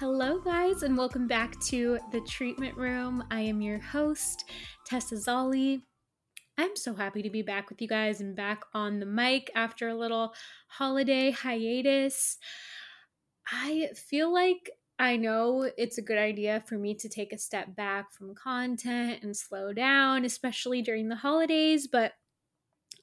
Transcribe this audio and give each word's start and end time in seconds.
Hello, 0.00 0.40
guys, 0.40 0.82
and 0.82 0.98
welcome 0.98 1.28
back 1.28 1.60
to 1.66 2.00
the 2.10 2.20
treatment 2.22 2.76
room. 2.76 3.22
I 3.30 3.42
am 3.42 3.60
your 3.60 3.78
host, 3.78 4.44
Tessa 4.84 5.14
Zolli. 5.14 5.82
I'm 6.58 6.74
so 6.74 6.94
happy 6.94 7.22
to 7.22 7.30
be 7.30 7.42
back 7.42 7.70
with 7.70 7.80
you 7.80 7.86
guys 7.86 8.20
and 8.20 8.34
back 8.34 8.64
on 8.74 8.98
the 8.98 9.06
mic 9.06 9.52
after 9.54 9.88
a 9.88 9.94
little 9.94 10.34
holiday 10.66 11.30
hiatus. 11.30 12.38
I 13.46 13.90
feel 13.94 14.32
like 14.32 14.68
I 14.98 15.16
know 15.16 15.70
it's 15.78 15.98
a 15.98 16.02
good 16.02 16.18
idea 16.18 16.64
for 16.66 16.76
me 16.76 16.96
to 16.96 17.08
take 17.08 17.32
a 17.32 17.38
step 17.38 17.76
back 17.76 18.12
from 18.12 18.34
content 18.34 19.22
and 19.22 19.36
slow 19.36 19.72
down, 19.72 20.24
especially 20.24 20.82
during 20.82 21.08
the 21.08 21.14
holidays, 21.14 21.86
but 21.86 22.14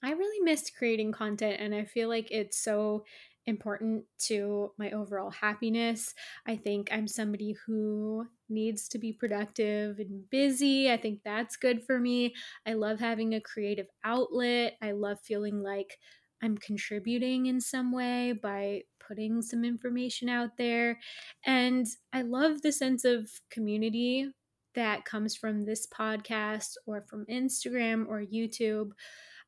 I 0.03 0.11
really 0.11 0.43
missed 0.43 0.75
creating 0.77 1.13
content 1.13 1.57
and 1.59 1.73
I 1.73 1.85
feel 1.85 2.09
like 2.09 2.31
it's 2.31 2.61
so 2.61 3.05
important 3.47 4.03
to 4.27 4.71
my 4.77 4.91
overall 4.91 5.31
happiness. 5.31 6.13
I 6.47 6.55
think 6.55 6.89
I'm 6.91 7.07
somebody 7.07 7.55
who 7.65 8.27
needs 8.49 8.87
to 8.89 8.99
be 8.99 9.13
productive 9.13 9.99
and 9.99 10.29
busy. 10.29 10.91
I 10.91 10.97
think 10.97 11.21
that's 11.23 11.55
good 11.55 11.83
for 11.85 11.99
me. 11.99 12.33
I 12.67 12.73
love 12.73 12.99
having 12.99 13.33
a 13.33 13.41
creative 13.41 13.87
outlet. 14.03 14.73
I 14.81 14.91
love 14.91 15.19
feeling 15.23 15.61
like 15.61 15.97
I'm 16.43 16.57
contributing 16.57 17.47
in 17.47 17.61
some 17.61 17.91
way 17.91 18.33
by 18.33 18.81
putting 19.05 19.41
some 19.41 19.63
information 19.63 20.29
out 20.29 20.57
there. 20.57 20.99
And 21.45 21.85
I 22.13 22.23
love 22.23 22.61
the 22.61 22.71
sense 22.71 23.05
of 23.05 23.29
community 23.49 24.31
that 24.75 25.05
comes 25.05 25.35
from 25.35 25.65
this 25.65 25.87
podcast 25.87 26.77
or 26.85 27.05
from 27.09 27.25
Instagram 27.25 28.07
or 28.07 28.23
YouTube. 28.23 28.91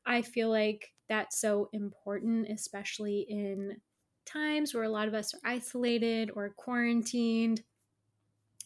I 0.06 0.22
feel 0.22 0.50
like 0.50 0.93
that's 1.08 1.40
so 1.40 1.68
important, 1.72 2.48
especially 2.48 3.26
in 3.28 3.76
times 4.26 4.74
where 4.74 4.84
a 4.84 4.88
lot 4.88 5.08
of 5.08 5.14
us 5.14 5.34
are 5.34 5.40
isolated 5.44 6.30
or 6.34 6.50
quarantined. 6.56 7.62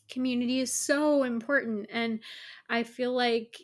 Community 0.09 0.61
is 0.61 0.73
so 0.73 1.25
important. 1.25 1.89
And 1.93 2.21
I 2.71 2.83
feel 2.83 3.13
like, 3.13 3.59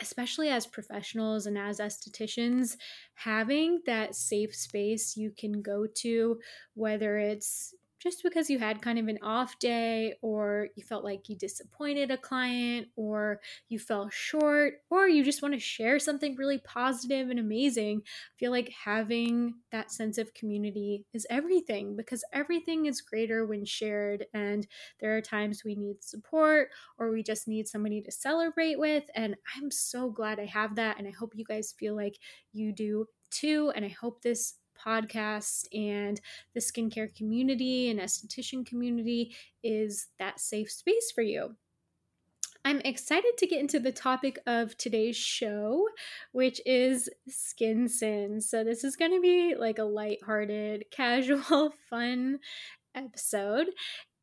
especially 0.00 0.48
as 0.48 0.66
professionals 0.66 1.46
and 1.46 1.58
as 1.58 1.80
estheticians, 1.80 2.76
having 3.14 3.80
that 3.86 4.14
safe 4.14 4.54
space 4.54 5.16
you 5.16 5.32
can 5.36 5.62
go 5.62 5.86
to, 5.86 6.38
whether 6.74 7.18
it's 7.18 7.74
just 7.98 8.22
because 8.22 8.50
you 8.50 8.58
had 8.58 8.82
kind 8.82 8.98
of 8.98 9.08
an 9.08 9.18
off 9.22 9.58
day 9.58 10.14
or 10.22 10.68
you 10.76 10.84
felt 10.84 11.04
like 11.04 11.28
you 11.28 11.36
disappointed 11.36 12.10
a 12.10 12.16
client 12.16 12.88
or 12.96 13.40
you 13.68 13.78
fell 13.78 14.08
short 14.10 14.74
or 14.90 15.08
you 15.08 15.24
just 15.24 15.42
want 15.42 15.54
to 15.54 15.60
share 15.60 15.98
something 15.98 16.36
really 16.36 16.58
positive 16.58 17.30
and 17.30 17.38
amazing 17.38 18.02
I 18.04 18.34
feel 18.38 18.50
like 18.50 18.72
having 18.84 19.54
that 19.72 19.90
sense 19.90 20.18
of 20.18 20.34
community 20.34 21.04
is 21.14 21.26
everything 21.30 21.96
because 21.96 22.24
everything 22.32 22.86
is 22.86 23.00
greater 23.00 23.46
when 23.46 23.64
shared 23.64 24.26
and 24.34 24.66
there 25.00 25.16
are 25.16 25.22
times 25.22 25.62
we 25.64 25.74
need 25.74 26.02
support 26.02 26.68
or 26.98 27.10
we 27.10 27.22
just 27.22 27.48
need 27.48 27.66
somebody 27.66 28.02
to 28.02 28.12
celebrate 28.12 28.78
with 28.78 29.04
and 29.14 29.36
I'm 29.56 29.70
so 29.70 30.10
glad 30.10 30.38
I 30.38 30.46
have 30.46 30.76
that 30.76 30.98
and 30.98 31.08
I 31.08 31.12
hope 31.12 31.32
you 31.34 31.44
guys 31.44 31.74
feel 31.78 31.96
like 31.96 32.18
you 32.52 32.72
do 32.72 33.06
too 33.30 33.72
and 33.74 33.84
I 33.84 33.88
hope 33.88 34.22
this 34.22 34.54
podcast 34.84 35.66
and 35.72 36.20
the 36.54 36.60
skincare 36.60 37.14
community 37.14 37.90
and 37.90 38.00
esthetician 38.00 38.64
community 38.64 39.34
is 39.62 40.08
that 40.18 40.40
safe 40.40 40.70
space 40.70 41.10
for 41.14 41.22
you. 41.22 41.56
I'm 42.64 42.80
excited 42.80 43.38
to 43.38 43.46
get 43.46 43.60
into 43.60 43.78
the 43.78 43.92
topic 43.92 44.40
of 44.44 44.76
today's 44.76 45.16
show, 45.16 45.86
which 46.32 46.60
is 46.66 47.08
skin 47.28 47.88
sins. 47.88 48.50
So, 48.50 48.64
this 48.64 48.82
is 48.82 48.96
going 48.96 49.12
to 49.12 49.20
be 49.20 49.54
like 49.54 49.78
a 49.78 49.84
light-hearted, 49.84 50.86
casual, 50.90 51.74
fun 51.88 52.40
episode. 52.92 53.68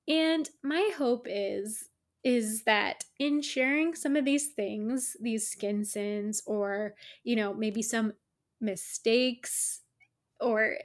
And 0.10 0.50
my 0.62 0.92
hope 0.98 1.26
is 1.30 1.86
is 2.24 2.64
that 2.64 3.04
in 3.20 3.42
sharing 3.42 3.96
some 3.96 4.16
of 4.16 4.26
these 4.26 4.48
things, 4.48 5.16
these 5.22 5.48
skin 5.48 5.84
sins 5.84 6.42
or, 6.46 6.96
you 7.24 7.36
know, 7.36 7.54
maybe 7.54 7.82
some 7.82 8.14
mistakes 8.62 9.83
or 10.44 10.78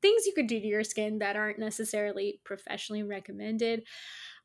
things 0.00 0.26
you 0.26 0.32
could 0.34 0.46
do 0.46 0.60
to 0.60 0.66
your 0.66 0.84
skin 0.84 1.18
that 1.18 1.36
aren't 1.36 1.58
necessarily 1.58 2.40
professionally 2.44 3.02
recommended. 3.02 3.82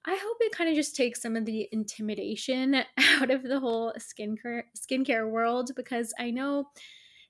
I 0.06 0.16
hope 0.16 0.38
it 0.39 0.51
kind 0.51 0.69
of 0.69 0.75
just 0.75 0.95
takes 0.95 1.22
some 1.22 1.35
of 1.35 1.45
the 1.45 1.69
intimidation 1.72 2.75
out 2.97 3.29
of 3.31 3.44
the 3.44 3.59
whole 3.59 3.94
skincare 4.00 4.63
skincare 4.75 5.29
world 5.29 5.72
because 5.75 6.13
I 6.19 6.31
know 6.31 6.69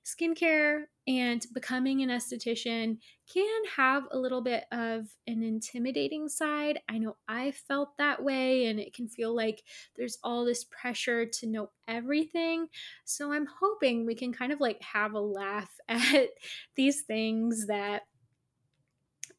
skincare 0.04 0.84
and 1.06 1.44
becoming 1.52 2.02
an 2.02 2.08
esthetician 2.08 2.98
can 3.32 3.62
have 3.76 4.04
a 4.10 4.18
little 4.18 4.40
bit 4.40 4.64
of 4.72 5.08
an 5.26 5.42
intimidating 5.42 6.28
side. 6.28 6.80
I 6.88 6.98
know 6.98 7.16
I 7.28 7.52
felt 7.52 7.96
that 7.98 8.22
way, 8.22 8.66
and 8.66 8.78
it 8.78 8.94
can 8.94 9.08
feel 9.08 9.34
like 9.34 9.62
there's 9.96 10.18
all 10.22 10.44
this 10.44 10.64
pressure 10.64 11.26
to 11.26 11.46
know 11.46 11.70
everything. 11.88 12.68
So 13.04 13.32
I'm 13.32 13.46
hoping 13.60 14.06
we 14.06 14.14
can 14.14 14.32
kind 14.32 14.52
of 14.52 14.60
like 14.60 14.80
have 14.82 15.14
a 15.14 15.20
laugh 15.20 15.70
at 15.88 16.28
these 16.76 17.02
things 17.02 17.66
that 17.66 18.02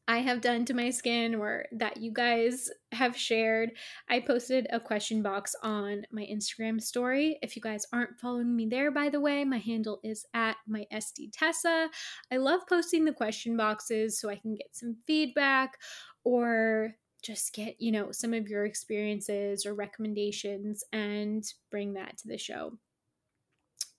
I 0.06 0.18
have 0.18 0.42
done 0.42 0.66
to 0.66 0.74
my 0.74 0.90
skin 0.90 1.34
or 1.34 1.64
that 1.72 1.96
you 1.96 2.12
guys 2.12 2.68
have 2.92 3.16
shared. 3.16 3.70
I 4.08 4.20
posted 4.20 4.66
a 4.70 4.78
question 4.78 5.22
box 5.22 5.54
on 5.62 6.04
my 6.12 6.22
Instagram 6.30 6.80
story. 6.80 7.38
If 7.40 7.56
you 7.56 7.62
guys 7.62 7.86
aren't 7.92 8.18
following 8.18 8.54
me 8.54 8.66
there, 8.66 8.90
by 8.90 9.08
the 9.08 9.20
way, 9.20 9.44
my 9.44 9.58
handle 9.58 10.00
is 10.04 10.26
at 10.34 10.56
my 10.68 10.86
SD 10.92 11.30
Tessa. 11.32 11.88
I 12.30 12.36
love 12.36 12.60
posting 12.68 13.06
the 13.06 13.12
question 13.12 13.56
boxes 13.56 14.20
so 14.20 14.28
I 14.28 14.36
can 14.36 14.54
get 14.54 14.76
some 14.76 14.96
feedback 15.06 15.78
or 16.22 16.96
just 17.22 17.54
get, 17.54 17.80
you 17.80 17.90
know, 17.90 18.12
some 18.12 18.34
of 18.34 18.48
your 18.48 18.66
experiences 18.66 19.64
or 19.64 19.74
recommendations 19.74 20.84
and 20.92 21.42
bring 21.70 21.94
that 21.94 22.18
to 22.18 22.28
the 22.28 22.36
show. 22.36 22.78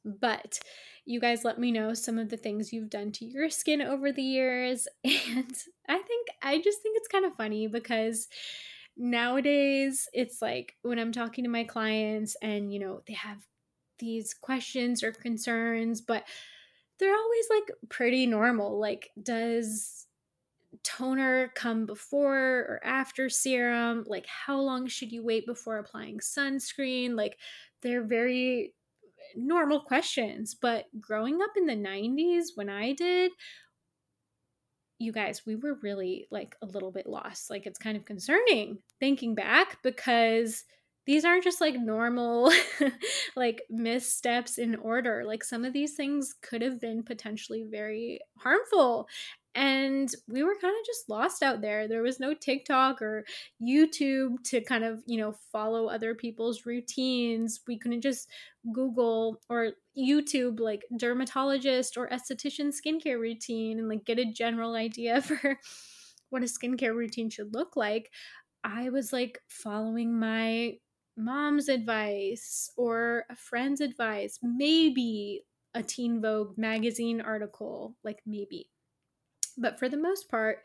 But 0.06 0.60
you 1.06 1.20
guys 1.20 1.44
let 1.44 1.60
me 1.60 1.72
know 1.72 1.94
some 1.94 2.18
of 2.18 2.30
the 2.30 2.38
things 2.38 2.72
you've 2.72 2.90
done 2.90 3.12
to 3.14 3.26
your 3.26 3.50
skin 3.50 3.82
over 3.82 4.12
the 4.12 4.24
years. 4.24 4.88
And 5.04 5.54
I 5.88 6.00
think, 6.00 6.28
I 6.42 6.60
just 6.62 6.82
think 6.82 6.98
it's 6.98 7.08
kind 7.08 7.26
of 7.26 7.36
funny 7.36 7.68
because 7.68 8.28
nowadays 8.98 10.08
it's 10.14 10.42
like 10.42 10.76
when 10.82 10.98
I'm 11.00 11.12
talking 11.12 11.44
to 11.44 11.50
my 11.50 11.64
clients 11.64 12.36
and, 12.42 12.74
you 12.74 12.80
know, 12.80 13.02
they 13.08 13.14
have 13.14 13.46
these 14.00 14.34
questions 14.34 15.04
or 15.04 15.12
concerns, 15.12 16.02
but 16.02 16.24
they're 17.00 17.16
always 17.16 17.46
like 17.50 17.72
pretty 17.90 18.26
normal. 18.26 18.80
Like, 18.80 19.10
does 19.22 20.08
toner 20.84 21.52
come 21.56 21.86
before 21.86 22.38
or 22.38 22.82
after 22.84 23.30
serum? 23.30 24.06
Like, 24.08 24.28
how 24.28 24.60
long 24.60 24.88
should 24.88 25.12
you 25.12 25.24
wait 25.24 25.46
before 25.46 25.78
applying 25.78 26.20
sunscreen? 26.20 27.16
Like, 27.16 27.38
they're 27.82 28.04
very 28.04 28.74
normal 29.36 29.82
questions. 29.82 30.56
But 30.56 30.86
growing 31.00 31.42
up 31.42 31.52
in 31.56 31.66
the 31.66 31.76
90s, 31.76 32.50
when 32.56 32.70
I 32.70 32.94
did, 32.94 33.32
you 35.00 35.12
guys, 35.12 35.42
we 35.46 35.56
were 35.56 35.78
really 35.82 36.28
like 36.32 36.56
a 36.62 36.66
little 36.66 36.92
bit 36.92 37.08
lost. 37.08 37.50
Like, 37.50 37.66
it's 37.66 37.80
kind 37.80 37.98
of 37.98 38.06
concerning 38.06 38.80
thinking 39.00 39.36
back 39.36 39.78
because 39.84 40.64
these 41.06 41.26
aren't 41.26 41.44
just 41.44 41.62
like 41.62 41.76
normal 41.76 42.52
like 43.36 43.62
missteps 43.70 44.58
in 44.58 44.76
order 44.76 45.24
like 45.26 45.44
some 45.44 45.64
of 45.64 45.74
these 45.74 45.94
things 45.94 46.34
could 46.42 46.62
have 46.62 46.80
been 46.82 47.04
potentially 47.04 47.66
very 47.70 48.20
harmful 48.40 49.08
and 49.56 50.10
we 50.28 50.44
were 50.44 50.56
kind 50.62 50.76
of 50.78 50.86
just 50.86 51.10
lost 51.10 51.42
out 51.42 51.62
there. 51.62 51.88
There 51.88 52.02
was 52.04 52.20
no 52.20 52.34
tiktok 52.34 53.02
or 53.02 53.26
youtube 53.62 54.44
to 54.44 54.62
kind 54.62 54.84
of 54.84 55.02
you 55.08 55.18
know 55.18 55.34
follow 55.52 55.88
other 55.88 56.14
people's 56.14 56.66
routines. 56.66 57.62
We 57.68 57.80
couldn't 57.80 58.02
just 58.02 58.30
google 58.74 59.42
or 59.50 59.72
youtube 59.98 60.60
like 60.60 60.84
dermatologist 60.98 61.98
or 61.98 62.10
esthetician 62.10 62.74
skincare 62.74 63.20
routine 63.20 63.78
and 63.80 63.88
like 63.88 64.04
get 64.06 64.20
a 64.20 64.32
general 64.32 64.74
idea 64.74 65.22
for 65.22 65.60
what 66.30 66.42
a 66.42 66.46
skincare 66.46 66.96
routine 66.96 67.30
should 67.30 67.54
look 67.54 67.76
like. 67.76 68.12
I 68.64 68.90
was 68.90 69.14
like 69.14 69.40
following 69.48 70.20
my 70.20 70.74
mom's 71.18 71.70
advice 71.70 72.70
or 72.78 73.26
a 73.30 73.36
friend's 73.36 73.80
advice 73.80 74.38
maybe 74.44 75.46
a 75.76 75.84
Teen 75.84 76.22
Vogue 76.22 76.58
magazine 76.58 77.22
article, 77.22 77.96
like 78.04 78.22
maybe. 78.26 78.70
But 79.58 79.80
for 79.80 79.90
the 79.90 79.98
most 79.98 80.30
part, 80.30 80.64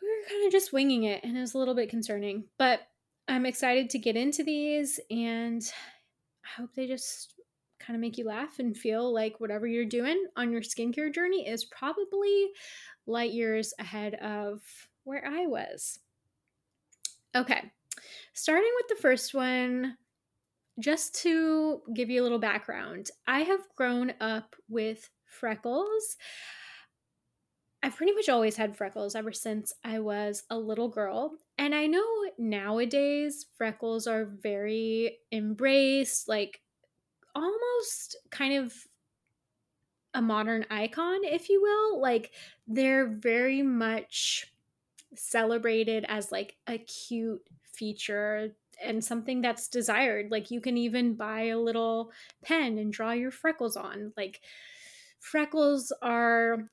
we 0.00 0.08
were 0.08 0.28
kind 0.28 0.46
of 0.46 0.52
just 0.52 0.72
winging 0.72 1.04
it 1.04 1.24
and 1.24 1.36
it 1.36 1.40
was 1.40 1.54
a 1.54 1.58
little 1.58 1.74
bit 1.74 1.90
concerning. 1.90 2.44
But 2.58 2.80
I'm 3.28 3.46
excited 3.46 3.90
to 3.90 3.98
get 3.98 4.16
into 4.16 4.44
these 4.44 5.00
and 5.10 5.62
I 6.44 6.60
hope 6.60 6.74
they 6.74 6.86
just 6.86 7.34
kind 7.78 7.96
of 7.96 8.00
make 8.00 8.18
you 8.18 8.26
laugh 8.26 8.58
and 8.58 8.76
feel 8.76 9.12
like 9.12 9.40
whatever 9.40 9.66
you're 9.66 9.84
doing 9.84 10.26
on 10.36 10.50
your 10.50 10.62
skincare 10.62 11.12
journey 11.12 11.46
is 11.46 11.64
probably 11.66 12.50
light 13.06 13.32
years 13.32 13.74
ahead 13.78 14.14
of 14.14 14.62
where 15.04 15.26
I 15.26 15.46
was. 15.46 15.98
Okay, 17.36 17.72
starting 18.32 18.70
with 18.76 18.88
the 18.88 19.02
first 19.02 19.34
one, 19.34 19.96
just 20.78 21.14
to 21.22 21.82
give 21.94 22.10
you 22.10 22.22
a 22.22 22.24
little 22.24 22.38
background, 22.38 23.10
I 23.26 23.40
have 23.40 23.60
grown 23.76 24.14
up 24.20 24.56
with 24.68 25.08
freckles. 25.26 26.16
I've 27.84 27.96
pretty 27.96 28.12
much 28.12 28.30
always 28.30 28.56
had 28.56 28.74
freckles 28.74 29.14
ever 29.14 29.30
since 29.30 29.70
I 29.84 29.98
was 29.98 30.44
a 30.48 30.56
little 30.56 30.88
girl. 30.88 31.32
And 31.58 31.74
I 31.74 31.86
know 31.86 32.06
nowadays 32.38 33.44
freckles 33.58 34.06
are 34.06 34.24
very 34.24 35.18
embraced, 35.30 36.26
like 36.26 36.62
almost 37.34 38.16
kind 38.30 38.54
of 38.54 38.72
a 40.14 40.22
modern 40.22 40.64
icon, 40.70 41.24
if 41.24 41.50
you 41.50 41.60
will. 41.60 42.00
Like 42.00 42.32
they're 42.66 43.06
very 43.06 43.60
much 43.60 44.46
celebrated 45.14 46.06
as 46.08 46.32
like 46.32 46.56
a 46.66 46.78
cute 46.78 47.42
feature 47.64 48.52
and 48.82 49.04
something 49.04 49.42
that's 49.42 49.68
desired. 49.68 50.30
Like 50.30 50.50
you 50.50 50.62
can 50.62 50.78
even 50.78 51.16
buy 51.16 51.48
a 51.48 51.58
little 51.58 52.12
pen 52.42 52.78
and 52.78 52.90
draw 52.90 53.12
your 53.12 53.30
freckles 53.30 53.76
on. 53.76 54.14
Like 54.16 54.40
freckles 55.20 55.92
are 56.00 56.70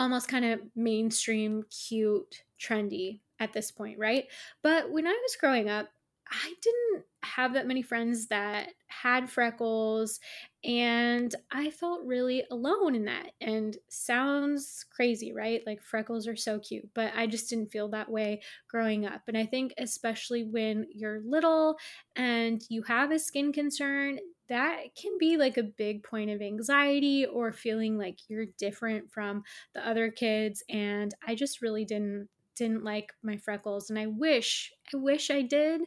almost 0.00 0.28
kind 0.28 0.44
of 0.44 0.60
mainstream, 0.74 1.64
cute, 1.64 2.42
trendy 2.58 3.20
at 3.38 3.52
this 3.52 3.70
point, 3.70 3.98
right? 3.98 4.26
But 4.62 4.90
when 4.90 5.06
I 5.06 5.18
was 5.22 5.36
growing 5.38 5.68
up, 5.68 5.88
I 6.30 6.54
didn't 6.62 7.04
have 7.22 7.54
that 7.54 7.66
many 7.66 7.82
friends 7.82 8.28
that 8.28 8.70
had 8.88 9.30
freckles 9.30 10.20
and 10.62 11.34
I 11.50 11.70
felt 11.70 12.04
really 12.04 12.44
alone 12.50 12.94
in 12.94 13.06
that. 13.06 13.32
And 13.40 13.76
sounds 13.88 14.84
crazy, 14.90 15.32
right? 15.32 15.62
Like 15.66 15.82
freckles 15.82 16.28
are 16.28 16.36
so 16.36 16.58
cute, 16.58 16.90
but 16.94 17.12
I 17.14 17.26
just 17.26 17.48
didn't 17.48 17.72
feel 17.72 17.88
that 17.90 18.10
way 18.10 18.42
growing 18.68 19.06
up. 19.06 19.22
And 19.26 19.38
I 19.38 19.46
think 19.46 19.72
especially 19.78 20.44
when 20.44 20.86
you're 20.94 21.20
little 21.20 21.76
and 22.14 22.60
you 22.68 22.82
have 22.82 23.10
a 23.10 23.18
skin 23.18 23.52
concern, 23.52 24.18
that 24.48 24.94
can 24.96 25.16
be 25.18 25.36
like 25.36 25.56
a 25.56 25.62
big 25.62 26.02
point 26.02 26.30
of 26.30 26.42
anxiety 26.42 27.24
or 27.24 27.52
feeling 27.52 27.96
like 27.96 28.18
you're 28.28 28.46
different 28.58 29.10
from 29.12 29.44
the 29.74 29.86
other 29.86 30.10
kids 30.10 30.62
and 30.68 31.14
I 31.26 31.34
just 31.36 31.62
really 31.62 31.84
didn't 31.84 32.28
didn't 32.56 32.82
like 32.84 33.12
my 33.22 33.36
freckles 33.36 33.88
and 33.90 33.98
I 33.98 34.06
wish 34.08 34.72
I 34.92 34.96
wish 34.96 35.30
I 35.30 35.42
did 35.42 35.82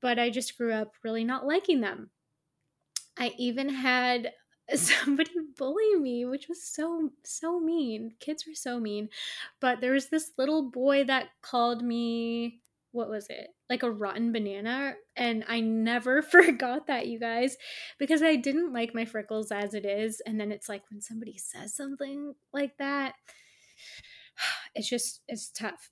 but 0.00 0.18
I 0.18 0.30
just 0.30 0.56
grew 0.58 0.72
up 0.72 0.94
really 1.04 1.24
not 1.24 1.46
liking 1.46 1.80
them. 1.80 2.10
I 3.18 3.32
even 3.38 3.68
had 3.68 4.32
somebody 4.74 5.32
bully 5.56 5.96
me, 5.96 6.24
which 6.24 6.48
was 6.48 6.62
so, 6.62 7.10
so 7.24 7.60
mean. 7.60 8.14
Kids 8.20 8.46
were 8.46 8.54
so 8.54 8.80
mean. 8.80 9.08
But 9.60 9.80
there 9.80 9.92
was 9.92 10.08
this 10.08 10.32
little 10.38 10.70
boy 10.70 11.04
that 11.04 11.28
called 11.42 11.82
me, 11.82 12.60
what 12.92 13.08
was 13.08 13.26
it? 13.28 13.48
Like 13.68 13.82
a 13.82 13.90
rotten 13.90 14.32
banana. 14.32 14.94
And 15.16 15.44
I 15.48 15.60
never 15.60 16.22
forgot 16.22 16.86
that, 16.86 17.08
you 17.08 17.18
guys, 17.18 17.56
because 17.98 18.22
I 18.22 18.36
didn't 18.36 18.72
like 18.72 18.94
my 18.94 19.04
freckles 19.04 19.50
as 19.52 19.74
it 19.74 19.84
is. 19.84 20.22
And 20.24 20.40
then 20.40 20.50
it's 20.52 20.68
like 20.68 20.82
when 20.90 21.00
somebody 21.00 21.36
says 21.36 21.74
something 21.74 22.34
like 22.52 22.76
that, 22.78 23.14
it's 24.74 24.88
just, 24.88 25.20
it's 25.28 25.50
tough. 25.50 25.90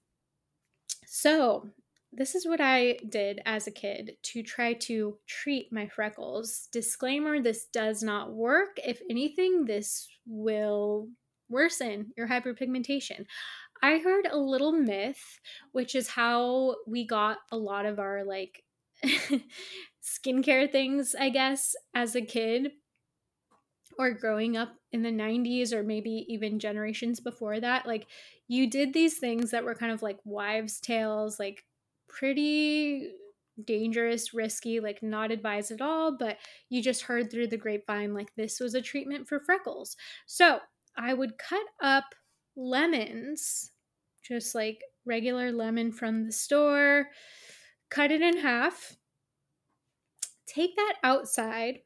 So 1.07 1.71
this 2.13 2.35
is 2.35 2.47
what 2.47 2.61
I 2.61 2.99
did 3.09 3.41
as 3.47 3.67
a 3.67 3.71
kid 3.71 4.17
to 4.23 4.43
try 4.43 4.75
to 4.75 5.17
treat 5.27 5.73
my 5.73 5.87
freckles. 5.87 6.69
Disclaimer 6.71 7.41
this 7.41 7.67
does 7.73 8.03
not 8.03 8.33
work. 8.33 8.79
If 8.85 9.01
anything, 9.09 9.65
this 9.65 10.09
will 10.27 11.09
worsen 11.49 12.13
your 12.17 12.29
hyperpigmentation. 12.29 13.25
I 13.83 13.99
heard 13.99 14.27
a 14.31 14.39
little 14.39 14.73
myth, 14.73 15.41
which 15.73 15.95
is 15.95 16.09
how 16.09 16.77
we 16.87 17.07
got 17.07 17.39
a 17.51 17.57
lot 17.57 17.87
of 17.87 17.99
our 17.99 18.25
like 18.25 18.63
skincare 20.03 20.71
things, 20.71 21.15
I 21.19 21.31
guess, 21.31 21.75
as 21.95 22.15
a 22.15 22.23
kid 22.23 22.73
or 23.99 24.11
growing 24.13 24.57
up 24.57 24.75
in 24.93 25.03
the 25.03 25.11
90s 25.11 25.73
or 25.73 25.83
maybe 25.83 26.27
even 26.29 26.59
generations 26.59 27.21
before 27.21 27.61
that. 27.61 27.87
Like, 27.87 28.07
you 28.49 28.69
did 28.69 28.93
these 28.93 29.19
things 29.19 29.51
that 29.51 29.65
were 29.65 29.75
kind 29.75 29.93
of 29.93 30.03
like 30.03 30.19
wives' 30.25 30.81
tales, 30.81 31.39
like 31.39 31.65
pretty 32.13 33.11
dangerous, 33.65 34.33
risky, 34.33 34.81
like 34.81 35.03
not 35.03 35.31
advised 35.31 35.73
at 35.73 35.81
all, 35.81 36.17
but 36.17 36.39
you 36.69 36.83
just 36.83 37.03
heard 37.03 37.31
through 37.31 37.49
the 37.49 37.57
grapevine 37.57 38.15
like 38.15 38.35
this 38.37 38.61
was 38.61 38.75
a 38.75 38.83
treatment 38.83 39.29
for 39.29 39.41
freckles. 39.41 39.97
So 40.27 40.61
I 40.97 41.15
would 41.15 41.39
cut 41.39 41.67
up 41.83 42.05
lemons, 42.57 43.73
just 44.23 44.55
like 44.55 44.81
regular 45.05 45.51
lemon 45.51 45.91
from 45.93 46.27
the 46.27 46.33
store, 46.33 47.09
cut 47.91 48.11
it 48.11 48.23
in 48.23 48.39
half, 48.39 48.97
take 50.47 50.77
that 50.77 50.95
outside, 51.03 51.81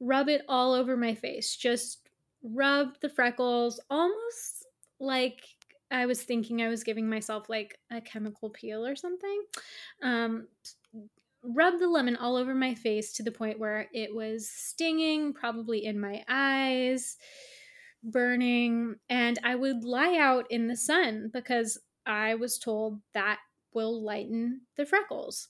rub 0.00 0.28
it 0.28 0.42
all 0.48 0.72
over 0.72 0.96
my 0.96 1.14
face, 1.14 1.56
just 1.56 2.08
rub 2.42 3.00
the 3.00 3.08
freckles 3.08 3.80
almost 3.90 4.66
like 5.00 5.42
I 5.94 6.06
was 6.06 6.22
thinking 6.22 6.60
I 6.60 6.68
was 6.68 6.82
giving 6.82 7.08
myself 7.08 7.48
like 7.48 7.78
a 7.90 8.00
chemical 8.00 8.50
peel 8.50 8.84
or 8.84 8.96
something. 8.96 9.42
Um, 10.02 10.48
rubbed 11.44 11.80
the 11.80 11.86
lemon 11.86 12.16
all 12.16 12.36
over 12.36 12.52
my 12.52 12.74
face 12.74 13.12
to 13.12 13.22
the 13.22 13.30
point 13.30 13.60
where 13.60 13.88
it 13.92 14.12
was 14.12 14.50
stinging, 14.50 15.32
probably 15.32 15.84
in 15.84 16.00
my 16.00 16.24
eyes, 16.28 17.16
burning, 18.02 18.96
and 19.08 19.38
I 19.44 19.54
would 19.54 19.84
lie 19.84 20.16
out 20.18 20.50
in 20.50 20.66
the 20.66 20.76
sun 20.76 21.30
because 21.32 21.78
I 22.04 22.34
was 22.34 22.58
told 22.58 23.00
that 23.12 23.38
will 23.72 24.02
lighten 24.02 24.62
the 24.76 24.86
freckles. 24.86 25.48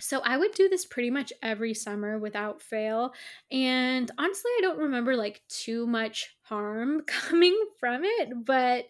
So 0.00 0.20
I 0.20 0.36
would 0.36 0.52
do 0.52 0.68
this 0.68 0.84
pretty 0.84 1.10
much 1.10 1.32
every 1.42 1.74
summer 1.74 2.18
without 2.18 2.60
fail. 2.60 3.12
And 3.50 4.10
honestly, 4.18 4.50
I 4.58 4.60
don't 4.62 4.78
remember 4.78 5.16
like 5.16 5.42
too 5.48 5.86
much 5.86 6.36
harm 6.42 7.02
coming 7.06 7.58
from 7.78 8.02
it, 8.04 8.44
but 8.44 8.86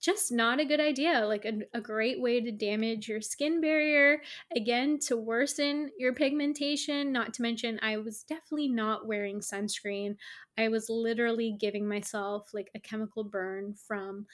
just 0.00 0.30
not 0.30 0.60
a 0.60 0.64
good 0.64 0.80
idea. 0.80 1.26
Like 1.26 1.44
a, 1.44 1.60
a 1.74 1.80
great 1.80 2.20
way 2.20 2.40
to 2.40 2.52
damage 2.52 3.08
your 3.08 3.20
skin 3.20 3.60
barrier, 3.60 4.22
again, 4.54 4.98
to 5.06 5.16
worsen 5.16 5.90
your 5.98 6.14
pigmentation. 6.14 7.12
Not 7.12 7.34
to 7.34 7.42
mention, 7.42 7.80
I 7.82 7.96
was 7.96 8.22
definitely 8.22 8.68
not 8.68 9.06
wearing 9.06 9.40
sunscreen. 9.40 10.16
I 10.58 10.68
was 10.68 10.88
literally 10.90 11.56
giving 11.58 11.88
myself 11.88 12.50
like 12.52 12.70
a 12.74 12.80
chemical 12.80 13.24
burn 13.24 13.74
from 13.74 14.26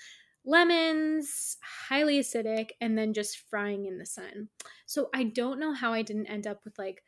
lemons, 0.45 1.57
highly 1.89 2.19
acidic, 2.19 2.71
and 2.81 2.97
then 2.97 3.13
just 3.13 3.39
frying 3.49 3.87
in 3.87 3.99
the 3.99 4.07
sun. 4.07 4.49
So 4.87 5.09
I 5.15 5.25
don't 5.25 5.61
know 5.61 5.73
how 5.73 5.93
I 5.93 6.03
didn't 6.03 6.27
end 6.27 6.47
up 6.47 6.65
with 6.65 6.79
like 6.79 7.03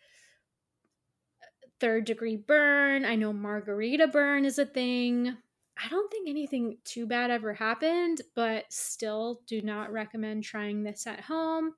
third 1.80 2.04
degree 2.04 2.36
burn. 2.36 3.04
I 3.04 3.16
know 3.16 3.32
margarita 3.32 4.08
burn 4.08 4.44
is 4.44 4.58
a 4.58 4.66
thing. 4.66 5.36
I 5.76 5.88
don't 5.88 6.10
think 6.10 6.28
anything 6.28 6.78
too 6.84 7.06
bad 7.06 7.30
ever 7.30 7.52
happened, 7.52 8.22
but 8.36 8.64
still 8.72 9.40
do 9.46 9.60
not 9.60 9.92
recommend 9.92 10.44
trying 10.44 10.84
this 10.84 11.06
at 11.06 11.20
home. 11.20 11.74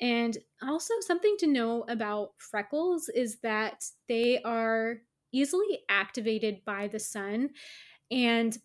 And 0.00 0.36
also, 0.62 0.94
something 1.00 1.36
to 1.38 1.46
know 1.46 1.84
about 1.88 2.30
freckles 2.38 3.08
is 3.08 3.38
that 3.40 3.84
they 4.08 4.42
are 4.42 4.98
easily 5.32 5.80
activated 5.88 6.64
by 6.64 6.88
the 6.88 6.98
sun. 6.98 7.50
And 8.10 8.56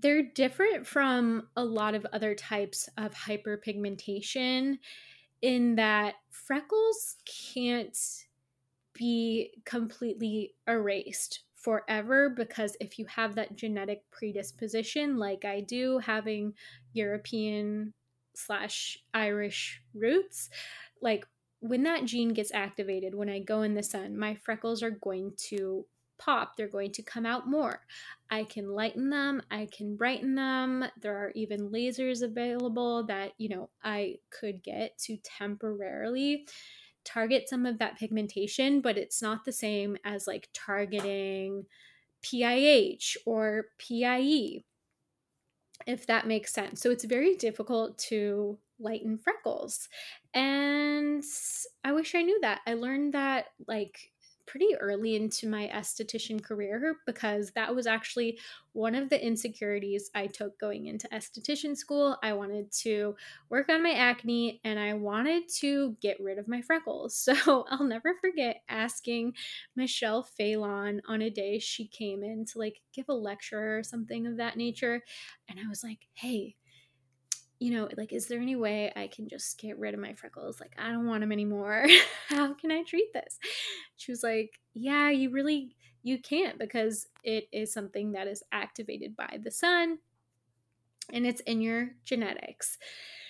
they're 0.00 0.22
different 0.22 0.86
from 0.86 1.48
a 1.56 1.64
lot 1.64 1.94
of 1.94 2.06
other 2.12 2.34
types 2.34 2.88
of 2.96 3.12
hyperpigmentation 3.12 4.78
in 5.42 5.76
that 5.76 6.14
freckles 6.30 7.16
can't 7.24 7.96
be 8.94 9.52
completely 9.64 10.54
erased 10.68 11.40
forever 11.54 12.30
because 12.30 12.76
if 12.80 12.98
you 12.98 13.04
have 13.06 13.34
that 13.34 13.54
genetic 13.54 14.02
predisposition 14.10 15.16
like 15.16 15.44
i 15.44 15.60
do 15.60 15.98
having 15.98 16.54
european 16.92 17.92
slash 18.34 18.98
irish 19.12 19.82
roots 19.94 20.48
like 21.02 21.26
when 21.60 21.82
that 21.82 22.04
gene 22.04 22.30
gets 22.30 22.52
activated 22.52 23.14
when 23.14 23.28
i 23.28 23.38
go 23.38 23.62
in 23.62 23.74
the 23.74 23.82
sun 23.82 24.18
my 24.18 24.34
freckles 24.34 24.82
are 24.82 24.90
going 24.90 25.32
to 25.36 25.84
pop, 26.20 26.56
they're 26.56 26.68
going 26.68 26.92
to 26.92 27.02
come 27.02 27.26
out 27.26 27.48
more. 27.48 27.80
I 28.30 28.44
can 28.44 28.68
lighten 28.68 29.10
them, 29.10 29.42
I 29.50 29.66
can 29.76 29.96
brighten 29.96 30.36
them. 30.36 30.84
There 31.00 31.16
are 31.16 31.32
even 31.34 31.70
lasers 31.70 32.22
available 32.22 33.04
that, 33.06 33.32
you 33.38 33.48
know, 33.48 33.70
I 33.82 34.16
could 34.30 34.62
get 34.62 34.96
to 34.98 35.16
temporarily 35.16 36.46
target 37.04 37.48
some 37.48 37.66
of 37.66 37.78
that 37.78 37.98
pigmentation, 37.98 38.80
but 38.80 38.98
it's 38.98 39.22
not 39.22 39.44
the 39.44 39.52
same 39.52 39.96
as 40.04 40.26
like 40.26 40.48
targeting 40.52 41.66
PIH 42.22 43.16
or 43.24 43.66
PIE, 43.78 44.62
if 45.86 46.06
that 46.06 46.26
makes 46.26 46.52
sense. 46.52 46.80
So 46.80 46.90
it's 46.90 47.04
very 47.04 47.36
difficult 47.36 47.98
to 47.98 48.58
lighten 48.78 49.18
freckles. 49.18 49.88
And 50.34 51.24
I 51.84 51.92
wish 51.92 52.14
I 52.14 52.22
knew 52.22 52.38
that. 52.42 52.60
I 52.66 52.74
learned 52.74 53.14
that 53.14 53.46
like 53.66 54.12
pretty 54.50 54.74
early 54.80 55.14
into 55.14 55.48
my 55.48 55.70
esthetician 55.72 56.42
career 56.42 56.96
because 57.06 57.52
that 57.52 57.72
was 57.72 57.86
actually 57.86 58.36
one 58.72 58.96
of 58.96 59.08
the 59.08 59.24
insecurities 59.24 60.10
I 60.12 60.26
took 60.26 60.58
going 60.58 60.86
into 60.86 61.06
esthetician 61.10 61.76
school. 61.76 62.16
I 62.20 62.32
wanted 62.32 62.72
to 62.82 63.14
work 63.48 63.68
on 63.68 63.80
my 63.80 63.92
acne 63.92 64.60
and 64.64 64.76
I 64.76 64.94
wanted 64.94 65.48
to 65.60 65.96
get 66.02 66.18
rid 66.18 66.38
of 66.38 66.48
my 66.48 66.62
freckles. 66.62 67.28
So 67.30 67.64
I'll 67.70 67.84
never 67.84 68.14
forget 68.20 68.62
asking 68.68 69.34
Michelle 69.76 70.24
Phelan 70.24 71.00
on 71.06 71.22
a 71.22 71.30
day 71.30 71.60
she 71.60 71.86
came 71.86 72.24
in 72.24 72.44
to 72.46 72.58
like 72.58 72.80
give 72.92 73.04
a 73.08 73.14
lecture 73.14 73.78
or 73.78 73.84
something 73.84 74.26
of 74.26 74.38
that 74.38 74.56
nature. 74.56 75.02
And 75.48 75.60
I 75.60 75.68
was 75.68 75.84
like, 75.84 76.08
hey, 76.14 76.56
you 77.60 77.72
know, 77.72 77.88
like, 77.96 78.12
is 78.12 78.26
there 78.26 78.40
any 78.40 78.56
way 78.56 78.90
I 78.96 79.06
can 79.06 79.28
just 79.28 79.58
get 79.58 79.78
rid 79.78 79.92
of 79.92 80.00
my 80.00 80.14
freckles? 80.14 80.58
Like, 80.58 80.72
I 80.78 80.90
don't 80.90 81.06
want 81.06 81.20
them 81.20 81.30
anymore. 81.30 81.86
How 82.28 82.54
can 82.54 82.72
I 82.72 82.82
treat 82.82 83.12
this? 83.12 83.38
She 83.96 84.10
was 84.10 84.22
like, 84.22 84.58
yeah, 84.72 85.10
you 85.10 85.30
really, 85.30 85.76
you 86.02 86.18
can't 86.18 86.58
because 86.58 87.06
it 87.22 87.44
is 87.52 87.72
something 87.72 88.12
that 88.12 88.26
is 88.26 88.42
activated 88.50 89.14
by 89.14 89.38
the 89.42 89.50
sun 89.50 89.98
and 91.12 91.26
it's 91.26 91.42
in 91.42 91.60
your 91.60 91.90
genetics. 92.04 92.78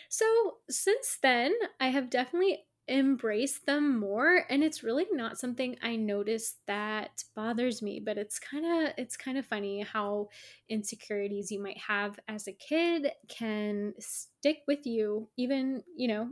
So, 0.09 0.25
since 0.69 1.19
then, 1.23 1.53
I 1.81 1.89
have 1.89 2.11
definitely 2.11 2.65
embrace 2.91 3.61
them 3.61 3.99
more 3.99 4.45
and 4.51 4.65
it's 4.65 4.83
really 4.83 5.07
not 5.13 5.39
something 5.39 5.77
i 5.81 5.95
notice 5.95 6.57
that 6.67 7.23
bothers 7.37 7.81
me 7.81 8.03
but 8.05 8.19
it's 8.19 8.39
kind 8.39 8.67
of 8.67 8.93
it's 8.99 9.17
kind 9.17 9.39
of 9.39 9.47
funny 9.47 9.81
how 9.81 10.29
insecurities 10.69 11.51
you 11.51 11.63
might 11.63 11.79
have 11.79 12.19
as 12.27 12.49
a 12.49 12.53
kid 12.53 13.13
can 13.29 13.95
stick 14.01 14.59
with 14.67 14.85
you 14.85 15.29
even 15.37 15.83
you 15.97 16.09
know 16.09 16.29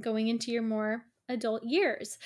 going 0.00 0.28
into 0.28 0.50
your 0.50 0.62
more 0.62 1.04
adult 1.28 1.64
years. 1.64 2.18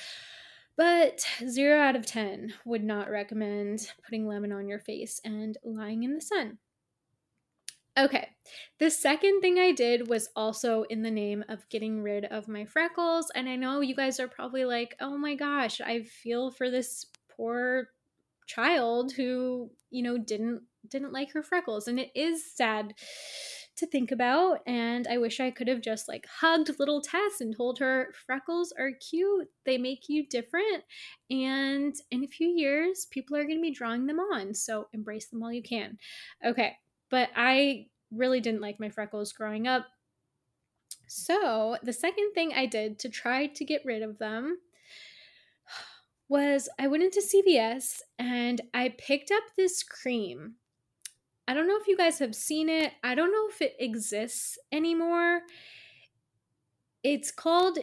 But 0.76 1.26
0 1.48 1.80
out 1.80 1.96
of 1.96 2.04
10 2.04 2.52
would 2.66 2.84
not 2.84 3.10
recommend 3.10 3.90
putting 4.04 4.26
lemon 4.26 4.52
on 4.52 4.68
your 4.68 4.78
face 4.78 5.20
and 5.24 5.56
lying 5.64 6.02
in 6.02 6.14
the 6.14 6.20
sun 6.20 6.58
Okay, 7.98 8.28
the 8.78 8.90
second 8.90 9.40
thing 9.40 9.58
I 9.58 9.72
did 9.72 10.08
was 10.08 10.28
also 10.36 10.82
in 10.90 11.00
the 11.02 11.10
name 11.10 11.42
of 11.48 11.66
getting 11.70 12.02
rid 12.02 12.26
of 12.26 12.46
my 12.46 12.66
freckles. 12.66 13.30
And 13.34 13.48
I 13.48 13.56
know 13.56 13.80
you 13.80 13.96
guys 13.96 14.20
are 14.20 14.28
probably 14.28 14.66
like, 14.66 14.94
oh 15.00 15.16
my 15.16 15.34
gosh, 15.34 15.80
I 15.80 16.02
feel 16.02 16.50
for 16.50 16.70
this 16.70 17.06
poor 17.34 17.88
child 18.46 19.12
who, 19.12 19.70
you 19.90 20.02
know, 20.02 20.18
didn't 20.18 20.62
didn't 20.88 21.12
like 21.12 21.32
her 21.32 21.42
freckles. 21.42 21.88
And 21.88 21.98
it 21.98 22.10
is 22.14 22.54
sad 22.54 22.92
to 23.76 23.86
think 23.86 24.10
about. 24.10 24.60
And 24.66 25.06
I 25.08 25.18
wish 25.18 25.40
I 25.40 25.50
could 25.50 25.68
have 25.68 25.80
just 25.80 26.06
like 26.06 26.26
hugged 26.40 26.70
little 26.78 27.00
Tess 27.00 27.40
and 27.40 27.56
told 27.56 27.78
her 27.78 28.12
freckles 28.26 28.72
are 28.78 28.92
cute. 29.10 29.48
They 29.64 29.78
make 29.78 30.08
you 30.08 30.26
different. 30.26 30.84
And 31.30 31.94
in 32.10 32.24
a 32.24 32.28
few 32.28 32.48
years, 32.48 33.06
people 33.10 33.36
are 33.36 33.46
to 33.46 33.60
be 33.60 33.70
drawing 33.70 34.06
them 34.06 34.18
on. 34.18 34.54
So 34.54 34.88
embrace 34.92 35.28
them 35.28 35.40
while 35.40 35.52
you 35.52 35.62
can. 35.62 35.98
Okay. 36.44 36.76
But 37.10 37.30
I 37.36 37.86
really 38.10 38.40
didn't 38.40 38.60
like 38.60 38.80
my 38.80 38.88
freckles 38.88 39.32
growing 39.32 39.66
up. 39.66 39.86
So, 41.06 41.76
the 41.82 41.92
second 41.92 42.32
thing 42.34 42.52
I 42.54 42.66
did 42.66 42.98
to 43.00 43.08
try 43.08 43.46
to 43.46 43.64
get 43.64 43.82
rid 43.84 44.02
of 44.02 44.18
them 44.18 44.58
was 46.28 46.68
I 46.78 46.88
went 46.88 47.04
into 47.04 47.20
CVS 47.20 48.00
and 48.18 48.60
I 48.74 48.94
picked 48.98 49.30
up 49.30 49.44
this 49.56 49.82
cream. 49.82 50.54
I 51.48 51.54
don't 51.54 51.68
know 51.68 51.78
if 51.80 51.86
you 51.86 51.96
guys 51.96 52.18
have 52.18 52.34
seen 52.34 52.68
it. 52.68 52.92
I 53.04 53.14
don't 53.14 53.30
know 53.30 53.46
if 53.48 53.62
it 53.62 53.76
exists 53.78 54.58
anymore. 54.72 55.42
It's 57.04 57.30
called 57.30 57.78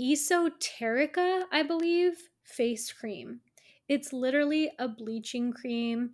Esoterica, 0.00 1.44
I 1.52 1.62
believe, 1.62 2.14
face 2.42 2.92
cream. 2.92 3.40
It's 3.88 4.12
literally 4.12 4.72
a 4.78 4.88
bleaching 4.88 5.52
cream 5.52 6.10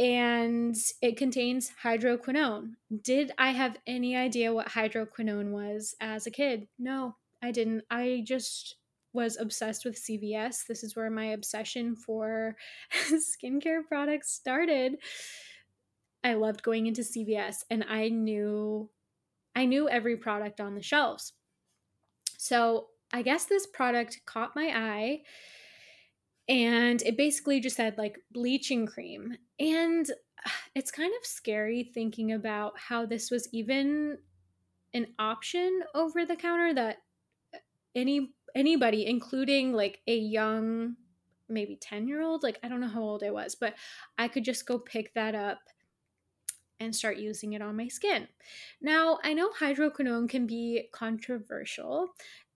and 0.00 0.74
it 1.02 1.18
contains 1.18 1.72
hydroquinone. 1.84 2.72
Did 3.02 3.32
I 3.36 3.50
have 3.50 3.76
any 3.86 4.16
idea 4.16 4.52
what 4.52 4.68
hydroquinone 4.68 5.50
was 5.50 5.94
as 6.00 6.26
a 6.26 6.30
kid? 6.30 6.68
No, 6.78 7.16
I 7.42 7.50
didn't. 7.50 7.84
I 7.90 8.24
just 8.26 8.76
was 9.12 9.36
obsessed 9.38 9.84
with 9.84 10.02
CVS. 10.02 10.66
This 10.66 10.82
is 10.82 10.96
where 10.96 11.10
my 11.10 11.26
obsession 11.26 11.94
for 11.94 12.56
skincare 13.12 13.86
products 13.86 14.32
started. 14.32 14.96
I 16.24 16.32
loved 16.32 16.62
going 16.62 16.86
into 16.86 17.02
CVS 17.02 17.64
and 17.70 17.84
I 17.86 18.08
knew 18.08 18.88
I 19.54 19.66
knew 19.66 19.86
every 19.86 20.16
product 20.16 20.60
on 20.60 20.74
the 20.74 20.82
shelves. 20.82 21.34
So, 22.38 22.86
I 23.12 23.20
guess 23.22 23.44
this 23.44 23.66
product 23.66 24.20
caught 24.24 24.54
my 24.56 24.68
eye 24.68 25.22
and 26.50 27.00
it 27.02 27.16
basically 27.16 27.60
just 27.60 27.76
said 27.76 27.96
like 27.96 28.18
bleaching 28.32 28.84
cream. 28.84 29.36
And 29.58 30.10
it's 30.74 30.90
kind 30.90 31.12
of 31.18 31.26
scary 31.26 31.90
thinking 31.94 32.32
about 32.32 32.78
how 32.78 33.06
this 33.06 33.30
was 33.30 33.48
even 33.52 34.18
an 34.92 35.06
option 35.18 35.82
over 35.94 36.26
the 36.26 36.34
counter 36.34 36.74
that 36.74 36.96
uh, 37.54 37.58
any 37.94 38.34
anybody 38.56 39.06
including 39.06 39.72
like 39.72 40.00
a 40.08 40.16
young 40.16 40.96
maybe 41.48 41.76
10 41.76 42.08
year 42.08 42.20
old 42.20 42.42
like 42.42 42.58
i 42.64 42.68
don't 42.68 42.80
know 42.80 42.88
how 42.88 43.00
old 43.00 43.22
i 43.22 43.30
was 43.30 43.54
but 43.54 43.74
i 44.18 44.26
could 44.26 44.44
just 44.44 44.66
go 44.66 44.76
pick 44.76 45.14
that 45.14 45.36
up 45.36 45.60
and 46.80 46.96
start 46.96 47.18
using 47.18 47.52
it 47.52 47.62
on 47.62 47.76
my 47.76 47.86
skin. 47.86 48.26
Now 48.82 49.20
i 49.22 49.32
know 49.32 49.50
hydroquinone 49.50 50.28
can 50.28 50.48
be 50.48 50.88
controversial 50.92 52.08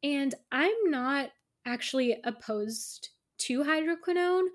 and 0.03 0.35
i'm 0.51 0.91
not 0.91 1.31
actually 1.65 2.17
opposed 2.25 3.11
to 3.39 3.65
hydroquinone. 3.65 4.47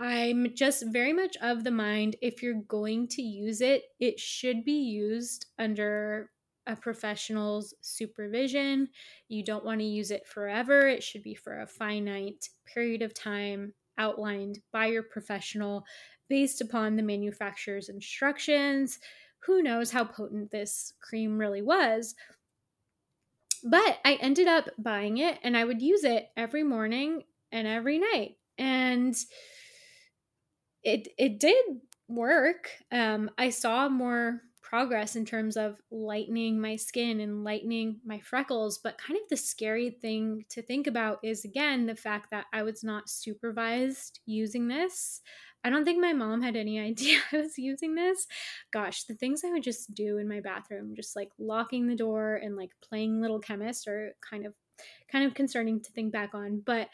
I'm 0.00 0.54
just 0.54 0.84
very 0.86 1.12
much 1.12 1.36
of 1.42 1.64
the 1.64 1.70
mind 1.70 2.16
if 2.22 2.42
you're 2.42 2.62
going 2.68 3.08
to 3.08 3.22
use 3.22 3.60
it, 3.60 3.82
it 3.98 4.20
should 4.20 4.64
be 4.64 4.80
used 4.80 5.46
under 5.58 6.30
a 6.68 6.76
professional's 6.76 7.74
supervision. 7.80 8.88
You 9.28 9.42
don't 9.42 9.64
want 9.64 9.80
to 9.80 9.86
use 9.86 10.10
it 10.10 10.26
forever. 10.26 10.86
It 10.86 11.02
should 11.02 11.22
be 11.22 11.34
for 11.34 11.60
a 11.60 11.66
finite 11.66 12.48
period 12.72 13.02
of 13.02 13.14
time 13.14 13.72
outlined 13.96 14.60
by 14.72 14.86
your 14.86 15.02
professional 15.02 15.84
based 16.28 16.60
upon 16.60 16.94
the 16.94 17.02
manufacturer's 17.02 17.88
instructions. 17.88 18.98
Who 19.40 19.62
knows 19.62 19.90
how 19.90 20.04
potent 20.04 20.50
this 20.50 20.92
cream 21.00 21.38
really 21.38 21.62
was? 21.62 22.14
But 23.64 23.98
I 24.04 24.14
ended 24.20 24.46
up 24.46 24.68
buying 24.78 25.18
it 25.18 25.38
and 25.42 25.56
I 25.56 25.64
would 25.64 25.82
use 25.82 26.04
it 26.04 26.28
every 26.36 26.62
morning 26.62 27.22
and 27.52 27.66
every 27.66 27.98
night. 27.98 28.36
And 28.58 29.14
it 30.82 31.08
it 31.18 31.38
did 31.40 31.64
work. 32.08 32.70
Um, 32.90 33.30
I 33.38 33.50
saw 33.50 33.88
more 33.88 34.42
progress 34.62 35.16
in 35.16 35.24
terms 35.24 35.56
of 35.56 35.80
lightening 35.90 36.60
my 36.60 36.76
skin 36.76 37.20
and 37.20 37.42
lightening 37.42 38.00
my 38.04 38.20
freckles. 38.20 38.78
But 38.78 38.98
kind 38.98 39.18
of 39.18 39.26
the 39.30 39.36
scary 39.36 39.90
thing 39.90 40.44
to 40.50 40.60
think 40.60 40.86
about 40.86 41.18
is 41.22 41.44
again 41.44 41.86
the 41.86 41.94
fact 41.94 42.30
that 42.32 42.46
I 42.52 42.62
was 42.62 42.84
not 42.84 43.08
supervised 43.08 44.20
using 44.26 44.68
this. 44.68 45.20
I 45.64 45.70
don't 45.70 45.84
think 45.84 46.00
my 46.00 46.12
mom 46.12 46.42
had 46.42 46.54
any 46.54 46.78
idea 46.90 47.18
I 47.32 47.38
was 47.38 47.58
using 47.58 47.94
this. 47.94 48.26
Gosh, 48.72 49.04
the 49.04 49.14
things 49.14 49.42
I 49.44 49.50
would 49.50 49.62
just 49.62 49.94
do 49.94 50.18
in 50.18 50.28
my 50.28 50.40
bathroom, 50.40 50.94
just 50.94 51.16
like 51.16 51.30
locking 51.38 51.86
the 51.86 51.96
door 51.96 52.36
and 52.36 52.56
like 52.56 52.70
playing 52.86 53.20
little 53.20 53.40
chemist 53.40 53.88
are 53.88 54.12
kind 54.28 54.46
of 54.46 54.54
kind 55.10 55.24
of 55.24 55.34
concerning 55.34 55.80
to 55.80 55.90
think 55.92 56.12
back 56.12 56.34
on. 56.34 56.62
But 56.64 56.88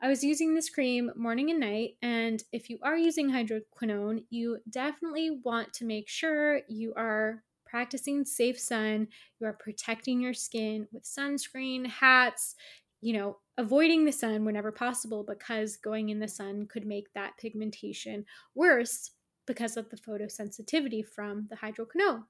I 0.00 0.08
was 0.08 0.24
using 0.24 0.54
this 0.54 0.68
cream 0.68 1.10
morning 1.16 1.50
and 1.50 1.60
night, 1.60 1.90
and 2.02 2.42
if 2.52 2.68
you 2.68 2.78
are 2.82 2.96
using 2.96 3.30
hydroquinone, 3.30 4.24
you 4.30 4.58
definitely 4.68 5.40
want 5.44 5.72
to 5.74 5.84
make 5.84 6.08
sure 6.08 6.60
you 6.68 6.92
are 6.96 7.44
practicing 7.64 8.24
safe 8.24 8.58
sun, 8.58 9.08
you 9.40 9.46
are 9.46 9.56
protecting 9.58 10.20
your 10.20 10.34
skin 10.34 10.86
with 10.92 11.04
sunscreen, 11.04 11.86
hats, 11.86 12.54
you 13.00 13.12
know, 13.12 13.38
avoiding 13.58 14.04
the 14.04 14.12
sun 14.12 14.44
whenever 14.44 14.72
possible 14.72 15.24
because 15.26 15.76
going 15.76 16.08
in 16.08 16.18
the 16.18 16.28
sun 16.28 16.66
could 16.66 16.86
make 16.86 17.12
that 17.14 17.36
pigmentation 17.38 18.24
worse 18.54 19.12
because 19.46 19.76
of 19.76 19.88
the 19.90 19.96
photosensitivity 19.96 21.04
from 21.06 21.48
the 21.48 21.56
hydroquinone. 21.56 22.24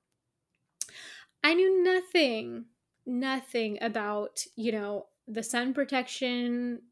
I 1.45 1.55
knew 1.55 1.83
nothing, 1.83 2.67
nothing 3.07 3.79
about, 3.81 4.45
you 4.57 4.73
know, 4.73 5.07
the 5.27 5.43
sun 5.43 5.75
protection 5.75 6.83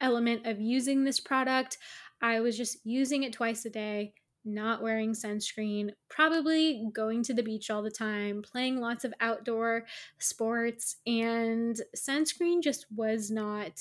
element 0.00 0.46
of 0.46 0.60
using 0.60 1.04
this 1.04 1.20
product. 1.20 1.78
I 2.20 2.40
was 2.40 2.56
just 2.56 2.78
using 2.84 3.22
it 3.22 3.32
twice 3.32 3.64
a 3.64 3.70
day, 3.70 4.14
not 4.44 4.82
wearing 4.82 5.12
sunscreen, 5.12 5.90
probably 6.08 6.88
going 6.92 7.22
to 7.24 7.34
the 7.34 7.42
beach 7.42 7.70
all 7.70 7.82
the 7.82 7.90
time, 7.90 8.42
playing 8.42 8.80
lots 8.80 9.04
of 9.04 9.12
outdoor 9.20 9.84
sports, 10.18 10.96
and 11.06 11.80
sunscreen 11.96 12.62
just 12.62 12.86
was 12.94 13.30
not 13.30 13.80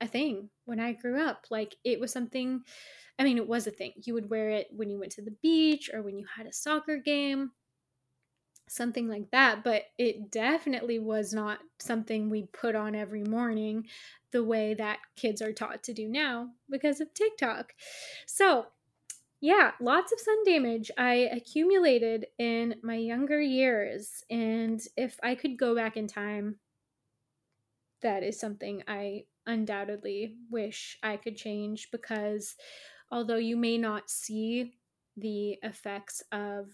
a 0.00 0.06
thing 0.06 0.50
when 0.64 0.80
I 0.80 0.92
grew 0.92 1.20
up. 1.20 1.46
Like 1.50 1.76
it 1.84 2.00
was 2.00 2.12
something, 2.12 2.62
I 3.18 3.24
mean, 3.24 3.38
it 3.38 3.48
was 3.48 3.66
a 3.66 3.70
thing. 3.70 3.92
You 4.04 4.14
would 4.14 4.30
wear 4.30 4.50
it 4.50 4.68
when 4.70 4.90
you 4.90 4.98
went 4.98 5.12
to 5.12 5.22
the 5.22 5.36
beach 5.42 5.90
or 5.92 6.02
when 6.02 6.18
you 6.18 6.26
had 6.36 6.46
a 6.46 6.52
soccer 6.52 6.98
game, 6.98 7.52
something 8.68 9.08
like 9.08 9.30
that. 9.30 9.62
But 9.64 9.84
it 9.98 10.30
definitely 10.30 10.98
was 10.98 11.32
not 11.32 11.58
something 11.78 12.28
we 12.28 12.48
put 12.52 12.74
on 12.74 12.94
every 12.94 13.24
morning 13.24 13.86
the 14.32 14.44
way 14.44 14.74
that 14.74 14.98
kids 15.16 15.40
are 15.40 15.52
taught 15.52 15.82
to 15.84 15.94
do 15.94 16.08
now 16.08 16.48
because 16.70 17.00
of 17.00 17.14
TikTok. 17.14 17.72
So, 18.26 18.66
yeah, 19.40 19.72
lots 19.80 20.12
of 20.12 20.20
sun 20.20 20.44
damage 20.44 20.90
I 20.98 21.28
accumulated 21.32 22.26
in 22.38 22.76
my 22.82 22.96
younger 22.96 23.40
years. 23.40 24.24
And 24.30 24.80
if 24.96 25.18
I 25.22 25.34
could 25.34 25.58
go 25.58 25.74
back 25.74 25.96
in 25.96 26.06
time, 26.06 26.56
that 28.02 28.22
is 28.22 28.38
something 28.38 28.82
I 28.88 29.24
undoubtedly 29.46 30.34
wish 30.50 30.98
I 31.02 31.16
could 31.16 31.36
change 31.36 31.88
because 31.92 32.56
although 33.10 33.36
you 33.36 33.56
may 33.56 33.78
not 33.78 34.10
see 34.10 34.74
the 35.16 35.58
effects 35.62 36.22
of 36.32 36.66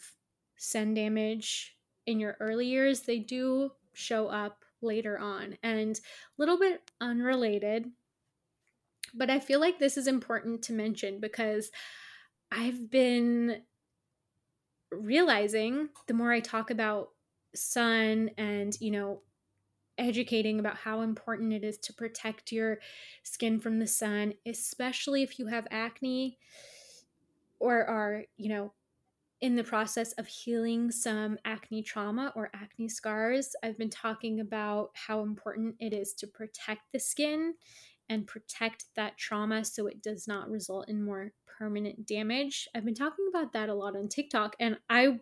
sun 0.56 0.94
damage 0.94 1.76
in 2.06 2.20
your 2.20 2.36
early 2.40 2.66
years, 2.66 3.02
they 3.02 3.18
do 3.18 3.72
show 3.92 4.28
up 4.28 4.64
later 4.80 5.18
on. 5.18 5.56
And 5.62 5.96
a 5.96 6.00
little 6.38 6.58
bit 6.58 6.90
unrelated, 7.00 7.90
but 9.14 9.30
I 9.30 9.38
feel 9.38 9.60
like 9.60 9.78
this 9.78 9.96
is 9.96 10.06
important 10.06 10.62
to 10.62 10.72
mention 10.72 11.20
because 11.20 11.70
I've 12.50 12.90
been 12.90 13.62
realizing 14.90 15.88
the 16.06 16.14
more 16.14 16.32
I 16.32 16.40
talk 16.40 16.70
about 16.70 17.10
sun 17.54 18.30
and, 18.36 18.76
you 18.80 18.90
know, 18.90 19.22
educating 19.98 20.58
about 20.58 20.76
how 20.76 21.02
important 21.02 21.52
it 21.52 21.64
is 21.64 21.78
to 21.78 21.92
protect 21.92 22.52
your 22.52 22.78
skin 23.22 23.60
from 23.60 23.78
the 23.78 23.86
sun, 23.86 24.34
especially 24.46 25.22
if 25.22 25.38
you 25.38 25.46
have 25.46 25.66
acne 25.70 26.38
or 27.58 27.84
are, 27.84 28.24
you 28.36 28.48
know, 28.48 28.72
in 29.42 29.56
the 29.56 29.64
process 29.64 30.12
of 30.12 30.26
healing 30.28 30.90
some 30.92 31.36
acne 31.44 31.82
trauma 31.82 32.32
or 32.36 32.48
acne 32.54 32.88
scars. 32.88 33.54
I've 33.62 33.76
been 33.76 33.90
talking 33.90 34.38
about 34.38 34.90
how 34.94 35.20
important 35.22 35.74
it 35.80 35.92
is 35.92 36.14
to 36.14 36.28
protect 36.28 36.82
the 36.92 37.00
skin 37.00 37.54
and 38.08 38.26
protect 38.26 38.84
that 38.94 39.18
trauma 39.18 39.64
so 39.64 39.88
it 39.88 40.00
does 40.00 40.28
not 40.28 40.48
result 40.48 40.88
in 40.88 41.04
more 41.04 41.32
permanent 41.58 42.06
damage. 42.06 42.68
I've 42.74 42.84
been 42.84 42.94
talking 42.94 43.26
about 43.28 43.52
that 43.52 43.68
a 43.68 43.74
lot 43.74 43.96
on 43.96 44.08
TikTok, 44.08 44.54
and 44.60 44.78
I 44.88 45.18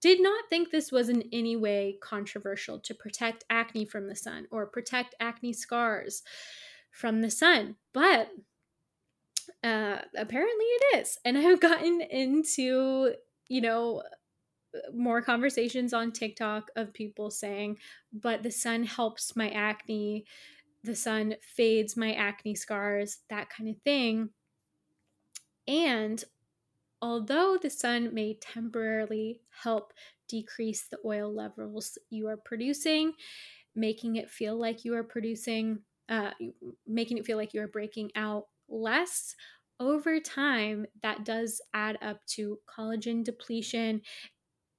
did 0.00 0.22
not 0.22 0.44
think 0.48 0.70
this 0.70 0.90
was 0.90 1.10
in 1.10 1.24
any 1.30 1.56
way 1.56 1.98
controversial 2.02 2.78
to 2.80 2.94
protect 2.94 3.44
acne 3.50 3.84
from 3.84 4.08
the 4.08 4.16
sun 4.16 4.46
or 4.50 4.66
protect 4.66 5.14
acne 5.20 5.52
scars 5.52 6.22
from 6.90 7.20
the 7.20 7.30
sun, 7.30 7.76
but 7.92 8.30
uh, 9.62 9.98
apparently 10.16 10.64
it 10.64 11.00
is. 11.00 11.18
And 11.24 11.36
I've 11.36 11.60
gotten 11.60 12.00
into, 12.00 13.14
you 13.48 13.60
know, 13.60 14.02
more 14.94 15.20
conversations 15.20 15.92
on 15.92 16.12
TikTok 16.12 16.70
of 16.76 16.92
people 16.92 17.30
saying, 17.30 17.78
but 18.12 18.42
the 18.42 18.50
sun 18.50 18.84
helps 18.84 19.36
my 19.36 19.50
acne, 19.50 20.24
the 20.84 20.94
sun 20.94 21.34
fades 21.42 21.96
my 21.96 22.12
acne 22.14 22.54
scars, 22.54 23.18
that 23.28 23.50
kind 23.50 23.68
of 23.68 23.76
thing. 23.82 24.30
And 25.66 26.22
although 27.02 27.58
the 27.60 27.70
sun 27.70 28.14
may 28.14 28.34
temporarily 28.34 29.40
help 29.50 29.92
decrease 30.28 30.86
the 30.88 30.98
oil 31.04 31.34
levels 31.34 31.98
you 32.08 32.28
are 32.28 32.36
producing, 32.36 33.12
making 33.74 34.16
it 34.16 34.30
feel 34.30 34.58
like 34.58 34.84
you 34.84 34.94
are 34.94 35.04
producing, 35.04 35.80
uh, 36.08 36.30
making 36.86 37.18
it 37.18 37.26
feel 37.26 37.36
like 37.36 37.54
you 37.54 37.62
are 37.62 37.68
breaking 37.68 38.10
out 38.14 38.46
less, 38.70 39.34
over 39.78 40.20
time, 40.20 40.86
that 41.02 41.24
does 41.24 41.60
add 41.72 41.98
up 42.02 42.24
to 42.26 42.58
collagen 42.68 43.24
depletion. 43.24 44.02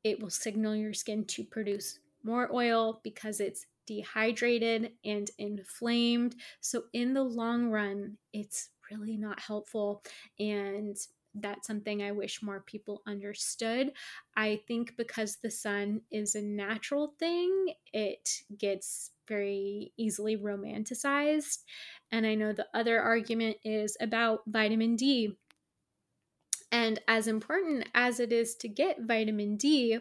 It 0.04 0.22
will 0.22 0.30
signal 0.30 0.76
your 0.76 0.94
skin 0.94 1.26
to 1.26 1.44
produce 1.44 2.00
more 2.24 2.54
oil 2.54 3.02
because 3.04 3.40
it's 3.40 3.66
dehydrated 3.88 4.94
and 5.04 5.30
inflamed. 5.38 6.36
So, 6.60 6.84
in 6.94 7.14
the 7.14 7.24
long 7.24 7.70
run, 7.70 8.18
it's 8.34 8.70
really 8.92 9.18
not 9.18 9.40
helpful. 9.40 10.04
And 10.40 10.98
that's 11.36 11.68
something 11.68 12.04
I 12.04 12.12
wish 12.12 12.44
more 12.44 12.62
people 12.62 13.02
understood. 13.08 13.94
I 14.36 14.62
think 14.68 14.98
because 14.98 15.38
the 15.38 15.52
sun 15.52 16.02
is 16.12 16.36
a 16.36 16.42
natural 16.42 17.14
thing, 17.20 17.74
it 17.94 18.30
gets 18.58 19.12
very 19.32 19.94
easily 19.98 20.36
romanticized. 20.36 21.60
And 22.12 22.26
I 22.26 22.36
know 22.36 22.52
the 22.52 22.68
other 22.74 23.00
argument 23.00 23.56
is 23.64 23.96
about 24.02 24.42
vitamin 24.46 24.98
D. 24.98 25.38
And 26.70 27.00
as 27.08 27.28
important 27.28 27.88
as 27.96 28.20
it 28.20 28.34
is 28.34 28.56
to 28.56 28.68
get 28.68 29.04
vitamin 29.08 29.56
D, 29.56 30.00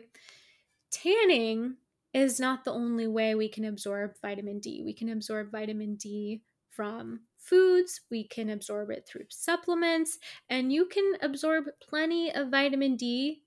tanning 0.90 1.76
is 2.12 2.40
not 2.40 2.64
the 2.64 2.72
only 2.72 3.06
way 3.06 3.36
we 3.36 3.48
can 3.48 3.64
absorb 3.64 4.14
vitamin 4.20 4.58
D. 4.58 4.82
We 4.84 4.92
can 4.92 5.08
absorb 5.08 5.52
vitamin 5.52 5.94
D 5.94 6.42
from 6.70 7.20
foods, 7.38 8.00
we 8.10 8.26
can 8.26 8.50
absorb 8.50 8.90
it 8.90 9.06
through 9.06 9.26
supplements, 9.28 10.18
and 10.48 10.72
you 10.72 10.86
can 10.86 11.14
absorb 11.22 11.66
plenty 11.80 12.32
of 12.32 12.50
vitamin 12.50 12.96
D 12.96 13.42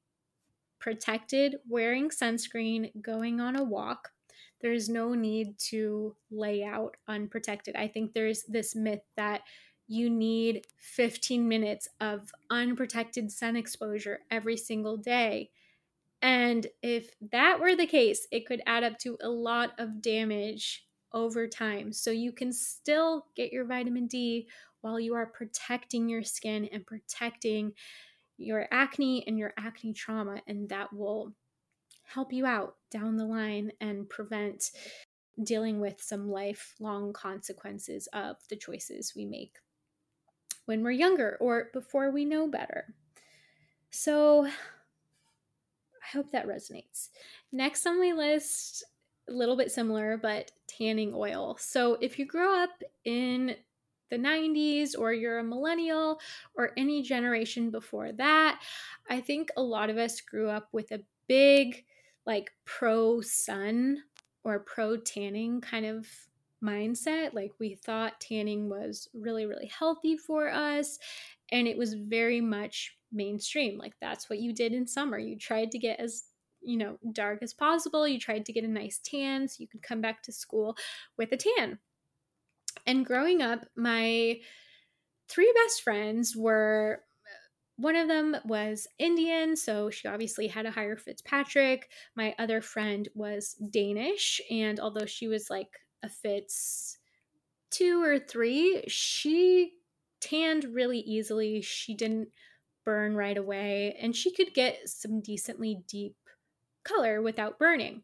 protected, 0.80 1.56
wearing 1.68 2.10
sunscreen, 2.10 2.92
going 3.02 3.40
on 3.40 3.56
a 3.56 3.64
walk. 3.64 4.13
There's 4.64 4.90
no 4.90 5.14
need 5.14 5.60
to 5.70 6.16
lay 6.32 6.64
out 6.64 6.98
unprotected. 7.08 7.76
I 7.76 7.88
think 7.88 8.14
there's 8.14 8.44
this 8.44 8.76
myth 8.76 9.04
that 9.18 9.42
you 9.88 10.10
need 10.10 10.66
15 10.80 11.48
minutes 11.48 11.88
of 12.00 12.32
unprotected 12.50 13.30
sun 13.30 13.56
exposure 13.56 14.22
every 14.32 14.58
single 14.58 14.98
day. 14.98 15.52
And 16.22 16.66
if 16.82 17.14
that 17.32 17.60
were 17.60 17.76
the 17.76 17.86
case, 17.86 18.26
it 18.32 18.48
could 18.48 18.62
add 18.66 18.86
up 18.86 18.98
to 19.00 19.18
a 19.22 19.30
lot 19.30 19.74
of 19.78 20.02
damage 20.02 20.86
over 21.12 21.48
time. 21.48 21.92
So 21.92 22.12
you 22.12 22.32
can 22.32 22.54
still 22.54 23.26
get 23.36 23.52
your 23.52 23.66
vitamin 23.66 24.08
D 24.08 24.48
while 24.80 25.00
you 25.00 25.14
are 25.16 25.26
protecting 25.26 26.08
your 26.08 26.24
skin 26.24 26.70
and 26.72 26.86
protecting 26.86 27.74
your 28.38 28.68
acne 28.72 29.26
and 29.28 29.38
your 29.38 29.54
acne 29.58 29.94
trauma. 29.94 30.42
And 30.48 30.70
that 30.70 30.94
will 30.94 31.34
help 32.14 32.32
you 32.32 32.46
out 32.46 32.76
down 32.92 33.18
the 33.18 33.26
line 33.26 33.72
and 33.82 34.10
prevent 34.10 34.72
dealing 35.44 35.80
with 35.80 36.02
some 36.02 36.30
lifelong 36.30 37.12
consequences 37.12 38.08
of 38.14 38.38
the 38.50 38.56
choices 38.56 39.14
we 39.16 39.26
make 39.26 39.58
when 40.66 40.84
we're 40.84 40.92
younger 40.92 41.38
or 41.40 41.70
before 41.74 42.12
we 42.12 42.24
know 42.24 42.48
better. 42.48 42.94
So 43.90 44.46
I 44.46 44.52
hope 46.12 46.32
that 46.32 46.48
resonates. 46.48 47.10
Next 47.52 47.86
on 47.86 48.00
my 48.00 48.12
list 48.12 48.84
a 49.30 49.32
little 49.32 49.56
bit 49.56 49.72
similar, 49.72 50.18
but 50.18 50.52
tanning 50.68 51.14
oil. 51.16 51.58
So 51.60 51.98
if 52.02 52.20
you 52.20 52.26
grow 52.26 52.62
up 52.62 52.84
in 53.06 53.56
the 54.10 54.18
90s 54.18 54.98
or 54.98 55.14
you're 55.14 55.40
a 55.40 55.44
millennial 55.44 56.20
or 56.56 56.72
any 56.78 57.02
generation 57.02 57.72
before 57.72 58.12
that, 58.14 58.62
I 59.10 59.22
think 59.22 59.50
a 59.58 59.62
lot 59.62 59.90
of 59.90 59.98
us 59.98 60.22
grew 60.22 60.50
up 60.50 60.68
with 60.72 60.92
a 60.92 61.02
big, 61.28 61.86
like, 62.26 62.52
pro 62.66 63.22
sun 63.22 64.04
or 64.44 64.60
pro 64.60 64.98
tanning 64.98 65.62
kind 65.62 65.86
of 65.86 66.08
mindset. 66.64 67.34
Like, 67.34 67.52
we 67.60 67.76
thought 67.76 68.20
tanning 68.20 68.70
was 68.70 69.10
really, 69.14 69.46
really 69.46 69.68
healthy 69.68 70.18
for 70.18 70.50
us. 70.50 71.00
And 71.52 71.68
it 71.68 71.78
was 71.78 71.94
very 71.94 72.42
much 72.42 72.98
mainstream. 73.12 73.78
Like, 73.78 73.94
that's 74.02 74.30
what 74.30 74.40
you 74.40 74.54
did 74.54 74.74
in 74.74 74.88
summer. 74.88 75.18
You 75.18 75.38
tried 75.38 75.72
to 75.72 75.80
get 75.80 76.00
as 76.00 76.26
you 76.64 76.78
know, 76.78 76.98
dark 77.12 77.40
as 77.42 77.54
possible. 77.54 78.08
You 78.08 78.20
tried 78.20 78.46
to 78.46 78.54
get 78.54 78.64
a 78.64 78.70
nice 78.70 79.00
tan 79.04 79.48
so 79.48 79.58
you 79.60 79.68
could 79.68 79.84
come 79.84 80.02
back 80.02 80.24
to 80.24 80.32
school 80.32 80.78
with 81.18 81.32
a 81.34 81.38
tan. 81.38 81.80
And 82.88 83.06
growing 83.06 83.42
up, 83.42 83.66
my 83.76 84.40
three 85.28 85.54
best 85.64 85.84
friends 85.84 86.36
were 86.36 87.02
one 87.78 87.96
of 87.96 88.08
them 88.08 88.36
was 88.46 88.88
Indian, 89.00 89.56
so 89.56 89.90
she 89.90 90.08
obviously 90.08 90.48
had 90.48 90.66
a 90.66 90.72
higher 90.72 90.96
Fitzpatrick. 90.96 91.90
My 92.16 92.36
other 92.38 92.62
friend 92.62 93.08
was 93.16 93.56
Danish, 93.56 94.40
and 94.50 94.80
although 94.80 95.06
she 95.06 95.28
was 95.28 95.50
like 95.50 95.80
a 96.04 96.10
Fitz 96.10 97.00
two 97.72 98.04
or 98.04 98.20
three, 98.20 98.84
she 98.88 99.74
tanned 100.22 100.66
really 100.66 101.00
easily. 101.00 101.62
She 101.62 101.96
didn't 101.96 102.30
burn 102.86 103.16
right 103.16 103.38
away, 103.38 103.98
and 104.00 104.16
she 104.16 104.32
could 104.32 104.54
get 104.54 104.88
some 104.88 105.22
decently 105.22 105.84
deep 105.88 106.16
color 106.84 107.22
without 107.22 107.58
burning. 107.58 108.04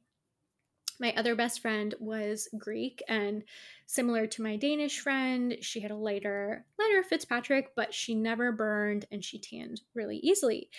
My 0.99 1.13
other 1.15 1.35
best 1.35 1.61
friend 1.61 1.95
was 1.99 2.49
Greek 2.57 3.01
and 3.07 3.43
similar 3.85 4.27
to 4.27 4.41
my 4.41 4.57
Danish 4.57 4.99
friend, 4.99 5.55
she 5.61 5.79
had 5.79 5.91
a 5.91 5.95
lighter, 5.95 6.65
lighter 6.77 7.03
Fitzpatrick, 7.03 7.71
but 7.75 7.93
she 7.93 8.15
never 8.15 8.51
burned 8.51 9.05
and 9.11 9.23
she 9.23 9.39
tanned 9.39 9.81
really 9.95 10.17
easily. 10.17 10.69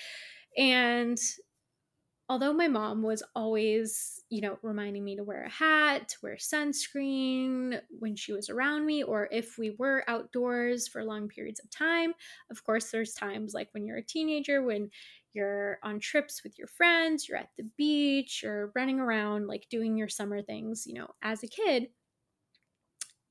And 0.58 1.18
although 2.28 2.52
my 2.52 2.68
mom 2.68 3.02
was 3.02 3.24
always, 3.34 4.22
you 4.30 4.40
know, 4.40 4.56
reminding 4.62 5.02
me 5.02 5.16
to 5.16 5.24
wear 5.24 5.42
a 5.42 5.50
hat, 5.50 6.10
to 6.10 6.16
wear 6.22 6.36
sunscreen 6.36 7.80
when 7.98 8.14
she 8.14 8.32
was 8.32 8.48
around 8.48 8.86
me, 8.86 9.02
or 9.02 9.28
if 9.32 9.58
we 9.58 9.70
were 9.70 10.04
outdoors 10.06 10.86
for 10.86 11.02
long 11.02 11.28
periods 11.28 11.58
of 11.58 11.68
time, 11.70 12.14
of 12.48 12.62
course, 12.62 12.92
there's 12.92 13.14
times 13.14 13.52
like 13.52 13.68
when 13.72 13.84
you're 13.84 13.96
a 13.96 14.02
teenager, 14.02 14.62
when 14.62 14.90
you're 15.32 15.78
on 15.82 16.00
trips 16.00 16.42
with 16.42 16.58
your 16.58 16.68
friends, 16.68 17.28
you're 17.28 17.38
at 17.38 17.50
the 17.56 17.68
beach, 17.76 18.42
you're 18.42 18.72
running 18.74 19.00
around, 19.00 19.46
like 19.46 19.66
doing 19.70 19.96
your 19.96 20.08
summer 20.08 20.42
things, 20.42 20.84
you 20.86 20.94
know, 20.94 21.08
as 21.22 21.42
a 21.42 21.48
kid. 21.48 21.88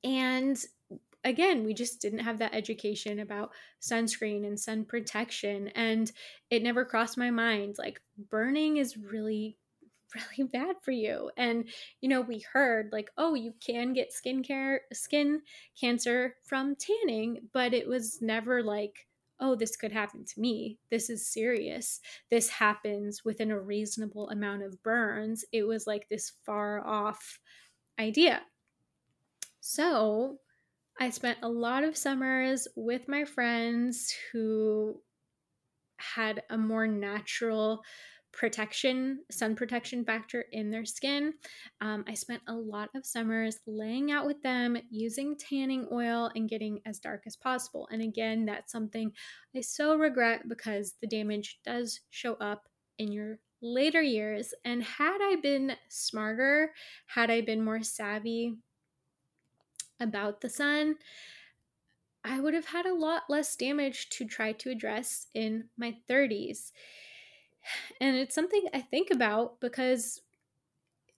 And 0.03 0.57
again, 1.23 1.65
we 1.65 1.73
just 1.73 2.01
didn't 2.01 2.19
have 2.19 2.39
that 2.39 2.53
education 2.53 3.19
about 3.19 3.51
sunscreen 3.81 4.45
and 4.45 4.59
sun 4.59 4.85
protection. 4.85 5.69
And 5.69 6.11
it 6.49 6.63
never 6.63 6.85
crossed 6.85 7.17
my 7.17 7.31
mind 7.31 7.75
like 7.77 8.01
burning 8.29 8.77
is 8.77 8.97
really, 8.97 9.57
really 10.37 10.49
bad 10.49 10.77
for 10.81 10.91
you. 10.91 11.29
And, 11.37 11.69
you 12.01 12.09
know, 12.09 12.21
we 12.21 12.45
heard 12.53 12.89
like, 12.91 13.09
oh, 13.17 13.35
you 13.35 13.53
can 13.65 13.93
get 13.93 14.13
skin 14.13 14.43
care, 14.43 14.81
skin 14.93 15.41
cancer 15.79 16.35
from 16.45 16.75
tanning, 16.75 17.49
but 17.53 17.73
it 17.73 17.87
was 17.87 18.21
never 18.21 18.63
like, 18.63 19.05
oh, 19.39 19.55
this 19.55 19.75
could 19.75 19.91
happen 19.91 20.25
to 20.25 20.39
me. 20.39 20.79
This 20.91 21.09
is 21.09 21.27
serious. 21.27 22.01
This 22.29 22.49
happens 22.49 23.23
within 23.23 23.51
a 23.51 23.59
reasonable 23.59 24.29
amount 24.29 24.63
of 24.63 24.81
burns. 24.83 25.45
It 25.51 25.63
was 25.63 25.87
like 25.87 26.07
this 26.09 26.33
far 26.45 26.85
off 26.85 27.39
idea. 27.99 28.41
So 29.61 30.39
I 30.99 31.09
spent 31.09 31.39
a 31.41 31.49
lot 31.49 31.83
of 31.83 31.95
summers 31.95 32.67
with 32.75 33.07
my 33.07 33.23
friends 33.23 34.13
who 34.31 35.01
had 35.97 36.43
a 36.49 36.57
more 36.57 36.87
natural 36.87 37.81
protection, 38.31 39.19
sun 39.31 39.55
protection 39.55 40.05
factor 40.05 40.45
in 40.51 40.69
their 40.69 40.85
skin. 40.85 41.33
Um, 41.81 42.05
I 42.07 42.13
spent 42.13 42.41
a 42.47 42.53
lot 42.53 42.89
of 42.95 43.05
summers 43.05 43.59
laying 43.67 44.11
out 44.11 44.25
with 44.25 44.41
them, 44.41 44.77
using 44.89 45.35
tanning 45.37 45.87
oil, 45.91 46.29
and 46.35 46.49
getting 46.49 46.79
as 46.85 46.99
dark 46.99 47.23
as 47.25 47.35
possible. 47.35 47.87
And 47.91 48.01
again, 48.01 48.45
that's 48.45 48.71
something 48.71 49.11
I 49.55 49.61
so 49.61 49.95
regret 49.95 50.47
because 50.47 50.95
the 51.01 51.07
damage 51.07 51.59
does 51.65 52.01
show 52.09 52.35
up 52.35 52.67
in 52.97 53.11
your 53.11 53.39
later 53.61 54.01
years. 54.01 54.53
And 54.63 54.83
had 54.83 55.17
I 55.21 55.37
been 55.41 55.73
smarter, 55.89 56.73
had 57.07 57.29
I 57.29 57.41
been 57.41 57.63
more 57.63 57.83
savvy 57.83 58.57
about 59.99 60.41
the 60.41 60.49
sun, 60.49 60.95
I 62.23 62.39
would 62.39 62.53
have 62.53 62.65
had 62.65 62.85
a 62.85 62.93
lot 62.93 63.23
less 63.29 63.55
damage 63.55 64.09
to 64.09 64.25
try 64.25 64.51
to 64.53 64.69
address 64.69 65.27
in 65.33 65.69
my 65.77 65.95
30s. 66.09 66.71
And 68.01 68.15
it's 68.15 68.35
something 68.35 68.65
I 68.73 68.81
think 68.81 69.11
about 69.11 69.59
because 69.59 70.21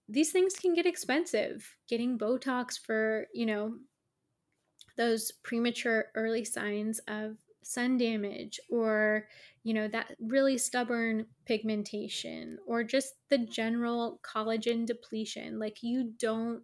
these 0.10 0.32
things 0.32 0.56
can 0.56 0.74
get 0.74 0.86
expensive. 0.86 1.76
Getting 1.88 2.18
Botox 2.18 2.80
for, 2.80 3.28
you 3.34 3.46
know, 3.46 3.76
those 4.98 5.32
premature 5.44 6.06
early 6.16 6.44
signs 6.44 7.00
of 7.08 7.38
sun 7.64 7.98
damage 7.98 8.60
or, 8.70 9.28
you 9.64 9.74
know, 9.74 9.88
that 9.88 10.16
really 10.20 10.58
stubborn 10.58 11.26
pigmentation 11.46 12.58
or 12.68 12.84
just 12.84 13.14
the 13.30 13.38
general 13.38 14.20
collagen 14.24 14.86
depletion. 14.86 15.60
Like, 15.60 15.82
you 15.82 16.12
don't 16.18 16.64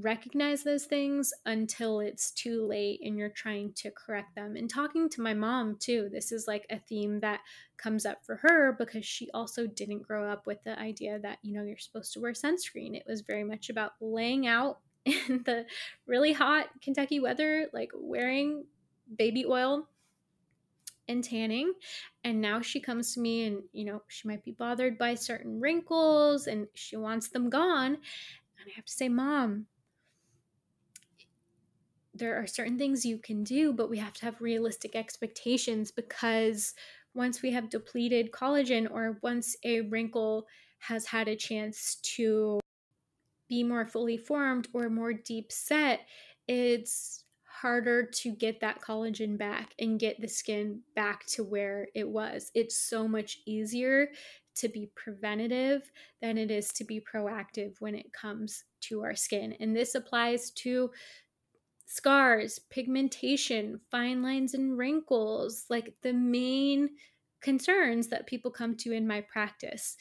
recognize 0.00 0.62
those 0.62 0.84
things 0.84 1.32
until 1.46 2.00
it's 2.00 2.30
too 2.30 2.66
late 2.66 3.00
and 3.02 3.16
you're 3.16 3.28
trying 3.28 3.72
to 3.74 3.90
correct 3.90 4.34
them. 4.34 4.56
And 4.56 4.68
talking 4.68 5.08
to 5.10 5.20
my 5.20 5.34
mom 5.34 5.76
too, 5.78 6.08
this 6.12 6.32
is 6.32 6.46
like 6.46 6.66
a 6.70 6.78
theme 6.78 7.20
that 7.20 7.40
comes 7.76 8.06
up 8.06 8.24
for 8.24 8.36
her 8.42 8.72
because 8.78 9.04
she 9.04 9.30
also 9.32 9.66
didn't 9.66 10.06
grow 10.06 10.30
up 10.30 10.46
with 10.46 10.62
the 10.64 10.78
idea 10.78 11.18
that, 11.20 11.38
you 11.42 11.52
know, 11.52 11.64
you're 11.64 11.78
supposed 11.78 12.12
to 12.14 12.20
wear 12.20 12.32
sunscreen. 12.32 12.96
It 12.96 13.04
was 13.06 13.22
very 13.22 13.44
much 13.44 13.70
about 13.70 13.92
laying 14.00 14.46
out 14.46 14.78
in 15.04 15.42
the 15.44 15.66
really 16.06 16.32
hot 16.32 16.68
Kentucky 16.82 17.20
weather, 17.20 17.68
like 17.72 17.90
wearing 17.94 18.64
baby 19.16 19.44
oil 19.46 19.88
and 21.08 21.24
tanning. 21.24 21.72
And 22.22 22.40
now 22.40 22.60
she 22.60 22.80
comes 22.80 23.14
to 23.14 23.20
me 23.20 23.46
and, 23.46 23.62
you 23.72 23.84
know, 23.84 24.02
she 24.08 24.28
might 24.28 24.44
be 24.44 24.52
bothered 24.52 24.96
by 24.98 25.14
certain 25.14 25.60
wrinkles 25.60 26.46
and 26.46 26.68
she 26.74 26.96
wants 26.96 27.28
them 27.28 27.50
gone. 27.50 27.94
And 27.94 28.68
I 28.68 28.72
have 28.76 28.84
to 28.84 28.92
say, 28.92 29.08
Mom, 29.08 29.66
there 32.14 32.36
are 32.36 32.46
certain 32.46 32.78
things 32.78 33.04
you 33.04 33.18
can 33.18 33.44
do, 33.44 33.72
but 33.72 33.90
we 33.90 33.98
have 33.98 34.12
to 34.14 34.24
have 34.24 34.40
realistic 34.40 34.96
expectations 34.96 35.90
because 35.90 36.74
once 37.14 37.42
we 37.42 37.52
have 37.52 37.70
depleted 37.70 38.32
collagen 38.32 38.90
or 38.90 39.18
once 39.22 39.56
a 39.64 39.82
wrinkle 39.82 40.46
has 40.80 41.06
had 41.06 41.28
a 41.28 41.36
chance 41.36 41.96
to 42.02 42.60
be 43.48 43.62
more 43.62 43.86
fully 43.86 44.16
formed 44.16 44.68
or 44.72 44.88
more 44.88 45.12
deep 45.12 45.52
set, 45.52 46.00
it's 46.48 47.24
harder 47.44 48.04
to 48.04 48.30
get 48.30 48.60
that 48.60 48.80
collagen 48.80 49.36
back 49.36 49.74
and 49.78 50.00
get 50.00 50.20
the 50.20 50.28
skin 50.28 50.80
back 50.94 51.26
to 51.26 51.44
where 51.44 51.88
it 51.94 52.08
was. 52.08 52.50
It's 52.54 52.76
so 52.76 53.06
much 53.06 53.38
easier 53.46 54.08
to 54.56 54.68
be 54.68 54.90
preventative 54.94 55.90
than 56.22 56.38
it 56.38 56.50
is 56.50 56.68
to 56.68 56.84
be 56.84 57.00
proactive 57.00 57.74
when 57.80 57.94
it 57.94 58.12
comes 58.12 58.64
to 58.82 59.02
our 59.02 59.14
skin. 59.14 59.54
And 59.60 59.76
this 59.76 59.94
applies 59.94 60.50
to 60.52 60.90
scars, 61.90 62.60
pigmentation, 62.70 63.80
fine 63.90 64.22
lines 64.22 64.54
and 64.54 64.78
wrinkles, 64.78 65.64
like 65.68 65.92
the 66.02 66.12
main 66.12 66.88
concerns 67.40 68.06
that 68.06 68.28
people 68.28 68.48
come 68.48 68.76
to 68.76 68.92
in 68.92 69.08
my 69.08 69.20
practice. 69.22 69.96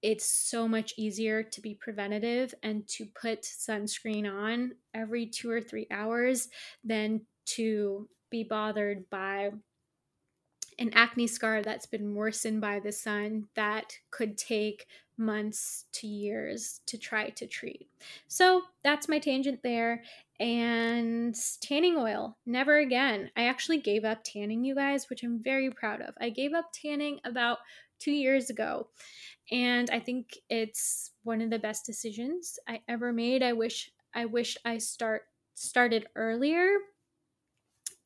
It's 0.00 0.24
so 0.24 0.66
much 0.66 0.94
easier 0.96 1.42
to 1.42 1.60
be 1.60 1.74
preventative 1.74 2.54
and 2.62 2.88
to 2.88 3.04
put 3.04 3.42
sunscreen 3.42 4.26
on 4.26 4.72
every 4.94 5.26
two 5.26 5.50
or 5.50 5.60
three 5.60 5.86
hours 5.90 6.48
than 6.82 7.26
to 7.46 8.08
be 8.30 8.42
bothered 8.42 9.10
by 9.10 9.50
an 10.78 10.90
acne 10.94 11.26
scar 11.26 11.60
that's 11.60 11.84
been 11.84 12.14
worsened 12.14 12.62
by 12.62 12.80
the 12.80 12.92
sun 12.92 13.46
that 13.56 13.92
could 14.10 14.38
take 14.38 14.86
months 15.18 15.84
to 15.92 16.06
years 16.06 16.80
to 16.86 16.96
try 16.96 17.28
to 17.28 17.46
treat. 17.46 17.88
So 18.26 18.62
that's 18.82 19.06
my 19.06 19.18
tangent 19.18 19.62
there. 19.62 20.02
And 20.40 21.36
tanning 21.60 21.96
oil, 21.96 22.38
never 22.46 22.78
again. 22.78 23.30
I 23.36 23.44
actually 23.44 23.78
gave 23.78 24.04
up 24.04 24.24
tanning, 24.24 24.64
you 24.64 24.74
guys, 24.74 25.10
which 25.10 25.22
I'm 25.22 25.42
very 25.42 25.70
proud 25.70 26.00
of. 26.00 26.14
I 26.18 26.30
gave 26.30 26.54
up 26.54 26.70
tanning 26.72 27.20
about 27.24 27.58
two 27.98 28.12
years 28.12 28.48
ago. 28.48 28.88
And 29.52 29.90
I 29.90 30.00
think 30.00 30.38
it's 30.48 31.12
one 31.24 31.42
of 31.42 31.50
the 31.50 31.58
best 31.58 31.84
decisions 31.84 32.58
I 32.66 32.80
ever 32.88 33.12
made. 33.12 33.42
I 33.42 33.52
wish 33.52 33.90
I 34.14 34.24
wish 34.24 34.56
I 34.64 34.78
start 34.78 35.22
started 35.54 36.06
earlier 36.16 36.78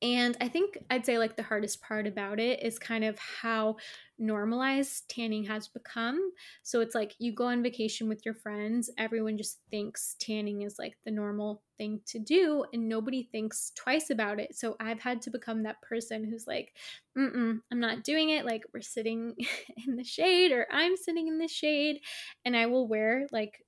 and 0.05 0.37
I 0.39 0.49
think 0.49 0.77
I'd 0.91 1.07
say 1.07 1.19
like 1.19 1.37
the 1.37 1.43
hardest 1.43 1.81
part 1.81 2.07
about 2.07 2.39
it 2.39 2.63
is 2.63 2.79
kind 2.79 3.05
of 3.05 3.19
how 3.19 3.77
normalized 4.19 5.09
tanning 5.09 5.45
has 5.45 5.69
become. 5.69 6.19
So 6.63 6.81
it's 6.81 6.95
like 6.95 7.15
you 7.19 7.33
go 7.33 7.47
on 7.47 7.63
vacation 7.63 8.09
with 8.09 8.25
your 8.25 8.35
friends, 8.35 8.91
everyone 8.99 9.37
just 9.37 9.59
thinks 9.71 10.17
tanning 10.21 10.63
is 10.63 10.77
like 10.79 10.97
the 11.05 11.11
normal 11.11 11.63
thing 11.77 12.01
to 12.07 12.19
do, 12.19 12.65
and 12.73 12.89
nobody 12.89 13.29
thinks 13.31 13.73
twice 13.75 14.11
about 14.11 14.39
it. 14.39 14.55
So 14.55 14.77
I've 14.81 15.01
had 15.01 15.23
to 15.23 15.31
become 15.31 15.63
that 15.63 15.83
person 15.83 16.25
who's 16.25 16.47
like, 16.47 16.73
Mm-mm, 17.19 17.61
I'm 17.71 17.81
not 17.81 18.05
doing 18.05 18.31
it. 18.31 18.45
Like 18.45 18.63
we're 18.73 18.81
sitting 18.81 19.35
in 19.87 19.97
the 19.97 20.05
shade, 20.05 20.53
or 20.53 20.67
I'm 20.71 20.97
sitting 20.97 21.29
in 21.29 21.39
the 21.39 21.49
shade, 21.49 22.01
and 22.45 22.57
I 22.57 22.67
will 22.67 22.87
wear 22.87 23.27
like 23.33 23.65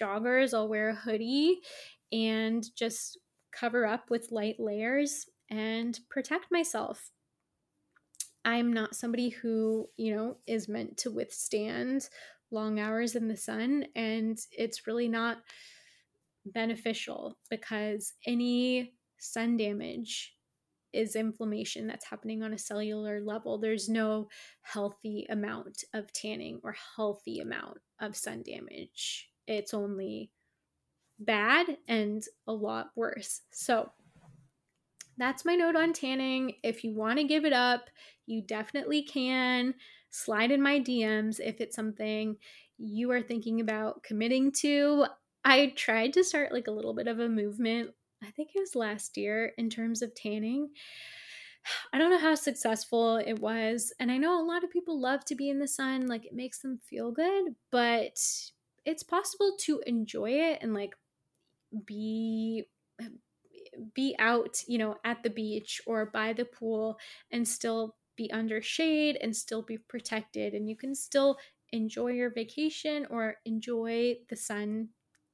joggers, 0.00 0.54
I'll 0.54 0.68
wear 0.68 0.90
a 0.90 0.94
hoodie 0.94 1.60
and 2.12 2.64
just 2.76 3.18
cover 3.52 3.86
up 3.86 4.10
with 4.10 4.32
light 4.32 4.56
layers 4.58 5.26
and 5.50 5.98
protect 6.10 6.46
myself. 6.50 7.10
I'm 8.44 8.72
not 8.72 8.96
somebody 8.96 9.28
who, 9.28 9.88
you 9.96 10.14
know, 10.14 10.36
is 10.46 10.68
meant 10.68 10.96
to 10.98 11.10
withstand 11.10 12.08
long 12.50 12.80
hours 12.80 13.14
in 13.14 13.28
the 13.28 13.36
sun, 13.36 13.86
and 13.94 14.38
it's 14.50 14.86
really 14.86 15.08
not 15.08 15.38
beneficial 16.44 17.38
because 17.50 18.14
any 18.26 18.94
sun 19.18 19.56
damage 19.56 20.34
is 20.92 21.16
inflammation 21.16 21.86
that's 21.86 22.04
happening 22.04 22.42
on 22.42 22.52
a 22.52 22.58
cellular 22.58 23.20
level. 23.24 23.58
There's 23.58 23.88
no 23.88 24.28
healthy 24.62 25.26
amount 25.30 25.84
of 25.94 26.12
tanning 26.12 26.60
or 26.62 26.74
healthy 26.96 27.40
amount 27.40 27.78
of 28.00 28.16
sun 28.16 28.42
damage. 28.42 29.30
It's 29.46 29.72
only 29.72 30.30
bad 31.18 31.78
and 31.88 32.22
a 32.46 32.52
lot 32.52 32.90
worse. 32.94 33.40
So, 33.52 33.90
that's 35.16 35.44
my 35.44 35.54
note 35.54 35.76
on 35.76 35.92
tanning. 35.92 36.56
If 36.62 36.84
you 36.84 36.94
want 36.94 37.18
to 37.18 37.24
give 37.24 37.44
it 37.44 37.52
up, 37.52 37.90
you 38.26 38.42
definitely 38.42 39.02
can. 39.02 39.74
Slide 40.10 40.50
in 40.50 40.62
my 40.62 40.78
DMs 40.78 41.40
if 41.40 41.60
it's 41.60 41.76
something 41.76 42.36
you 42.78 43.10
are 43.12 43.22
thinking 43.22 43.60
about 43.60 44.02
committing 44.02 44.52
to. 44.52 45.06
I 45.44 45.68
tried 45.76 46.12
to 46.14 46.24
start 46.24 46.52
like 46.52 46.66
a 46.66 46.72
little 46.72 46.94
bit 46.94 47.08
of 47.08 47.18
a 47.18 47.28
movement, 47.28 47.94
I 48.22 48.30
think 48.30 48.50
it 48.54 48.60
was 48.60 48.74
last 48.76 49.16
year, 49.16 49.52
in 49.58 49.70
terms 49.70 50.02
of 50.02 50.14
tanning. 50.14 50.70
I 51.92 51.98
don't 51.98 52.10
know 52.10 52.18
how 52.18 52.34
successful 52.34 53.16
it 53.16 53.38
was. 53.38 53.92
And 54.00 54.10
I 54.10 54.18
know 54.18 54.40
a 54.40 54.44
lot 54.44 54.64
of 54.64 54.70
people 54.70 55.00
love 55.00 55.24
to 55.26 55.34
be 55.34 55.48
in 55.48 55.58
the 55.58 55.68
sun, 55.68 56.06
like 56.06 56.24
it 56.24 56.32
makes 56.34 56.60
them 56.60 56.78
feel 56.78 57.12
good, 57.12 57.54
but 57.70 58.18
it's 58.84 59.02
possible 59.02 59.56
to 59.60 59.82
enjoy 59.86 60.30
it 60.30 60.58
and 60.62 60.74
like 60.74 60.94
be 61.86 62.68
be 63.94 64.14
out, 64.18 64.62
you 64.66 64.78
know, 64.78 64.96
at 65.04 65.22
the 65.22 65.30
beach 65.30 65.80
or 65.86 66.06
by 66.06 66.32
the 66.32 66.44
pool 66.44 66.98
and 67.30 67.46
still 67.46 67.96
be 68.16 68.30
under 68.32 68.60
shade 68.60 69.18
and 69.20 69.34
still 69.34 69.62
be 69.62 69.78
protected 69.78 70.54
and 70.54 70.68
you 70.68 70.76
can 70.76 70.94
still 70.94 71.38
enjoy 71.72 72.08
your 72.08 72.30
vacation 72.30 73.06
or 73.10 73.36
enjoy 73.44 74.14
the 74.28 74.36
sun 74.36 74.88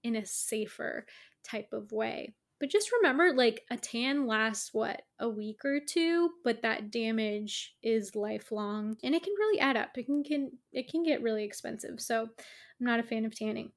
in 0.04 0.16
a 0.16 0.24
safer 0.24 1.04
type 1.44 1.68
of 1.72 1.90
way. 1.92 2.34
But 2.60 2.70
just 2.70 2.90
remember 2.92 3.32
like 3.32 3.62
a 3.70 3.76
tan 3.76 4.26
lasts 4.26 4.74
what, 4.74 5.02
a 5.20 5.28
week 5.28 5.64
or 5.64 5.78
two, 5.80 6.30
but 6.42 6.62
that 6.62 6.90
damage 6.90 7.74
is 7.82 8.16
lifelong 8.16 8.96
and 9.04 9.14
it 9.14 9.22
can 9.22 9.34
really 9.38 9.60
add 9.60 9.76
up. 9.76 9.90
It 9.96 10.06
can, 10.06 10.24
can 10.24 10.50
it 10.72 10.90
can 10.90 11.04
get 11.04 11.22
really 11.22 11.44
expensive. 11.44 12.00
So 12.00 12.22
I'm 12.22 12.86
not 12.86 13.00
a 13.00 13.04
fan 13.04 13.24
of 13.24 13.36
tanning. 13.36 13.70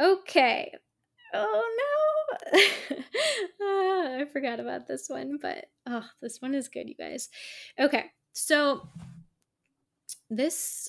Okay. 0.00 0.72
Oh 1.34 1.76
no. 1.76 2.17
Uh, 2.30 2.58
I 3.60 4.24
forgot 4.32 4.60
about 4.60 4.86
this 4.86 5.08
one, 5.08 5.38
but 5.40 5.66
oh, 5.86 6.04
this 6.20 6.40
one 6.40 6.54
is 6.54 6.68
good, 6.68 6.88
you 6.88 6.94
guys. 6.94 7.28
Okay. 7.78 8.06
So 8.32 8.88
this 10.30 10.88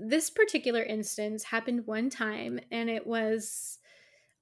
this 0.00 0.30
particular 0.30 0.82
instance 0.82 1.42
happened 1.42 1.86
one 1.86 2.08
time 2.08 2.60
and 2.70 2.88
it 2.88 3.04
was 3.04 3.78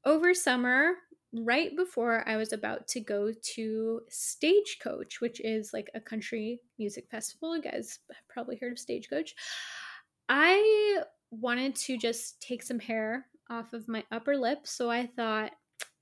over 0.04 0.34
summer 0.34 0.94
right 1.32 1.74
before 1.76 2.28
I 2.28 2.36
was 2.36 2.52
about 2.52 2.86
to 2.88 3.00
go 3.00 3.32
to 3.54 4.00
Stagecoach, 4.08 5.20
which 5.20 5.40
is 5.40 5.72
like 5.72 5.90
a 5.94 6.00
country 6.00 6.60
music 6.78 7.06
festival. 7.10 7.56
You 7.56 7.62
guys 7.62 7.98
have 8.12 8.28
probably 8.28 8.56
heard 8.56 8.72
of 8.72 8.78
Stagecoach. 8.78 9.34
I 10.28 11.02
wanted 11.30 11.74
to 11.76 11.96
just 11.98 12.40
take 12.40 12.62
some 12.62 12.78
hair 12.78 13.26
off 13.50 13.72
of 13.72 13.88
my 13.88 14.04
upper 14.12 14.36
lip, 14.36 14.60
so 14.64 14.90
I 14.90 15.06
thought, 15.06 15.52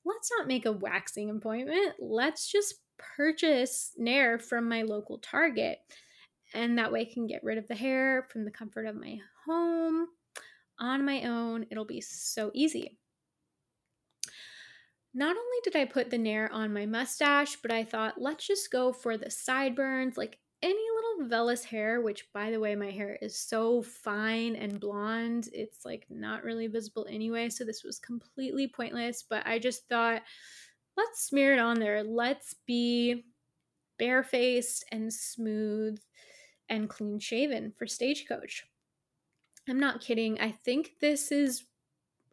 let's 0.04 0.30
not 0.36 0.48
make 0.48 0.66
a 0.66 0.72
waxing 0.72 1.30
appointment. 1.30 1.94
Let's 1.98 2.50
just 2.50 2.74
purchase 3.16 3.92
Nair 3.98 4.38
from 4.38 4.68
my 4.68 4.82
local 4.82 5.18
Target. 5.18 5.78
And 6.54 6.78
that 6.78 6.92
way 6.92 7.02
I 7.02 7.12
can 7.12 7.26
get 7.26 7.42
rid 7.42 7.58
of 7.58 7.66
the 7.68 7.74
hair 7.74 8.26
from 8.30 8.44
the 8.44 8.50
comfort 8.50 8.86
of 8.86 8.96
my 8.96 9.18
home 9.46 10.06
on 10.78 11.04
my 11.04 11.22
own. 11.22 11.66
It'll 11.70 11.84
be 11.84 12.00
so 12.00 12.50
easy. 12.54 12.98
Not 15.14 15.36
only 15.36 15.58
did 15.62 15.76
I 15.76 15.84
put 15.84 16.10
the 16.10 16.18
Nair 16.18 16.50
on 16.52 16.72
my 16.72 16.86
mustache, 16.86 17.56
but 17.62 17.70
I 17.70 17.84
thought, 17.84 18.20
let's 18.20 18.46
just 18.46 18.70
go 18.70 18.92
for 18.92 19.18
the 19.18 19.30
sideburns, 19.30 20.16
like 20.16 20.38
any 20.62 20.84
little 20.94 21.28
vellus 21.28 21.64
hair, 21.64 22.00
which 22.00 22.26
by 22.32 22.50
the 22.50 22.60
way, 22.60 22.74
my 22.74 22.90
hair 22.90 23.18
is 23.20 23.36
so 23.36 23.82
fine 23.82 24.56
and 24.56 24.80
blonde, 24.80 25.48
it's 25.52 25.84
like 25.84 26.06
not 26.08 26.44
really 26.44 26.66
visible 26.66 27.06
anyway. 27.08 27.48
So 27.48 27.64
this 27.64 27.82
was 27.82 27.98
completely 27.98 28.68
pointless, 28.68 29.24
but 29.28 29.46
I 29.46 29.58
just 29.58 29.88
thought, 29.88 30.22
let's 30.96 31.24
smear 31.24 31.54
it 31.54 31.58
on 31.58 31.78
there. 31.78 32.02
Let's 32.02 32.54
be 32.66 33.24
barefaced 33.98 34.84
and 34.92 35.12
smooth 35.12 35.98
and 36.68 36.88
clean 36.88 37.18
shaven 37.18 37.72
for 37.76 37.86
Stagecoach. 37.86 38.64
I'm 39.68 39.78
not 39.78 40.00
kidding. 40.00 40.40
I 40.40 40.50
think 40.50 40.92
this 41.00 41.30
is 41.30 41.64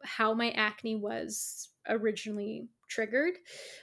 how 0.02 0.34
my 0.34 0.50
acne 0.52 0.96
was 0.96 1.68
originally 1.88 2.68
triggered 2.90 3.38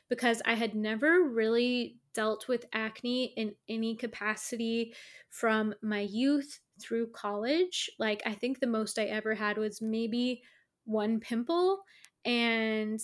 because 0.10 0.42
I 0.46 0.54
had 0.56 0.76
never 0.76 1.24
really 1.24 2.00
dealt 2.14 2.48
with 2.48 2.66
acne 2.74 3.34
in 3.38 3.56
any 3.70 3.96
capacity 3.96 4.94
from 5.30 5.74
my 5.82 6.02
youth 6.02 6.60
through 6.82 7.12
college. 7.12 7.90
Like, 8.00 8.22
I 8.26 8.36
think 8.36 8.60
the 8.60 8.68
most 8.68 9.00
I 9.00 9.06
ever 9.06 9.34
had 9.36 9.58
was 9.58 9.82
maybe 9.82 10.44
one 10.86 11.20
pimple, 11.20 11.84
and 12.26 13.00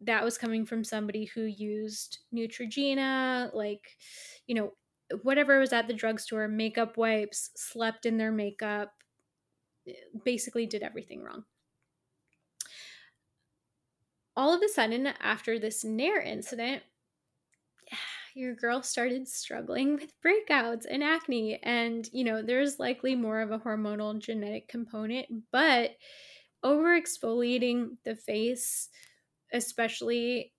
that 0.00 0.24
was 0.24 0.38
coming 0.38 0.64
from 0.64 0.84
somebody 0.84 1.24
who 1.24 1.42
used 1.42 2.18
Neutrogena, 2.34 3.52
like, 3.54 3.96
you 4.46 4.54
know, 4.54 4.72
whatever 5.22 5.58
was 5.58 5.72
at 5.72 5.88
the 5.88 5.94
drugstore, 5.94 6.48
makeup 6.48 6.96
wipes, 6.96 7.50
slept 7.56 8.06
in 8.06 8.16
their 8.18 8.32
makeup, 8.32 8.92
basically 10.24 10.66
did 10.66 10.82
everything 10.82 11.22
wrong 11.22 11.44
all 14.38 14.54
of 14.54 14.62
a 14.62 14.68
sudden, 14.68 15.08
after 15.20 15.58
this 15.58 15.84
Nair 15.84 16.20
incident, 16.20 16.84
your 18.36 18.54
girl 18.54 18.84
started 18.84 19.26
struggling 19.26 19.94
with 19.94 20.12
breakouts 20.24 20.84
and 20.88 21.02
acne. 21.02 21.58
And, 21.64 22.08
you 22.12 22.22
know, 22.22 22.40
there's 22.40 22.78
likely 22.78 23.16
more 23.16 23.40
of 23.40 23.50
a 23.50 23.58
hormonal 23.58 24.16
genetic 24.16 24.68
component, 24.68 25.26
but 25.50 25.96
over 26.62 26.98
exfoliating 26.98 27.96
the 28.04 28.14
face, 28.14 28.90
especially, 29.52 30.52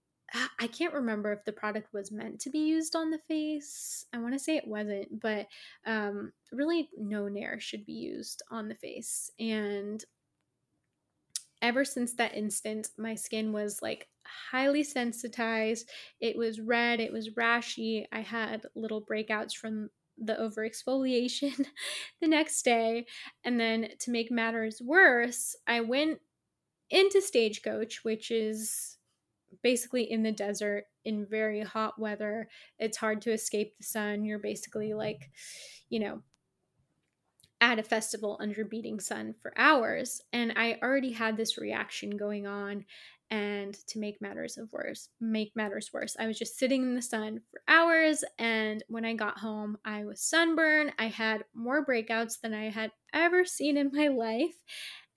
I 0.60 0.68
can't 0.68 0.94
remember 0.94 1.32
if 1.32 1.46
the 1.46 1.54
product 1.54 1.94
was 1.94 2.12
meant 2.12 2.42
to 2.42 2.50
be 2.50 2.60
used 2.60 2.98
on 2.98 3.12
the 3.12 3.22
face. 3.30 4.06
I 4.14 4.18
want 4.18 4.34
to 4.34 4.40
say 4.40 4.58
it 4.58 4.68
wasn't, 4.68 5.22
but 5.22 5.48
um, 5.86 6.34
really, 6.52 6.90
no 6.98 7.30
Nair 7.30 7.62
should 7.62 7.86
be 7.86 7.94
used 7.94 8.44
on 8.52 8.68
the 8.68 8.76
face. 8.76 9.32
And 9.40 10.04
ever 11.62 11.84
since 11.86 12.14
that 12.16 12.36
instant, 12.36 12.90
my 12.98 13.16
skin 13.16 13.52
was 13.52 13.82
like 13.82 14.08
highly 14.52 14.84
sensitized. 14.84 15.90
It 16.20 16.38
was 16.38 16.60
red, 16.60 17.00
it 17.00 17.12
was 17.12 17.32
rashy. 17.32 18.06
I 18.12 18.22
had 18.22 18.66
little 18.76 19.02
breakouts 19.02 19.54
from 19.56 19.90
the 20.18 20.38
over 20.38 20.68
exfoliation 20.68 21.66
the 22.22 22.28
next 22.28 22.64
day. 22.64 23.06
And 23.44 23.60
then 23.60 23.90
to 24.00 24.12
make 24.12 24.32
matters 24.32 24.82
worse, 24.84 25.56
I 25.68 25.82
went 25.82 26.20
into 26.90 27.22
Stagecoach, 27.22 28.04
which 28.04 28.32
is 28.32 28.98
basically 29.64 30.10
in 30.12 30.24
the 30.24 30.32
desert 30.32 30.86
in 31.06 31.26
very 31.26 31.62
hot 31.62 32.00
weather. 32.00 32.50
It's 32.78 32.98
hard 32.98 33.22
to 33.24 33.32
escape 33.32 33.78
the 33.78 33.84
sun. 33.84 34.26
You're 34.26 34.40
basically 34.40 34.94
like, 34.94 35.30
you 35.90 36.00
know, 36.00 36.22
at 37.62 37.80
a 37.80 37.84
festival 37.84 38.38
under 38.40 38.64
beating 38.64 39.00
sun 39.00 39.34
for 39.42 39.54
hours 39.58 40.22
and 40.34 40.54
i 40.56 40.78
already 40.82 41.12
had 41.12 41.36
this 41.36 41.58
reaction 41.58 42.16
going 42.18 42.48
on 42.48 42.86
and 43.32 43.76
to 43.88 44.00
make 44.00 44.22
matters 44.22 44.58
of 44.58 44.72
worse 44.72 45.10
make 45.22 45.52
matters 45.56 45.92
worse. 45.94 46.16
I 46.20 46.28
was 46.28 46.40
just 46.40 46.58
sitting 46.58 46.82
in 46.82 46.96
the 46.96 47.02
sun 47.02 47.42
for 47.52 47.62
hours 47.68 48.24
and 48.40 48.84
when 48.88 49.06
i 49.06 49.14
got 49.14 49.38
home 49.38 49.78
i 49.86 50.04
was 50.06 50.22
sunburned. 50.22 50.94
I 50.98 51.08
had 51.08 51.44
more 51.54 51.86
breakouts 51.86 52.40
than 52.42 52.54
i 52.54 52.70
had 52.70 52.92
ever 53.14 53.46
seen 53.46 53.78
in 53.78 53.92
my 53.94 54.08
life. 54.08 54.56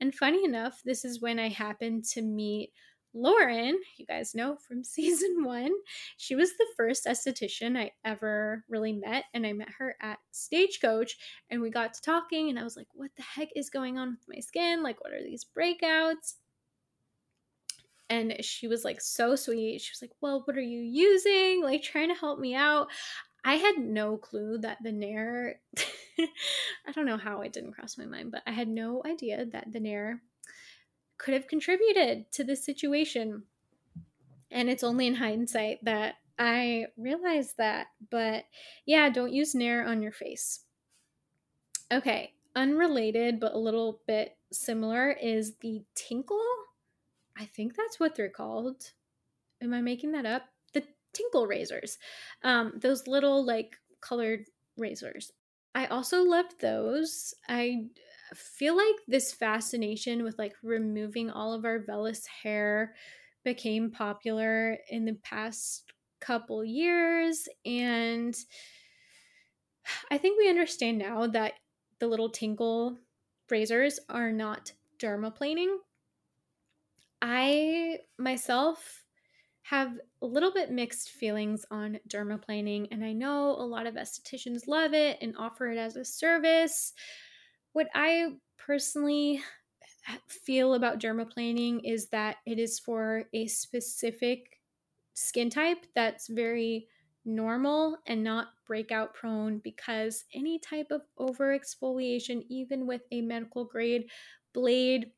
And 0.01 0.15
funny 0.15 0.45
enough 0.45 0.81
this 0.85 1.05
is 1.05 1.23
when 1.23 1.39
i 1.39 1.49
happened 1.49 2.05
to 2.13 2.23
meet 2.23 2.71
Lauren, 3.15 3.79
you 3.97 4.07
guys 4.07 4.35
know 4.35 4.57
from 4.57 4.85
season 4.85 5.45
one, 5.45 5.73
she 6.17 6.35
was 6.35 6.51
the 6.53 6.67
first 6.77 7.07
esthetician 7.07 7.79
I 7.79 7.93
ever 8.05 8.65
really 8.69 8.93
met. 8.93 9.25
And 9.35 9.47
I 9.47 9.53
met 9.53 9.71
her 9.79 9.97
at 10.01 10.19
Stagecoach 10.31 11.17
and 11.51 11.61
we 11.61 11.71
got 11.71 11.95
to 11.95 12.03
talking. 12.03 12.49
And 12.49 12.59
I 12.59 12.65
was 12.65 12.77
like, 12.77 12.89
what 12.95 13.11
the 13.17 13.23
heck 13.23 13.49
is 13.55 13.71
going 13.71 13.99
on 13.99 14.11
with 14.11 14.37
my 14.37 14.41
skin? 14.41 14.83
Like, 14.83 15.03
what 15.03 15.13
are 15.13 15.23
these 15.23 15.47
breakouts? 15.57 16.35
And 18.09 18.37
she 18.45 18.69
was 18.69 18.85
like 18.85 19.01
so 19.01 19.37
sweet. 19.37 19.81
She 19.81 19.93
was 19.93 20.03
like, 20.03 20.13
well, 20.21 20.43
what 20.45 20.57
are 20.57 20.61
you 20.61 20.81
using? 20.81 21.63
Like, 21.63 21.83
trying 21.83 22.09
to 22.09 22.19
help 22.19 22.39
me 22.39 22.55
out. 22.55 22.89
I 23.45 23.55
had 23.55 23.79
no 23.79 24.19
clue 24.19 24.59
that 24.59 24.79
the 24.83 24.93
Nair, 24.93 25.61
I 26.19 26.93
don't 26.95 27.07
know 27.07 27.17
how 27.17 27.41
it 27.41 27.53
didn't 27.53 27.73
cross 27.73 27.99
my 27.99 28.05
mind, 28.05 28.31
but 28.31 28.43
I 28.47 28.53
had 28.53 28.69
no 28.69 29.03
idea 29.05 29.47
that 29.47 29.73
the 29.73 29.81
Nair 29.81 30.23
could 31.23 31.35
have 31.35 31.47
contributed 31.47 32.31
to 32.33 32.45
this 32.45 32.65
situation. 32.65 33.45
And 34.51 34.69
it's 34.69 34.83
only 34.83 35.07
in 35.07 35.15
hindsight 35.15 35.85
that 35.85 36.17
I 36.39 36.87
realized 36.99 37.57
that. 37.59 37.87
But 38.11 38.45
yeah, 38.85 39.09
don't 39.09 39.33
use 39.33 39.55
Nair 39.55 39.87
on 39.87 40.03
your 40.03 40.13
face. 40.13 40.65
Okay, 41.93 42.33
unrelated 42.57 43.39
but 43.39 43.55
a 43.55 43.59
little 43.59 44.01
bit 44.07 44.37
similar 44.51 45.13
is 45.13 45.55
the 45.61 45.85
Tinkle. 45.95 46.43
I 47.39 47.45
think 47.45 47.77
that's 47.77 48.01
what 48.01 48.15
they're 48.15 48.29
called. 48.29 48.83
Am 49.63 49.73
I 49.73 49.81
making 49.81 50.13
that 50.13 50.27
up? 50.27 50.43
The 50.73 50.83
Tinkle 51.13 51.47
razors. 51.47 51.99
Um, 52.43 52.73
those 52.77 53.07
little 53.07 53.45
like 53.45 53.77
colored 54.01 54.47
razors. 54.77 55.31
I 55.75 55.87
also 55.87 56.23
loved 56.23 56.61
those. 56.61 57.33
I 57.49 57.87
feel 58.35 58.77
like 58.77 58.97
this 59.07 59.33
fascination 59.33 60.23
with 60.23 60.39
like 60.39 60.55
removing 60.63 61.31
all 61.31 61.53
of 61.53 61.65
our 61.65 61.81
vellus 61.81 62.27
hair 62.27 62.95
became 63.45 63.91
popular 63.91 64.79
in 64.89 65.05
the 65.05 65.15
past 65.15 65.93
couple 66.21 66.65
years 66.65 67.49
and 67.67 68.37
I 70.11 70.19
think 70.19 70.39
we 70.39 70.49
understand 70.49 70.99
now 70.99 71.27
that 71.29 71.55
the 71.99 72.07
little 72.07 72.31
Tinkle 72.31 72.99
razors 73.51 73.99
are 74.09 74.33
not 74.33 74.73
dermaplaning. 74.99 75.79
I 77.21 78.01
myself 78.19 79.05
have 79.63 79.99
a 80.21 80.27
little 80.27 80.53
bit 80.53 80.71
mixed 80.71 81.11
feelings 81.11 81.65
on 81.71 82.01
dermaplaning, 82.09 82.89
and 82.91 83.05
I 83.05 83.13
know 83.13 83.51
a 83.51 83.67
lot 83.67 83.87
of 83.87 83.95
estheticians 83.95 84.67
love 84.67 84.93
it 84.93 85.19
and 85.21 85.37
offer 85.37 85.71
it 85.71 85.79
as 85.79 85.97
a 85.97 86.05
service. 86.05 86.93
What 87.73 87.89
I 87.95 88.35
personally 88.59 89.43
feel 90.29 90.75
about 90.75 91.01
dermaplaning 91.01 91.81
is 91.85 92.09
that 92.09 92.37
it 92.47 92.59
is 92.59 92.79
for 92.79 93.25
a 93.33 93.47
specific 93.47 94.61
skin 95.15 95.51
type 95.51 95.87
that's 95.95 96.29
very 96.29 96.89
normal 97.25 97.97
and 98.07 98.25
not 98.25 98.49
breakout 98.67 99.15
prone 99.15 99.59
because 99.59 100.25
any 100.35 100.59
type 100.59 100.89
of 100.91 101.03
over 101.19 101.57
exfoliation, 101.57 102.45
even 102.49 102.87
with 102.87 103.03
a 103.13 103.21
medical 103.21 103.65
grade 103.65 104.07
blade, 104.53 105.13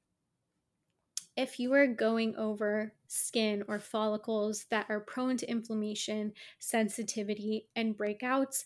if 1.36 1.58
you 1.58 1.72
are 1.72 1.86
going 1.86 2.36
over 2.36 2.92
skin 3.08 3.64
or 3.66 3.78
follicles 3.80 4.66
that 4.70 4.86
are 4.88 5.00
prone 5.00 5.36
to 5.38 5.50
inflammation, 5.50 6.32
sensitivity, 6.60 7.66
and 7.74 7.96
breakouts, 7.96 8.64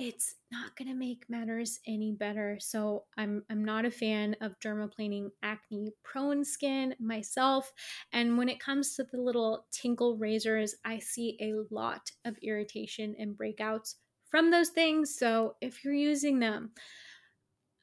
it's 0.00 0.36
not 0.50 0.74
going 0.76 0.88
to 0.88 0.94
make 0.94 1.28
matters 1.28 1.78
any 1.86 2.10
better. 2.10 2.56
So 2.58 3.04
I'm 3.18 3.44
I'm 3.50 3.62
not 3.62 3.84
a 3.84 3.90
fan 3.90 4.34
of 4.40 4.58
dermaplaning 4.58 5.28
acne 5.42 5.92
prone 6.02 6.42
skin 6.42 6.94
myself, 6.98 7.70
and 8.12 8.38
when 8.38 8.48
it 8.48 8.58
comes 8.60 8.96
to 8.96 9.04
the 9.04 9.20
little 9.20 9.66
tinkle 9.70 10.16
razors, 10.16 10.74
I 10.86 11.00
see 11.00 11.36
a 11.40 11.52
lot 11.72 12.10
of 12.24 12.38
irritation 12.42 13.14
and 13.18 13.36
breakouts 13.36 13.96
from 14.30 14.50
those 14.50 14.70
things. 14.70 15.14
So 15.18 15.56
if 15.60 15.84
you're 15.84 15.92
using 15.92 16.38
them, 16.38 16.70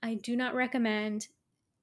I 0.01 0.15
do 0.15 0.35
not 0.35 0.55
recommend 0.55 1.27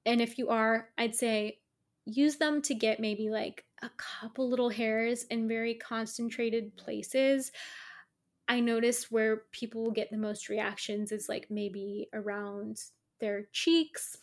and 0.05 0.21
if 0.21 0.37
you 0.37 0.49
are, 0.49 0.89
I'd 0.97 1.15
say 1.15 1.59
use 2.05 2.37
them 2.37 2.61
to 2.63 2.75
get 2.75 2.99
maybe 2.99 3.29
like 3.29 3.65
a 3.81 3.89
couple 3.97 4.49
little 4.49 4.69
hairs 4.69 5.23
in 5.25 5.47
very 5.47 5.75
concentrated 5.75 6.77
places. 6.77 7.51
I 8.47 8.59
notice 8.59 9.09
where 9.11 9.43
people 9.51 9.83
will 9.83 9.91
get 9.91 10.11
the 10.11 10.17
most 10.17 10.49
reactions 10.49 11.11
is 11.11 11.27
like 11.27 11.47
maybe 11.49 12.07
around 12.13 12.81
their 13.19 13.47
cheeks. 13.51 14.17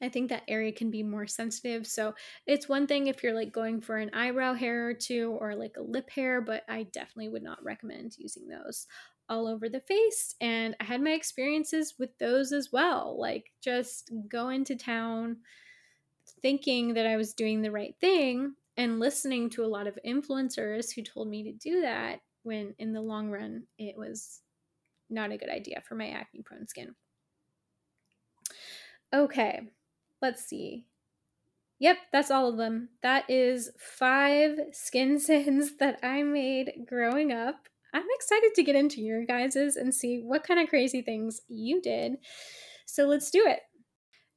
I 0.00 0.08
think 0.08 0.28
that 0.28 0.42
area 0.48 0.72
can 0.72 0.90
be 0.90 1.02
more 1.02 1.26
sensitive. 1.26 1.86
So 1.86 2.14
it's 2.46 2.68
one 2.68 2.86
thing 2.86 3.06
if 3.06 3.22
you're 3.22 3.34
like 3.34 3.52
going 3.52 3.80
for 3.80 3.98
an 3.98 4.10
eyebrow 4.12 4.54
hair 4.54 4.88
or 4.88 4.94
two 4.94 5.36
or 5.40 5.54
like 5.54 5.76
a 5.76 5.82
lip 5.82 6.10
hair, 6.10 6.40
but 6.40 6.64
I 6.68 6.84
definitely 6.84 7.28
would 7.28 7.42
not 7.42 7.62
recommend 7.64 8.16
using 8.18 8.48
those 8.48 8.86
all 9.28 9.46
over 9.46 9.68
the 9.68 9.80
face. 9.80 10.34
And 10.40 10.76
I 10.80 10.84
had 10.84 11.00
my 11.00 11.12
experiences 11.12 11.94
with 11.98 12.16
those 12.18 12.52
as 12.52 12.70
well. 12.72 13.16
Like 13.18 13.52
just 13.60 14.10
go 14.28 14.48
into 14.48 14.74
town 14.74 15.38
thinking 16.40 16.94
that 16.94 17.06
I 17.06 17.16
was 17.16 17.34
doing 17.34 17.62
the 17.62 17.70
right 17.70 17.94
thing 18.00 18.54
and 18.76 18.98
listening 18.98 19.50
to 19.50 19.64
a 19.64 19.66
lot 19.66 19.86
of 19.86 19.98
influencers 20.06 20.92
who 20.92 21.02
told 21.02 21.28
me 21.28 21.44
to 21.44 21.52
do 21.52 21.82
that 21.82 22.20
when 22.42 22.74
in 22.78 22.92
the 22.92 23.00
long 23.00 23.30
run 23.30 23.64
it 23.78 23.96
was 23.96 24.40
not 25.10 25.30
a 25.30 25.36
good 25.36 25.50
idea 25.50 25.82
for 25.86 25.94
my 25.94 26.08
acne 26.08 26.42
prone 26.42 26.66
skin. 26.66 26.94
Okay, 29.14 29.60
let's 30.20 30.44
see. 30.44 30.86
Yep, 31.78 31.96
that's 32.12 32.30
all 32.30 32.48
of 32.48 32.56
them. 32.56 32.90
That 33.02 33.28
is 33.28 33.70
five 33.78 34.58
skin 34.72 35.18
sins 35.18 35.76
that 35.78 35.98
I 36.02 36.22
made 36.22 36.86
growing 36.86 37.32
up. 37.32 37.68
I'm 37.92 38.06
excited 38.14 38.54
to 38.54 38.62
get 38.62 38.76
into 38.76 39.02
your 39.02 39.24
guys's 39.26 39.76
and 39.76 39.94
see 39.94 40.20
what 40.22 40.44
kind 40.44 40.60
of 40.60 40.68
crazy 40.68 41.02
things 41.02 41.42
you 41.48 41.82
did. 41.82 42.16
So 42.86 43.06
let's 43.06 43.30
do 43.30 43.44
it. 43.46 43.60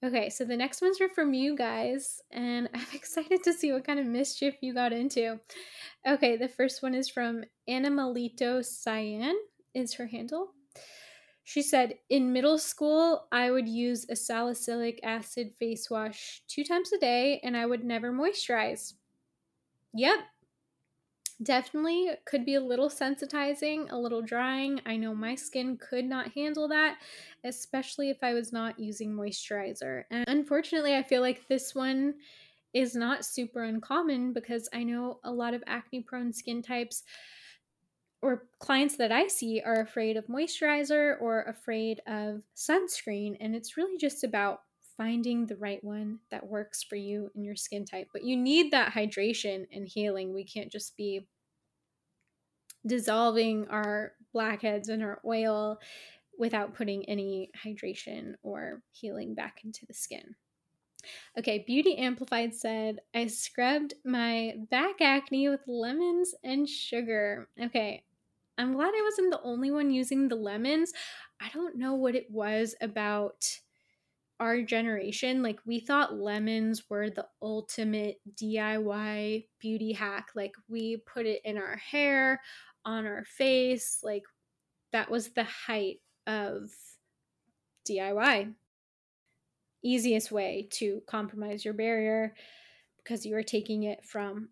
Okay, 0.03 0.29
so 0.29 0.45
the 0.45 0.57
next 0.57 0.81
ones 0.81 0.99
are 1.01 1.09
from 1.09 1.33
you 1.33 1.55
guys, 1.55 2.21
and 2.31 2.69
I'm 2.73 2.85
excited 2.93 3.43
to 3.43 3.53
see 3.53 3.71
what 3.71 3.85
kind 3.85 3.99
of 3.99 4.05
mischief 4.05 4.55
you 4.61 4.73
got 4.73 4.93
into. 4.93 5.39
Okay, 6.07 6.37
the 6.37 6.49
first 6.49 6.83
one 6.83 6.93
is 6.93 7.09
from 7.09 7.43
Animalito 7.69 8.63
Cyan, 8.63 9.35
is 9.73 9.93
her 9.95 10.07
handle. 10.07 10.51
She 11.43 11.61
said, 11.61 11.95
In 12.09 12.33
middle 12.33 12.57
school, 12.57 13.27
I 13.31 13.51
would 13.51 13.69
use 13.69 14.05
a 14.09 14.15
salicylic 14.15 14.99
acid 15.03 15.53
face 15.57 15.89
wash 15.89 16.41
two 16.47 16.63
times 16.63 16.91
a 16.91 16.97
day, 16.97 17.39
and 17.43 17.55
I 17.55 17.65
would 17.65 17.83
never 17.83 18.11
moisturize. 18.11 18.93
Yep, 19.93 20.19
definitely 21.43 22.11
could 22.25 22.45
be 22.45 22.55
a 22.55 22.61
little 22.61 22.89
sensitizing, 22.89 23.91
a 23.91 23.97
little 23.97 24.21
drying. 24.21 24.81
I 24.85 24.95
know 24.97 25.13
my 25.13 25.35
skin 25.35 25.77
could 25.77 26.05
not 26.05 26.31
handle 26.33 26.67
that, 26.69 26.99
especially 27.43 28.09
if 28.09 28.23
I 28.23 28.33
was 28.33 28.53
not 28.53 28.79
using 28.79 29.11
moisturizer. 29.11 30.03
And 30.11 30.25
unfortunately, 30.27 30.95
I 30.95 31.03
feel 31.03 31.21
like 31.21 31.47
this 31.47 31.75
one 31.75 32.15
is 32.73 32.95
not 32.95 33.25
super 33.25 33.63
uncommon 33.63 34.33
because 34.33 34.67
I 34.73 34.83
know 34.83 35.19
a 35.23 35.31
lot 35.31 35.53
of 35.53 35.63
acne 35.67 36.01
prone 36.01 36.33
skin 36.33 36.61
types 36.61 37.03
or 38.21 38.47
clients 38.59 38.97
that 38.97 39.11
I 39.11 39.27
see 39.27 39.61
are 39.61 39.81
afraid 39.81 40.17
of 40.17 40.27
moisturizer 40.27 41.21
or 41.21 41.43
afraid 41.43 42.01
of 42.07 42.41
sunscreen. 42.55 43.37
And 43.39 43.55
it's 43.55 43.77
really 43.77 43.97
just 43.97 44.23
about 44.23 44.61
finding 44.97 45.45
the 45.45 45.57
right 45.57 45.83
one 45.83 46.19
that 46.31 46.47
works 46.47 46.83
for 46.83 46.95
you 46.95 47.29
and 47.35 47.43
your 47.43 47.55
skin 47.55 47.85
type. 47.85 48.07
But 48.13 48.23
you 48.23 48.37
need 48.37 48.71
that 48.71 48.93
hydration 48.93 49.65
and 49.71 49.87
healing. 49.87 50.33
We 50.33 50.43
can't 50.43 50.71
just 50.71 50.95
be 50.95 51.27
dissolving 52.85 53.67
our 53.69 54.13
blackheads 54.31 54.89
and 54.89 55.03
our 55.03 55.19
oil 55.25 55.79
without 56.37 56.75
putting 56.75 57.05
any 57.05 57.49
hydration 57.65 58.35
or 58.43 58.81
healing 58.91 59.33
back 59.33 59.61
into 59.63 59.85
the 59.85 59.93
skin. 59.93 60.35
Okay, 61.37 61.63
Beauty 61.65 61.97
Amplified 61.97 62.53
said, 62.53 62.99
I 63.13 63.27
scrubbed 63.27 63.93
my 64.03 64.55
back 64.71 65.01
acne 65.01 65.49
with 65.49 65.61
lemons 65.67 66.33
and 66.43 66.67
sugar. 66.67 67.47
Okay, 67.61 68.03
I'm 68.57 68.73
glad 68.73 68.93
I 68.95 69.01
wasn't 69.03 69.31
the 69.31 69.41
only 69.43 69.71
one 69.71 69.91
using 69.91 70.27
the 70.27 70.35
lemons. 70.35 70.93
I 71.39 71.49
don't 71.53 71.77
know 71.77 71.95
what 71.95 72.15
it 72.15 72.27
was 72.31 72.75
about 72.81 73.59
our 74.39 74.61
generation, 74.61 75.41
like 75.41 75.59
we 75.65 75.79
thought 75.79 76.19
lemons 76.19 76.89
were 76.89 77.09
the 77.09 77.25
ultimate 77.41 78.19
DIY 78.35 79.47
beauty 79.59 79.93
hack. 79.93 80.29
Like 80.35 80.53
we 80.67 80.97
put 80.97 81.25
it 81.25 81.41
in 81.45 81.57
our 81.57 81.77
hair, 81.77 82.41
on 82.85 83.05
our 83.05 83.25
face, 83.25 83.99
like 84.03 84.23
that 84.91 85.09
was 85.09 85.29
the 85.29 85.43
height 85.43 85.97
of 86.27 86.69
DIY. 87.89 88.53
Easiest 89.83 90.31
way 90.31 90.67
to 90.71 91.01
compromise 91.07 91.63
your 91.63 91.73
barrier 91.73 92.35
because 92.97 93.25
you 93.25 93.35
are 93.35 93.43
taking 93.43 93.83
it 93.83 94.03
from 94.05 94.49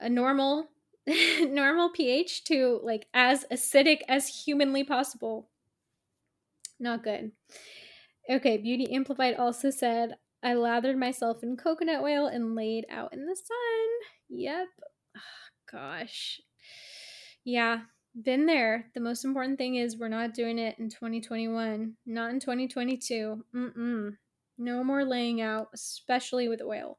a 0.00 0.08
normal 0.08 0.68
normal 1.40 1.90
pH 1.90 2.44
to 2.44 2.80
like 2.82 3.06
as 3.14 3.44
acidic 3.52 4.00
as 4.08 4.44
humanly 4.44 4.84
possible. 4.84 5.48
Not 6.78 7.02
good. 7.02 7.32
Okay, 8.28 8.56
Beauty 8.56 8.92
Amplified 8.92 9.36
also 9.36 9.70
said, 9.70 10.16
I 10.42 10.54
lathered 10.54 10.98
myself 10.98 11.42
in 11.42 11.56
coconut 11.56 12.02
oil 12.02 12.26
and 12.26 12.54
laid 12.54 12.86
out 12.90 13.12
in 13.12 13.26
the 13.26 13.36
sun. 13.36 13.88
Yep. 14.28 14.68
Oh, 15.16 15.20
gosh. 15.70 16.40
Yeah, 17.44 17.80
been 18.20 18.46
there. 18.46 18.90
The 18.94 19.00
most 19.00 19.24
important 19.24 19.58
thing 19.58 19.76
is 19.76 19.96
we're 19.96 20.08
not 20.08 20.34
doing 20.34 20.58
it 20.58 20.78
in 20.78 20.88
2021, 20.88 21.94
not 22.06 22.30
in 22.30 22.40
2022. 22.40 23.44
Mm-mm. 23.54 24.16
No 24.58 24.82
more 24.82 25.04
laying 25.04 25.40
out, 25.40 25.68
especially 25.74 26.48
with 26.48 26.62
oil. 26.62 26.98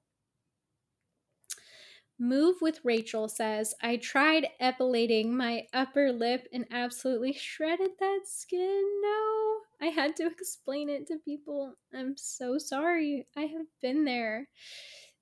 Move 2.19 2.57
with 2.61 2.79
Rachel 2.83 3.27
says, 3.27 3.75
I 3.81 3.97
tried 3.97 4.47
epilating 4.59 5.35
my 5.35 5.65
upper 5.73 6.11
lip 6.11 6.47
and 6.51 6.65
absolutely 6.71 7.33
shredded 7.33 7.91
that 7.99 8.21
skin. 8.25 8.83
No, 9.01 9.56
I 9.81 9.87
had 9.87 10.15
to 10.17 10.25
explain 10.25 10.89
it 10.89 11.07
to 11.07 11.17
people. 11.23 11.73
I'm 11.93 12.15
so 12.17 12.57
sorry. 12.57 13.27
I 13.35 13.41
have 13.41 13.67
been 13.81 14.05
there. 14.05 14.47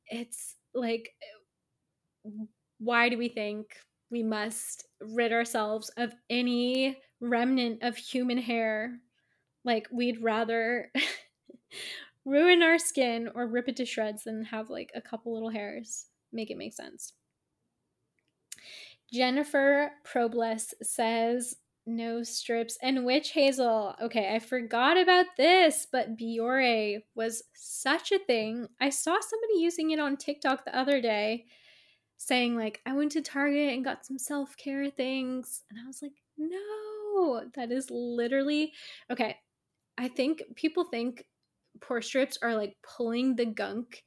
It's 0.08 0.56
like, 0.74 1.10
why 2.80 3.10
do 3.10 3.18
we 3.18 3.28
think 3.28 3.76
we 4.10 4.24
must 4.24 4.88
rid 5.02 5.34
ourselves 5.34 5.90
of 5.98 6.14
any 6.30 6.98
remnant 7.20 7.84
of 7.84 7.98
human 7.98 8.38
hair? 8.38 9.00
Like, 9.64 9.88
we'd 9.92 10.24
rather 10.24 10.92
ruin 12.26 12.64
our 12.64 12.80
skin 12.80 13.30
or 13.36 13.48
rip 13.48 13.68
it 13.68 13.76
to 13.78 13.86
shreds 13.86 14.24
than 14.24 14.44
have 14.46 14.70
like 14.70 14.92
a 14.96 15.02
couple 15.02 15.34
little 15.34 15.50
hairs. 15.50 16.06
Make 16.32 16.50
it 16.50 16.58
make 16.58 16.74
sense. 16.74 17.14
Jennifer 19.12 19.92
Probles 20.04 20.74
says, 20.82 21.56
nose 21.86 22.30
strips 22.30 22.78
and 22.82 23.06
witch 23.06 23.32
hazel. 23.32 23.96
Okay, 24.02 24.34
I 24.34 24.40
forgot 24.40 24.98
about 24.98 25.26
this, 25.38 25.88
but 25.92 26.18
Biore 26.18 27.04
was 27.16 27.44
such 27.54 28.12
a 28.12 28.20
thing. 28.20 28.68
I 28.80 28.90
saw 28.90 29.20
somebody 29.20 29.60
using 29.60 29.92
it 29.92 30.00
on 30.00 30.18
TikTok 30.18 30.66
the 30.66 30.78
other 30.78 31.02
day 31.02 31.46
saying 32.18 32.56
like 32.56 32.82
I 32.86 32.94
went 32.94 33.12
to 33.14 33.22
Target 33.22 33.74
and 33.74 33.84
got 33.84 34.06
some 34.06 34.18
self-care 34.18 34.90
things 34.90 35.64
and 35.70 35.80
I 35.80 35.86
was 35.86 36.02
like, 36.02 36.14
"No, 36.38 37.50
that 37.56 37.72
is 37.72 37.90
literally 37.92 38.74
Okay, 39.12 39.38
I 39.98 40.08
think 40.08 40.44
people 40.56 40.86
think 40.86 41.26
pore 41.82 42.02
strips 42.02 42.38
are 42.42 42.56
like 42.56 42.78
pulling 42.84 43.36
the 43.36 43.46
gunk 43.46 44.04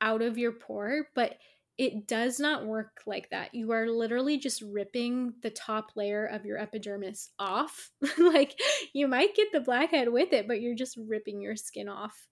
out 0.00 0.22
of 0.22 0.38
your 0.38 0.52
pore, 0.52 1.08
but 1.14 1.36
it 1.78 2.06
does 2.06 2.40
not 2.40 2.64
work 2.64 3.02
like 3.06 3.28
that. 3.30 3.54
You 3.54 3.72
are 3.72 3.88
literally 3.88 4.38
just 4.38 4.62
ripping 4.62 5.34
the 5.42 5.50
top 5.50 5.90
layer 5.94 6.24
of 6.24 6.46
your 6.46 6.58
epidermis 6.58 7.30
off. 7.38 7.90
like 8.18 8.58
you 8.94 9.06
might 9.06 9.34
get 9.34 9.48
the 9.52 9.60
blackhead 9.60 10.08
with 10.10 10.32
it, 10.32 10.48
but 10.48 10.60
you're 10.60 10.74
just 10.74 10.96
ripping 10.96 11.40
your 11.40 11.56
skin 11.56 11.88
off. 11.88 12.28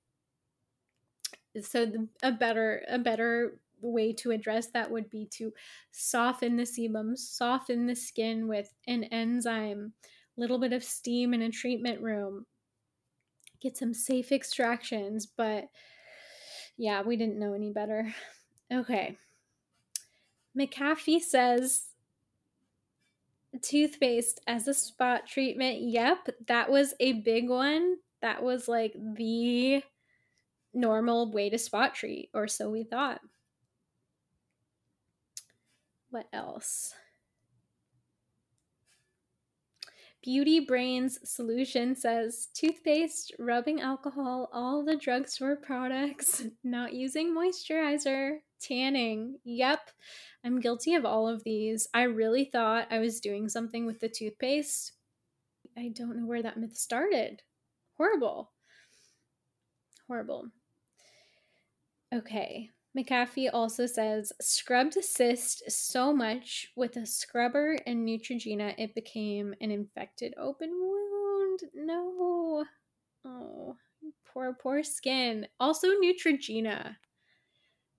So 1.60 1.86
the, 1.86 2.08
a 2.22 2.32
better 2.32 2.82
a 2.88 2.98
better 2.98 3.58
way 3.80 4.14
to 4.14 4.30
address 4.30 4.68
that 4.68 4.90
would 4.90 5.10
be 5.10 5.26
to 5.26 5.52
soften 5.92 6.56
the 6.56 6.62
sebum, 6.62 7.16
soften 7.16 7.86
the 7.86 7.94
skin 7.94 8.48
with 8.48 8.72
an 8.88 9.04
enzyme, 9.04 9.92
a 10.36 10.40
little 10.40 10.58
bit 10.58 10.72
of 10.72 10.82
steam 10.82 11.34
in 11.34 11.42
a 11.42 11.50
treatment 11.50 12.00
room. 12.00 12.46
Get 13.60 13.76
some 13.76 13.92
safe 13.92 14.32
extractions, 14.32 15.26
but 15.26 15.66
yeah, 16.78 17.02
we 17.02 17.16
didn't 17.16 17.38
know 17.38 17.52
any 17.52 17.70
better. 17.70 18.14
Okay. 18.72 19.18
McAfee 20.58 21.20
says 21.20 21.86
toothpaste 23.62 24.40
as 24.46 24.68
a 24.68 24.74
spot 24.74 25.26
treatment. 25.26 25.80
Yep, 25.80 26.30
that 26.46 26.70
was 26.70 26.94
a 27.00 27.12
big 27.12 27.48
one. 27.48 27.96
That 28.22 28.42
was 28.42 28.68
like 28.68 28.94
the 28.94 29.82
normal 30.72 31.30
way 31.30 31.50
to 31.50 31.58
spot 31.58 31.94
treat, 31.94 32.30
or 32.34 32.48
so 32.48 32.70
we 32.70 32.84
thought. 32.84 33.20
What 36.10 36.28
else? 36.32 36.94
Beauty 40.22 40.60
Brains 40.60 41.18
Solution 41.22 41.94
says 41.94 42.48
toothpaste, 42.54 43.32
rubbing 43.38 43.82
alcohol, 43.82 44.48
all 44.54 44.82
the 44.82 44.96
drugstore 44.96 45.54
products, 45.54 46.44
not 46.64 46.94
using 46.94 47.34
moisturizer, 47.34 48.38
tanning. 48.66 49.38
Yep, 49.44 49.90
I'm 50.44 50.60
guilty 50.60 50.94
of 50.94 51.04
all 51.04 51.28
of 51.28 51.44
these. 51.44 51.88
I 51.94 52.02
really 52.02 52.44
thought 52.44 52.88
I 52.90 52.98
was 52.98 53.20
doing 53.20 53.48
something 53.48 53.86
with 53.86 54.00
the 54.00 54.08
toothpaste. 54.08 54.92
I 55.76 55.88
don't 55.94 56.16
know 56.16 56.26
where 56.26 56.42
that 56.42 56.56
myth 56.56 56.76
started. 56.76 57.42
Horrible. 57.96 58.52
Horrible. 60.06 60.48
Okay. 62.14 62.70
McAfee 62.96 63.50
also 63.52 63.86
says 63.86 64.32
scrubbed 64.40 64.94
cyst 64.94 65.68
so 65.68 66.14
much 66.14 66.68
with 66.76 66.96
a 66.96 67.06
scrubber 67.06 67.76
and 67.86 68.06
Neutrogena 68.06 68.74
it 68.78 68.94
became 68.94 69.52
an 69.60 69.72
infected 69.72 70.32
open 70.38 70.70
wound. 70.70 71.60
No. 71.74 72.64
Oh, 73.24 73.76
poor, 74.26 74.56
poor 74.60 74.84
skin. 74.84 75.46
Also, 75.58 75.88
Neutrogena. 75.88 76.96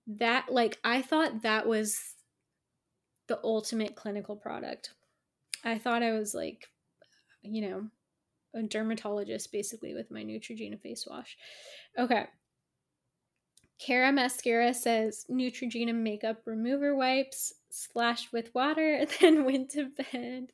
That, 0.06 0.46
like, 0.50 0.78
I 0.84 1.02
thought 1.02 1.42
that 1.42 1.66
was 1.66 1.98
the 3.28 3.40
ultimate 3.42 3.96
clinical 3.96 4.36
product. 4.36 4.90
I 5.64 5.78
thought 5.78 6.02
I 6.02 6.12
was 6.12 6.34
like, 6.34 6.68
you 7.42 7.68
know, 7.68 7.86
a 8.54 8.62
dermatologist 8.62 9.52
basically 9.52 9.94
with 9.94 10.10
my 10.10 10.22
Neutrogena 10.22 10.80
face 10.80 11.06
wash. 11.08 11.36
Okay. 11.98 12.26
Cara 13.78 14.10
Mascara 14.10 14.72
says 14.72 15.26
Neutrogena 15.30 15.94
makeup 15.94 16.42
remover 16.46 16.94
wipes 16.94 17.52
splashed 17.68 18.32
with 18.32 18.54
water, 18.54 19.04
then 19.20 19.44
went 19.44 19.70
to 19.70 19.90
bed. 20.12 20.52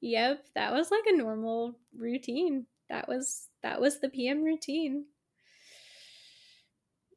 Yep, 0.00 0.46
that 0.54 0.72
was 0.72 0.90
like 0.90 1.04
a 1.06 1.16
normal 1.16 1.76
routine. 1.96 2.66
That 2.88 3.08
was 3.08 3.48
that 3.62 3.80
was 3.80 4.00
the 4.00 4.08
PM 4.08 4.42
routine. 4.42 5.06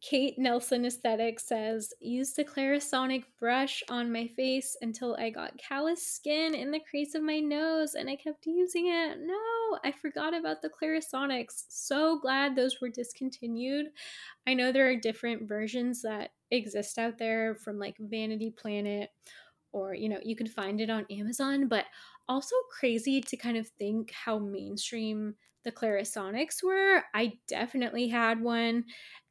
Kate 0.01 0.37
Nelson 0.37 0.85
Aesthetic 0.85 1.39
says, 1.39 1.93
used 1.99 2.35
the 2.35 2.43
Clarisonic 2.43 3.23
brush 3.39 3.83
on 3.89 4.11
my 4.11 4.27
face 4.27 4.77
until 4.81 5.15
I 5.19 5.29
got 5.29 5.57
callous 5.57 6.05
skin 6.05 6.53
in 6.53 6.71
the 6.71 6.81
crease 6.89 7.15
of 7.15 7.23
my 7.23 7.39
nose 7.39 7.95
and 7.95 8.09
I 8.09 8.15
kept 8.15 8.45
using 8.45 8.87
it. 8.87 9.17
No, 9.19 9.79
I 9.83 9.91
forgot 9.91 10.33
about 10.33 10.61
the 10.61 10.69
Clarisonics. 10.69 11.65
So 11.69 12.19
glad 12.19 12.55
those 12.55 12.79
were 12.81 12.89
discontinued. 12.89 13.87
I 14.45 14.53
know 14.53 14.71
there 14.71 14.89
are 14.89 14.95
different 14.95 15.47
versions 15.47 16.01
that 16.03 16.31
exist 16.51 16.97
out 16.97 17.17
there 17.17 17.55
from 17.55 17.79
like 17.79 17.95
Vanity 17.99 18.51
Planet 18.51 19.09
or, 19.71 19.93
you 19.93 20.09
know, 20.09 20.19
you 20.23 20.35
can 20.35 20.47
find 20.47 20.79
it 20.79 20.89
on 20.89 21.05
Amazon, 21.11 21.67
but 21.67 21.85
also 22.29 22.55
crazy 22.71 23.21
to 23.21 23.37
kind 23.37 23.57
of 23.57 23.67
think 23.79 24.11
how 24.11 24.39
mainstream 24.39 25.35
the 25.63 25.71
Clarisonics 25.71 26.63
were. 26.63 27.03
I 27.13 27.33
definitely 27.47 28.07
had 28.07 28.41
one 28.41 28.85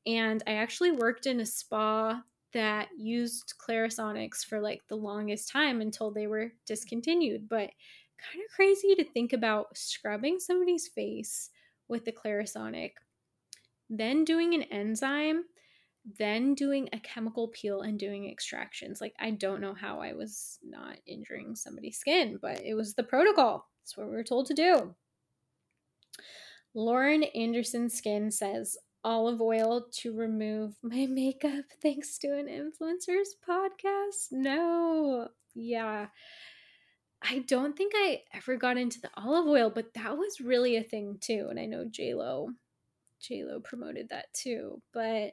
and 0.07 0.43
I 0.47 0.55
actually 0.55 0.93
worked 0.93 1.27
in 1.27 1.41
a 1.41 1.47
spa 1.47 2.23
that 2.53 2.89
used 2.97 3.55
Clarisonics 3.59 4.45
for 4.45 4.61
like 4.61 4.83
the 4.89 4.97
longest 4.97 5.51
time 5.51 5.81
until 5.81 6.11
they 6.11 6.27
were 6.27 6.53
discontinued. 6.67 7.49
But 7.49 7.71
kind 8.19 8.43
of 8.45 8.55
crazy 8.55 8.95
to 8.95 9.05
think 9.05 9.33
about 9.33 9.77
scrubbing 9.77 10.39
somebody's 10.39 10.89
face 10.89 11.51
with 11.89 12.05
the 12.05 12.13
Clarisonic, 12.13 12.93
then 13.91 14.25
doing 14.25 14.55
an 14.55 14.63
enzyme, 14.65 15.45
then 16.19 16.55
doing 16.55 16.89
a 16.93 17.01
chemical 17.01 17.49
peel 17.49 17.83
and 17.83 17.99
doing 17.99 18.31
extractions. 18.31 19.01
Like, 19.01 19.15
I 19.19 19.33
don't 19.33 19.61
know 19.61 19.75
how 19.75 20.01
I 20.01 20.13
was 20.13 20.59
not 20.65 20.99
injuring 21.07 21.57
somebody's 21.57 21.99
skin, 21.99 22.39
but 22.41 22.63
it 22.65 22.75
was 22.75 22.95
the 22.95 23.03
protocol. 23.03 23.69
That's 23.83 23.97
what 23.97 24.09
we 24.09 24.15
were 24.15 24.25
told 24.25 24.47
to 24.47 24.55
do. 24.55 24.95
Lauren 26.75 27.23
Anderson 27.35 27.89
Skin 27.89 28.31
says, 28.31 28.77
olive 29.07 29.41
oil 29.41 29.87
to 29.93 30.13
remove 30.13 30.75
my 30.83 31.07
makeup 31.11 31.65
thanks 31.81 32.19
to 32.19 32.37
an 32.37 32.49
influencer's 32.49 33.37
podcast. 33.49 34.33
No. 34.33 35.29
Yeah. 35.55 36.09
I 37.23 37.39
don't 37.39 37.77
think 37.77 37.93
I 37.95 38.23
ever 38.35 38.57
got 38.57 38.77
into 38.77 39.01
the 39.01 39.11
olive 39.17 39.47
oil, 39.47 39.71
but 39.71 39.95
that 39.95 40.19
was 40.19 40.41
really 40.41 40.77
a 40.77 40.83
thing 40.83 41.19
too. 41.21 41.47
And 41.49 41.59
I 41.59 41.67
know 41.67 41.85
JLo 41.85 42.49
JLo 43.23 43.63
promoted 43.63 44.09
that 44.11 44.27
too. 44.35 44.83
But 44.93 45.33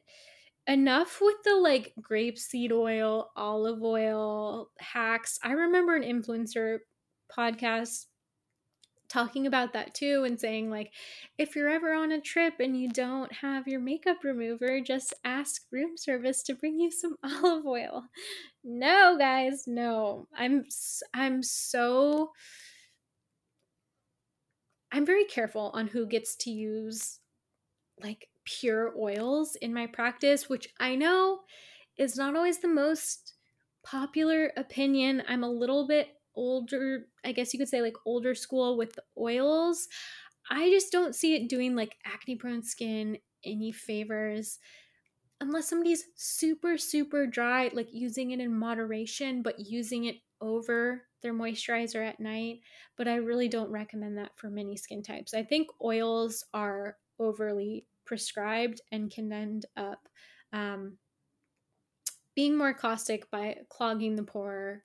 enough 0.68 1.20
with 1.20 1.36
the 1.44 1.56
like 1.56 1.94
grapeseed 2.00 2.72
oil, 2.72 3.32
olive 3.36 3.84
oil 3.84 4.70
hacks. 4.80 5.40
I 5.44 5.52
remember 5.52 5.96
an 5.96 6.04
influencer 6.04 6.80
podcast 7.36 8.06
talking 9.14 9.46
about 9.46 9.74
that 9.74 9.94
too 9.94 10.24
and 10.26 10.40
saying 10.40 10.70
like 10.70 10.92
if 11.38 11.56
you're 11.56 11.70
ever 11.70 11.94
on 11.94 12.12
a 12.12 12.20
trip 12.20 12.56
and 12.60 12.80
you 12.80 12.90
don't 12.90 13.32
have 13.32 13.68
your 13.68 13.80
makeup 13.80 14.18
remover 14.24 14.80
just 14.82 15.14
ask 15.24 15.64
room 15.72 15.96
service 15.96 16.42
to 16.42 16.56
bring 16.56 16.80
you 16.80 16.90
some 16.90 17.16
olive 17.24 17.66
oil. 17.66 18.06
No 18.64 19.18
guys 19.18 19.66
no. 19.68 20.28
I'm 20.36 20.66
i'm 21.14 21.44
so 21.44 22.32
i'm 24.92 25.06
very 25.06 25.26
careful 25.26 25.72
on 25.74 25.88
who 25.88 26.06
gets 26.08 26.36
to 26.36 26.52
use 26.52 27.20
like 28.02 28.28
pure 28.46 28.94
oils 29.00 29.56
in 29.62 29.74
my 29.74 29.88
practice 29.88 30.50
which 30.50 30.68
i 30.80 30.96
know 30.96 31.40
is 31.98 32.18
not 32.18 32.36
always 32.36 32.60
the 32.60 32.68
most 32.68 33.34
popular 33.84 34.52
opinion. 34.58 35.24
I'm 35.28 35.44
a 35.44 35.50
little 35.52 35.88
bit 35.88 36.08
older, 36.36 37.06
I 37.24 37.32
guess 37.32 37.54
you 37.54 37.60
could 37.60 37.70
say 37.70 37.82
like 37.82 37.98
older 38.06 38.36
school 38.36 38.78
with 38.78 39.00
oils. 39.18 39.88
I 40.50 40.70
just 40.70 40.92
don't 40.92 41.16
see 41.16 41.36
it 41.36 41.50
doing 41.50 41.76
like 41.76 41.96
acne 42.06 42.36
prone 42.36 42.64
skin 42.64 43.18
any 43.46 43.72
favors 43.72 44.60
unless 45.42 45.68
somebody's 45.68 46.06
super 46.16 46.78
super 46.78 47.28
dry 47.28 47.70
like 47.74 47.90
using 47.92 48.32
it 48.32 48.40
in 48.40 48.58
moderation 48.58 49.42
but 49.42 49.60
using 49.60 50.06
it 50.06 50.16
over 50.40 51.04
their 51.22 51.34
moisturizer 51.34 52.06
at 52.06 52.20
night 52.20 52.60
but 52.98 53.08
i 53.08 53.16
really 53.16 53.50
don't 53.50 53.70
recommend 53.70 54.18
that 54.18 54.32
for 54.38 54.50
many 54.50 54.78
skin 54.78 55.04
types 55.04 55.34
i 55.34 55.44
think 55.44 55.68
oils 55.84 56.46
are 56.54 56.98
overly 57.20 57.86
prescribed 58.06 58.82
and 58.92 59.12
can 59.12 59.32
end 59.32 59.66
up 59.76 60.08
um, 60.54 60.98
being 62.36 62.58
more 62.58 62.74
caustic 62.74 63.30
by 63.32 63.58
clogging 63.70 64.16
the 64.16 64.24
pore 64.24 64.84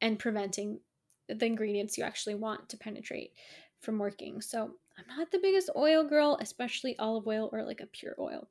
and 0.00 0.18
preventing 0.18 0.80
the 1.28 1.46
ingredients 1.46 1.98
you 1.98 2.04
actually 2.04 2.34
want 2.34 2.68
to 2.68 2.76
penetrate 2.76 3.32
from 3.80 3.98
working. 3.98 4.40
So 4.40 4.72
I'm 4.98 5.16
not 5.16 5.30
the 5.30 5.38
biggest 5.38 5.70
oil 5.76 6.04
girl, 6.04 6.38
especially 6.40 6.98
olive 6.98 7.26
oil 7.26 7.50
or 7.52 7.64
like 7.64 7.80
a 7.80 7.86
pure 7.86 8.14
oil. 8.18 8.48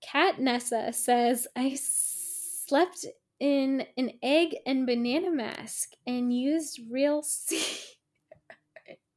Kat 0.00 0.40
Nessa 0.40 0.92
says, 0.92 1.46
I 1.56 1.76
slept 1.76 3.06
in 3.40 3.84
an 3.96 4.12
egg 4.22 4.56
and 4.66 4.86
banana 4.86 5.30
mask 5.30 5.90
and 6.06 6.32
used 6.32 6.80
real 6.90 7.22
sea. 7.24 7.64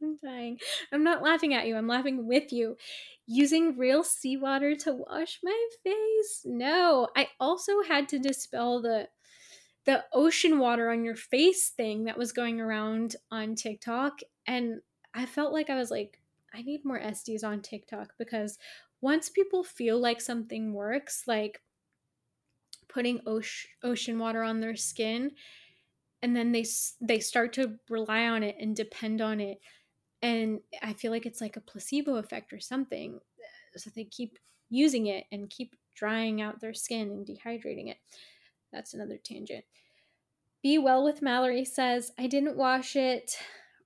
I'm 0.01 0.17
dying. 0.17 0.57
I'm 0.91 1.03
not 1.03 1.21
laughing 1.21 1.53
at 1.53 1.67
you, 1.67 1.75
I'm 1.75 1.87
laughing 1.87 2.25
with 2.25 2.51
you. 2.51 2.75
Using 3.27 3.77
real 3.77 4.03
seawater 4.03 4.75
to 4.77 4.93
wash 4.93 5.39
my 5.43 5.67
face? 5.83 6.41
No. 6.43 7.07
I 7.15 7.27
also 7.39 7.83
had 7.83 8.09
to 8.09 8.19
dispel 8.19 8.81
the 8.81 9.07
the 9.85 10.05
ocean 10.13 10.59
water 10.59 10.89
on 10.89 11.03
your 11.03 11.15
face 11.15 11.69
thing 11.69 12.03
that 12.05 12.17
was 12.17 12.31
going 12.31 12.61
around 12.61 13.15
on 13.31 13.55
TikTok. 13.55 14.19
And 14.45 14.81
I 15.13 15.25
felt 15.25 15.53
like 15.53 15.69
I 15.69 15.75
was 15.75 15.91
like 15.91 16.19
I 16.53 16.61
need 16.61 16.83
more 16.85 16.99
SDs 16.99 17.43
on 17.43 17.61
TikTok 17.61 18.13
because 18.17 18.57
once 18.99 19.29
people 19.29 19.63
feel 19.63 19.99
like 19.99 20.21
something 20.21 20.73
works, 20.73 21.23
like 21.25 21.61
putting 22.87 23.21
ocean 23.83 24.19
water 24.19 24.43
on 24.43 24.59
their 24.59 24.75
skin, 24.75 25.31
and 26.21 26.35
then 26.35 26.51
they 26.51 26.65
they 26.99 27.19
start 27.19 27.53
to 27.53 27.79
rely 27.89 28.27
on 28.27 28.43
it 28.43 28.55
and 28.59 28.75
depend 28.75 29.21
on 29.21 29.39
it, 29.39 29.59
and 30.21 30.59
I 30.81 30.93
feel 30.93 31.11
like 31.11 31.25
it's 31.25 31.41
like 31.41 31.57
a 31.57 31.61
placebo 31.61 32.15
effect 32.15 32.53
or 32.53 32.59
something. 32.59 33.19
So 33.75 33.89
they 33.95 34.03
keep 34.03 34.37
using 34.69 35.07
it 35.07 35.25
and 35.31 35.49
keep 35.49 35.75
drying 35.95 36.41
out 36.41 36.59
their 36.59 36.73
skin 36.73 37.09
and 37.09 37.25
dehydrating 37.25 37.89
it. 37.89 37.97
That's 38.71 38.93
another 38.93 39.17
tangent. 39.17 39.65
Be 40.63 40.77
Well 40.77 41.03
with 41.03 41.21
Mallory 41.21 41.65
says, 41.65 42.11
I 42.17 42.27
didn't 42.27 42.57
wash 42.57 42.95
it 42.95 43.37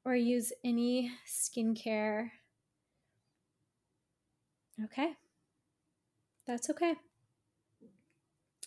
or 0.04 0.16
use 0.16 0.52
any 0.64 1.12
skincare. 1.28 2.32
Okay. 4.84 5.14
That's 6.46 6.70
okay. 6.70 6.96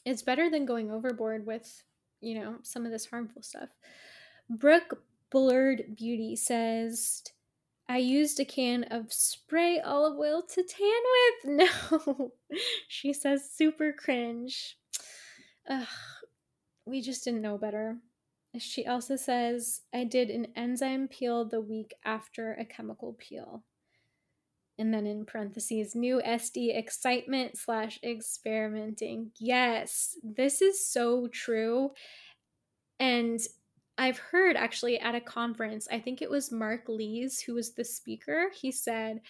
It's 0.05 0.23
better 0.23 0.51
than 0.51 0.65
going 0.65 0.91
overboard 0.91 1.47
with, 1.47 1.83
you 2.21 2.41
know, 2.41 2.57
some 2.63 2.87
of 2.87 2.93
this 2.93 3.07
harmful 3.07 3.43
stuff. 3.43 3.69
Brooke 4.49 5.03
Bullard 5.31 5.95
Beauty 5.95 6.35
says, 6.35 7.23
I 7.89 7.99
used 7.99 8.41
a 8.41 8.45
can 8.45 8.85
of 8.85 9.13
spray 9.13 9.81
olive 9.81 10.19
oil 10.19 10.43
to 10.43 10.63
tan 10.63 11.03
with. 11.13 11.69
No. 12.01 12.33
she 12.89 13.13
says, 13.13 13.49
super 13.51 13.93
cringe. 13.93 14.79
Ugh, 15.69 15.87
we 16.87 17.03
just 17.03 17.25
didn't 17.25 17.43
know 17.43 17.59
better. 17.59 17.99
She 18.59 18.87
also 18.87 19.17
says, 19.17 19.83
I 19.95 20.05
did 20.05 20.31
an 20.31 20.49
enzyme 20.57 21.09
peel 21.09 21.45
the 21.45 21.61
week 21.61 21.93
after 22.05 22.55
a 22.55 22.65
chemical 22.65 23.15
peel. 23.19 23.63
And 24.79 24.95
then 24.95 25.07
in 25.07 25.27
parentheses, 25.27 25.95
new 25.95 26.23
SD 26.25 26.77
excitement 26.77 27.59
slash 27.59 27.99
experimenting. 28.03 29.33
Yes, 29.39 30.17
this 30.23 30.63
is 30.63 30.89
so 30.89 31.27
true. 31.27 31.91
And 33.01 33.41
I've 33.99 34.19
heard 34.19 34.57
actually 34.57 34.99
at 35.01 35.17
a 35.17 35.21
conference, 35.21 35.89
I 35.91 35.99
think 35.99 36.23
it 36.23 36.31
was 36.31 36.53
Mark 36.53 36.89
Lees 36.89 37.41
who 37.41 37.55
was 37.55 37.75
the 37.75 37.85
speaker. 37.85 38.47
He 38.55 38.71
said, 38.71 39.21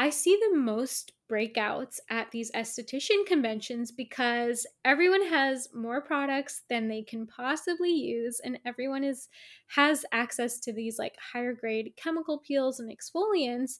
I 0.00 0.08
see 0.08 0.34
the 0.40 0.56
most 0.56 1.12
breakouts 1.30 2.00
at 2.08 2.30
these 2.30 2.50
esthetician 2.52 3.26
conventions 3.26 3.92
because 3.92 4.66
everyone 4.82 5.26
has 5.26 5.68
more 5.74 6.00
products 6.00 6.62
than 6.70 6.88
they 6.88 7.02
can 7.02 7.26
possibly 7.26 7.90
use 7.90 8.40
and 8.42 8.58
everyone 8.64 9.04
is 9.04 9.28
has 9.66 10.06
access 10.10 10.58
to 10.60 10.72
these 10.72 10.98
like 10.98 11.16
higher 11.34 11.52
grade 11.52 11.92
chemical 12.02 12.38
peels 12.38 12.80
and 12.80 12.90
exfoliants 12.90 13.72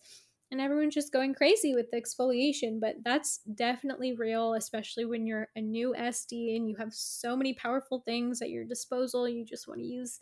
and 0.50 0.60
everyone's 0.60 0.94
just 0.94 1.10
going 1.10 1.32
crazy 1.32 1.74
with 1.74 1.90
the 1.90 1.98
exfoliation 1.98 2.78
but 2.78 2.96
that's 3.02 3.38
definitely 3.54 4.14
real 4.14 4.52
especially 4.52 5.06
when 5.06 5.26
you're 5.26 5.48
a 5.56 5.60
new 5.62 5.94
SD 5.98 6.54
and 6.54 6.68
you 6.68 6.76
have 6.76 6.92
so 6.92 7.34
many 7.34 7.54
powerful 7.54 8.02
things 8.04 8.42
at 8.42 8.50
your 8.50 8.66
disposal 8.66 9.26
you 9.26 9.42
just 9.42 9.66
want 9.66 9.80
to 9.80 9.86
use 9.86 10.18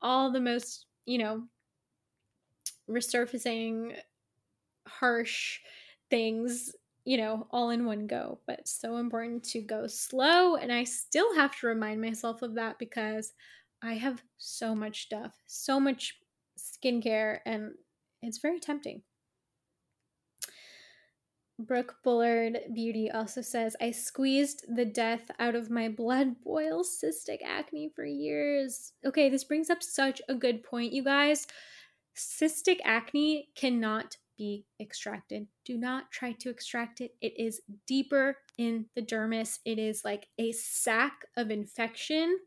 all 0.00 0.32
the 0.32 0.40
most 0.40 0.86
you 1.04 1.18
know 1.18 1.42
resurfacing 2.88 3.94
harsh 4.86 5.60
things, 6.10 6.72
you 7.04 7.16
know, 7.16 7.46
all 7.50 7.70
in 7.70 7.86
one 7.86 8.06
go. 8.06 8.40
But 8.46 8.68
so 8.68 8.96
important 8.96 9.44
to 9.44 9.60
go 9.60 9.86
slow. 9.86 10.56
And 10.56 10.72
I 10.72 10.84
still 10.84 11.34
have 11.34 11.58
to 11.60 11.66
remind 11.66 12.00
myself 12.00 12.42
of 12.42 12.54
that 12.54 12.78
because 12.78 13.32
I 13.82 13.94
have 13.94 14.22
so 14.38 14.74
much 14.74 15.02
stuff, 15.02 15.34
so 15.46 15.78
much 15.78 16.14
skincare, 16.58 17.38
and 17.44 17.72
it's 18.22 18.38
very 18.38 18.58
tempting. 18.58 19.02
Brooke 21.58 21.96
Bullard 22.02 22.58
Beauty 22.74 23.10
also 23.10 23.40
says, 23.40 23.76
I 23.80 23.92
squeezed 23.92 24.64
the 24.74 24.84
death 24.84 25.30
out 25.38 25.54
of 25.54 25.70
my 25.70 25.88
blood 25.88 26.40
boil 26.42 26.82
cystic 26.82 27.38
acne 27.44 27.92
for 27.94 28.04
years. 28.04 28.92
Okay, 29.06 29.28
this 29.28 29.44
brings 29.44 29.70
up 29.70 29.82
such 29.82 30.20
a 30.28 30.34
good 30.34 30.64
point, 30.64 30.92
you 30.92 31.04
guys. 31.04 31.46
Cystic 32.16 32.78
acne 32.84 33.50
cannot 33.54 34.16
be 34.36 34.64
extracted. 34.80 35.46
Do 35.64 35.76
not 35.76 36.10
try 36.10 36.32
to 36.32 36.50
extract 36.50 37.00
it. 37.00 37.14
It 37.20 37.34
is 37.38 37.62
deeper 37.86 38.38
in 38.58 38.86
the 38.94 39.02
dermis. 39.02 39.58
It 39.64 39.78
is 39.78 40.04
like 40.04 40.26
a 40.38 40.52
sac 40.52 41.26
of 41.36 41.50
infection. 41.50 42.38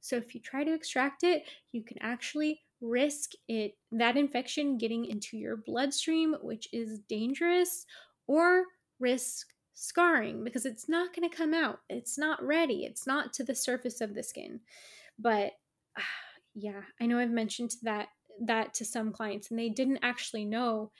So 0.00 0.16
if 0.16 0.34
you 0.34 0.40
try 0.40 0.64
to 0.64 0.74
extract 0.74 1.24
it, 1.24 1.44
you 1.72 1.82
can 1.82 1.98
actually 2.00 2.60
risk 2.80 3.30
it 3.48 3.76
that 3.92 4.16
infection 4.16 4.76
getting 4.76 5.06
into 5.06 5.36
your 5.36 5.56
bloodstream, 5.56 6.36
which 6.42 6.68
is 6.72 6.98
dangerous, 7.08 7.86
or 8.26 8.64
risk 9.00 9.48
scarring 9.74 10.44
because 10.44 10.66
it's 10.66 10.88
not 10.88 11.14
going 11.14 11.28
to 11.28 11.36
come 11.36 11.52
out. 11.52 11.80
It's 11.88 12.16
not 12.16 12.42
ready. 12.44 12.84
It's 12.84 13.06
not 13.06 13.32
to 13.34 13.44
the 13.44 13.54
surface 13.54 14.00
of 14.00 14.14
the 14.14 14.22
skin. 14.22 14.60
But 15.18 15.52
yeah, 16.54 16.82
I 17.00 17.06
know 17.06 17.18
I've 17.18 17.30
mentioned 17.30 17.72
that 17.82 18.08
that 18.40 18.74
to 18.74 18.84
some 18.84 19.12
clients 19.12 19.50
and 19.50 19.58
they 19.58 19.68
didn't 19.68 20.00
actually 20.02 20.44
know 20.44 20.90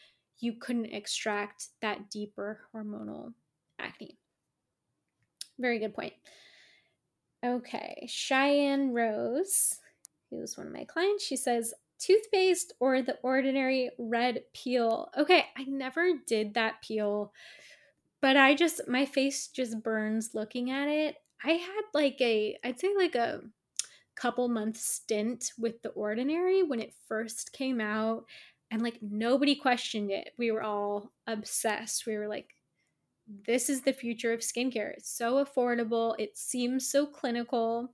you 0.41 0.55
couldn't 0.55 0.87
extract 0.87 1.69
that 1.81 2.11
deeper 2.11 2.61
hormonal 2.75 3.33
acne. 3.79 4.19
Very 5.59 5.79
good 5.79 5.95
point. 5.95 6.13
Okay, 7.45 8.07
Cheyenne 8.09 8.93
Rose, 8.93 9.79
who's 10.31 10.57
one 10.57 10.67
of 10.67 10.73
my 10.73 10.85
clients, 10.85 11.25
she 11.25 11.37
says, 11.37 11.75
toothpaste 11.99 12.73
or 12.81 13.03
the 13.03 13.19
ordinary 13.23 13.91
red 13.99 14.43
peel. 14.53 15.11
Okay, 15.17 15.45
I 15.57 15.65
never 15.65 16.13
did 16.27 16.55
that 16.55 16.83
peel, 16.83 17.33
but 18.21 18.37
I 18.37 18.55
just, 18.55 18.89
my 18.89 19.05
face 19.05 19.49
just 19.49 19.83
burns 19.83 20.35
looking 20.35 20.71
at 20.71 20.89
it. 20.89 21.17
I 21.45 21.53
had 21.53 21.83
like 21.93 22.17
a, 22.21 22.57
I'd 22.65 22.81
say 22.81 22.95
like 22.97 23.15
a 23.15 23.43
couple 24.15 24.49
month 24.49 24.77
stint 24.79 25.53
with 25.59 25.83
the 25.83 25.91
ordinary 25.91 26.63
when 26.63 26.81
it 26.81 26.95
first 27.07 27.53
came 27.53 27.81
out 27.81 28.25
and 28.75 28.83
like 28.83 28.99
nobody 29.01 29.55
questioned 29.55 30.11
it. 30.11 30.33
We 30.37 30.51
were 30.51 30.63
all 30.63 31.13
obsessed. 31.29 32.07
We 32.07 32.17
were 32.17 32.27
like, 32.27 32.57
this 33.47 33.71
is 33.71 33.83
the 33.83 33.93
future 33.93 34.33
of 34.33 34.41
skincare. 34.41 34.93
It's 34.95 35.17
so 35.17 35.45
affordable, 35.45 36.17
it 36.19 36.37
seems 36.37 36.91
so 36.91 37.07
clinical. 37.07 37.93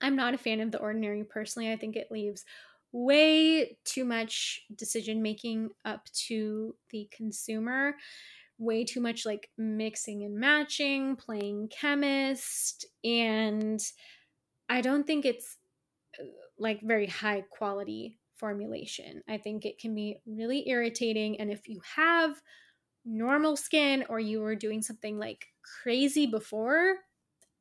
I'm 0.00 0.14
not 0.14 0.32
a 0.32 0.38
fan 0.38 0.60
of 0.60 0.70
the 0.70 0.78
ordinary 0.78 1.24
personally. 1.24 1.72
I 1.72 1.76
think 1.76 1.96
it 1.96 2.12
leaves 2.12 2.44
way 2.92 3.76
too 3.84 4.04
much 4.04 4.62
decision 4.76 5.22
making 5.22 5.70
up 5.84 6.04
to 6.28 6.76
the 6.90 7.08
consumer, 7.10 7.96
way 8.58 8.84
too 8.84 9.00
much 9.00 9.26
like 9.26 9.50
mixing 9.58 10.22
and 10.22 10.36
matching, 10.36 11.16
playing 11.16 11.68
chemist, 11.68 12.86
and 13.02 13.82
I 14.68 14.82
don't 14.82 15.04
think 15.04 15.24
it's 15.24 15.56
uh, 16.20 16.26
like 16.60 16.80
very 16.80 17.06
high 17.06 17.42
quality 17.50 18.17
formulation. 18.38 19.22
I 19.28 19.38
think 19.38 19.64
it 19.64 19.78
can 19.78 19.94
be 19.94 20.20
really 20.26 20.68
irritating. 20.68 21.40
And 21.40 21.50
if 21.50 21.68
you 21.68 21.80
have 21.96 22.40
normal 23.04 23.56
skin 23.56 24.04
or 24.08 24.20
you 24.20 24.40
were 24.40 24.56
doing 24.56 24.82
something 24.82 25.18
like 25.18 25.46
crazy 25.82 26.26
before, 26.26 26.96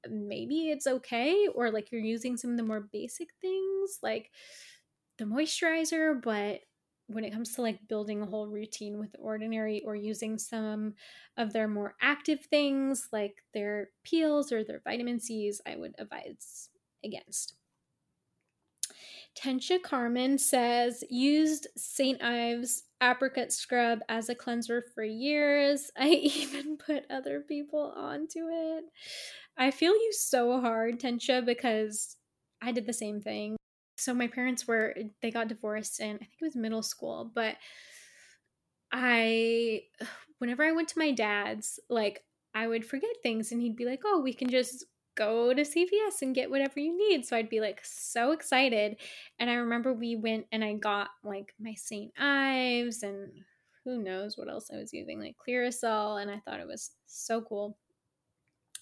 maybe 0.10 0.70
it's 0.70 0.88
okay. 0.88 1.48
Or 1.54 1.72
like 1.72 1.92
you're 1.92 2.02
using 2.02 2.38
some 2.38 2.52
of 2.52 2.58
the 2.58 2.64
more 2.64 2.90
basic 2.92 3.30
things 3.42 4.00
like 4.02 4.32
the 5.18 5.26
moisturizer, 5.26 6.22
but 6.22 6.62
when 7.08 7.24
it 7.24 7.32
comes 7.32 7.56
to 7.56 7.62
like 7.62 7.88
building 7.88 8.22
a 8.22 8.26
whole 8.26 8.48
routine 8.48 9.00
with 9.00 9.16
ordinary 9.18 9.82
or 9.86 9.96
using 9.96 10.38
some 10.38 10.94
of 11.38 11.54
their 11.54 11.68
more 11.68 11.96
active 12.02 12.46
things 12.46 13.08
like 13.14 13.44
their 13.54 13.90
peels 14.04 14.52
or 14.52 14.64
their 14.64 14.82
vitamin 14.84 15.20
C's, 15.20 15.62
I 15.66 15.78
would 15.78 15.96
advise 15.98 16.70
against. 17.04 17.54
Tensha 19.38 19.82
Carmen 19.82 20.38
says, 20.38 21.04
used 21.10 21.68
St. 21.78 22.22
Ives 22.24 22.84
apricot 23.02 23.52
scrub 23.52 24.00
as 24.10 24.30
a 24.30 24.36
cleanser 24.36 24.84
for 24.96 25.04
years. 25.04 25.92
I 25.98 26.10
even 26.10 26.78
put 26.78 27.04
other 27.10 27.42
people 27.42 27.94
onto 27.96 28.48
it. 28.50 28.86
I 29.58 29.72
feel 29.72 29.94
you 29.94 30.12
so 30.14 30.60
hard, 30.60 31.00
Tensha, 31.00 31.46
because 31.46 32.16
I 32.62 32.72
did 32.72 32.88
the 32.88 32.94
same 32.94 33.22
thing. 33.22 33.58
So 33.98 34.14
my 34.14 34.28
parents 34.28 34.68
were, 34.68 34.96
they 35.22 35.32
got 35.32 35.48
divorced 35.48 36.00
in, 36.00 36.16
I 36.16 36.20
think 36.20 36.38
it 36.42 36.46
was 36.46 36.56
middle 36.56 36.84
school, 36.84 37.32
but 37.34 37.56
I, 38.92 39.82
whenever 40.38 40.64
I 40.64 40.72
went 40.72 40.88
to 40.90 41.00
my 41.00 41.12
dad's, 41.12 41.80
like, 41.90 42.24
I 42.54 42.68
would 42.68 42.86
forget 42.86 43.10
things 43.22 43.52
and 43.52 43.62
he'd 43.62 43.76
be 43.76 43.86
like, 43.86 44.02
oh, 44.06 44.22
we 44.22 44.34
can 44.34 44.50
just 44.50 44.86
go 45.18 45.54
to 45.54 45.64
CVS 45.64 46.22
and 46.22 46.36
get 46.36 46.50
whatever 46.50 46.80
you 46.80 46.96
need. 46.96 47.26
So 47.26 47.36
I'd 47.36 47.50
be 47.50 47.60
like 47.60 47.82
so 47.84 48.32
excited. 48.32 48.98
And 49.40 49.50
I 49.50 49.56
remember 49.56 49.92
we 49.92 50.16
went 50.16 50.46
and 50.52 50.64
I 50.64 50.74
got 50.76 51.10
like 51.24 51.54
my 51.60 51.74
St. 51.74 52.12
Ives 52.18 53.04
and 53.04 53.32
who 53.84 54.02
knows 54.02 54.38
what 54.38 54.50
else 54.50 54.70
I 54.72 54.78
was 54.78 54.94
using, 54.94 55.20
like 55.20 55.36
Clearasil. 55.38 56.22
And 56.22 56.32
I 56.32 56.40
thought 56.40 56.60
it 56.60 56.68
was 56.68 56.92
so 57.08 57.42
cool. 57.42 57.78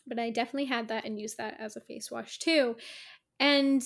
But 0.06 0.20
I 0.20 0.30
definitely 0.30 0.66
had 0.66 0.90
that 0.90 1.06
and 1.06 1.20
used 1.20 1.38
that 1.38 1.56
as 1.60 1.76
a 1.76 1.82
face 1.82 2.12
wash 2.12 2.38
too. 2.38 2.76
And 3.40 3.82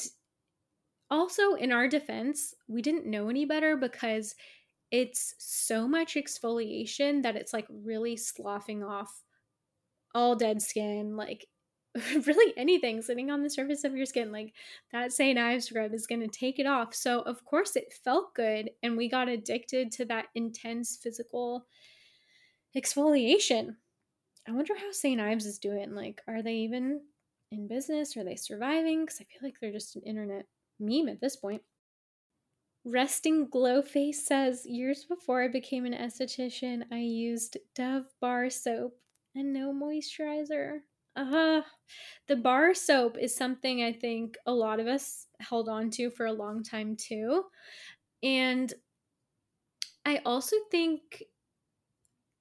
also, 1.12 1.54
in 1.54 1.72
our 1.72 1.88
defense, 1.88 2.54
we 2.68 2.82
didn't 2.82 3.06
know 3.06 3.30
any 3.30 3.46
better 3.46 3.76
because 3.76 4.36
it's 4.92 5.36
so 5.38 5.88
much 5.88 6.16
exfoliation 6.16 7.24
that 7.24 7.36
it's 7.36 7.54
like 7.54 7.68
really 7.70 8.16
sloughing 8.16 8.84
off 8.84 9.24
all 10.14 10.36
dead 10.36 10.62
skin, 10.62 11.16
like 11.16 11.48
really 12.26 12.54
anything 12.58 13.02
sitting 13.02 13.30
on 13.32 13.44
the 13.44 13.50
surface 13.50 13.84
of 13.84 13.96
your 13.96 14.06
skin. 14.06 14.32
Like 14.32 14.54
that 14.92 15.12
St. 15.12 15.38
Ives 15.38 15.66
scrub 15.66 15.94
is 15.94 16.08
going 16.08 16.22
to 16.22 16.28
take 16.28 16.60
it 16.60 16.66
off. 16.66 16.94
So, 16.94 17.22
of 17.22 17.44
course, 17.46 17.76
it 17.76 17.94
felt 18.04 18.34
good. 18.34 18.72
And 18.84 18.98
we 18.98 19.10
got 19.10 19.28
addicted 19.28 19.92
to 19.94 20.06
that 20.06 20.28
intense 20.36 20.98
physical 21.02 21.66
exfoliation. 22.76 23.76
I 24.48 24.52
wonder 24.52 24.74
how 24.78 24.92
St. 24.92 25.20
Ives 25.20 25.46
is 25.46 25.60
doing. 25.60 25.94
Like, 25.94 26.22
are 26.28 26.42
they 26.42 26.56
even 26.56 27.02
in 27.52 27.68
business? 27.68 28.16
Are 28.18 28.24
they 28.24 28.36
surviving? 28.36 29.02
Because 29.02 29.22
I 29.22 29.26
feel 29.26 29.48
like 29.48 29.56
they're 29.60 29.72
just 29.72 29.96
an 29.96 30.04
internet 30.04 30.46
meme 30.80 31.10
at 31.10 31.22
this 31.22 31.36
point. 31.36 31.62
Resting 32.86 33.48
Glow 33.50 33.82
Face 33.82 34.26
says, 34.26 34.66
Years 34.66 35.04
before 35.04 35.44
I 35.44 35.50
became 35.50 35.86
an 35.86 35.94
esthetician, 35.94 36.84
I 36.92 37.00
used 37.00 37.58
Dove 37.76 38.06
bar 38.22 38.50
soap 38.50 38.94
and 39.36 39.54
no 39.54 39.74
moisturizer. 39.74 40.80
Uh, 41.16 41.62
the 42.28 42.36
bar 42.36 42.74
soap 42.74 43.18
is 43.18 43.36
something 43.36 43.84
I 43.84 43.94
think 43.94 44.38
a 44.46 44.54
lot 44.54 44.80
of 44.80 44.88
us 44.88 45.28
held 45.40 45.70
on 45.70 45.90
to 45.92 46.10
for 46.10 46.26
a 46.26 46.34
long 46.34 46.64
time 46.64 46.96
too. 46.96 47.46
And 48.24 48.74
I 50.06 50.18
also 50.26 50.58
think 50.72 51.24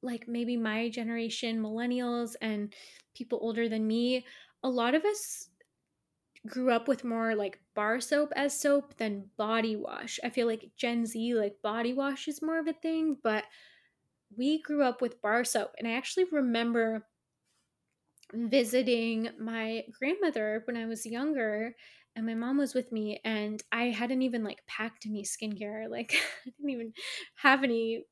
like 0.03 0.29
maybe 0.29 0.57
my 0.57 0.89
generation, 0.89 1.61
millennials 1.61 2.37
and 2.41 2.75
people 3.15 3.39
older 3.43 3.69
than 3.69 3.87
me, 3.87 4.25
a 4.63 4.69
lot 4.71 4.95
of 4.95 5.05
us 5.05 5.49
grew 6.47 6.71
up 6.71 6.89
with 6.89 7.05
more 7.05 7.35
like 7.35 7.61
bar 7.75 8.01
soap 8.01 8.33
as 8.37 8.59
soap 8.59 8.97
than 8.97 9.31
body 9.37 9.77
wash. 9.77 10.21
I 10.25 10.31
feel 10.31 10.47
like 10.47 10.71
Gen 10.77 11.07
Z, 11.07 11.35
like 11.35 11.63
body 11.63 11.93
wash 11.93 12.29
is 12.29 12.43
more 12.43 12.59
of 12.59 12.69
a 12.69 12.73
thing, 12.73 13.19
but 13.23 13.45
we 14.37 14.63
grew 14.63 14.85
up 14.85 15.03
with 15.03 15.23
bar 15.23 15.45
soap. 15.45 15.73
And 15.79 15.89
I 15.89 15.95
actually 15.95 16.27
remember 16.27 17.08
visiting 18.33 19.31
my 19.39 19.85
grandmother 19.99 20.63
when 20.67 20.77
I 20.77 20.87
was 20.87 21.07
younger 21.07 21.75
and 22.17 22.27
my 22.27 22.35
mom 22.35 22.59
was 22.59 22.75
with 22.75 22.91
me 22.93 23.21
and 23.25 23.63
I 23.73 23.85
hadn't 23.85 24.23
even 24.23 24.45
like 24.45 24.67
packed 24.67 25.07
any 25.07 25.23
skincare. 25.23 25.89
Like 25.89 26.15
I 26.47 26.51
didn't 26.51 26.71
even 26.71 26.93
have 27.37 27.65
any 27.65 28.05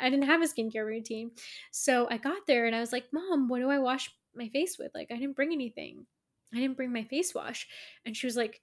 I 0.00 0.08
didn't 0.08 0.26
have 0.26 0.42
a 0.42 0.46
skincare 0.46 0.86
routine. 0.86 1.32
So 1.72 2.08
I 2.10 2.16
got 2.16 2.46
there 2.46 2.66
and 2.66 2.74
I 2.74 2.80
was 2.80 2.92
like, 2.92 3.06
"Mom, 3.12 3.48
what 3.48 3.58
do 3.58 3.68
I 3.68 3.78
wash 3.78 4.10
my 4.34 4.48
face 4.48 4.76
with? 4.78 4.92
Like 4.94 5.08
I 5.10 5.16
didn't 5.16 5.36
bring 5.36 5.52
anything." 5.52 6.06
I 6.52 6.58
didn't 6.58 6.76
bring 6.76 6.92
my 6.92 7.04
face 7.04 7.34
wash. 7.34 7.68
And 8.04 8.16
she 8.16 8.26
was 8.26 8.36
like, 8.36 8.60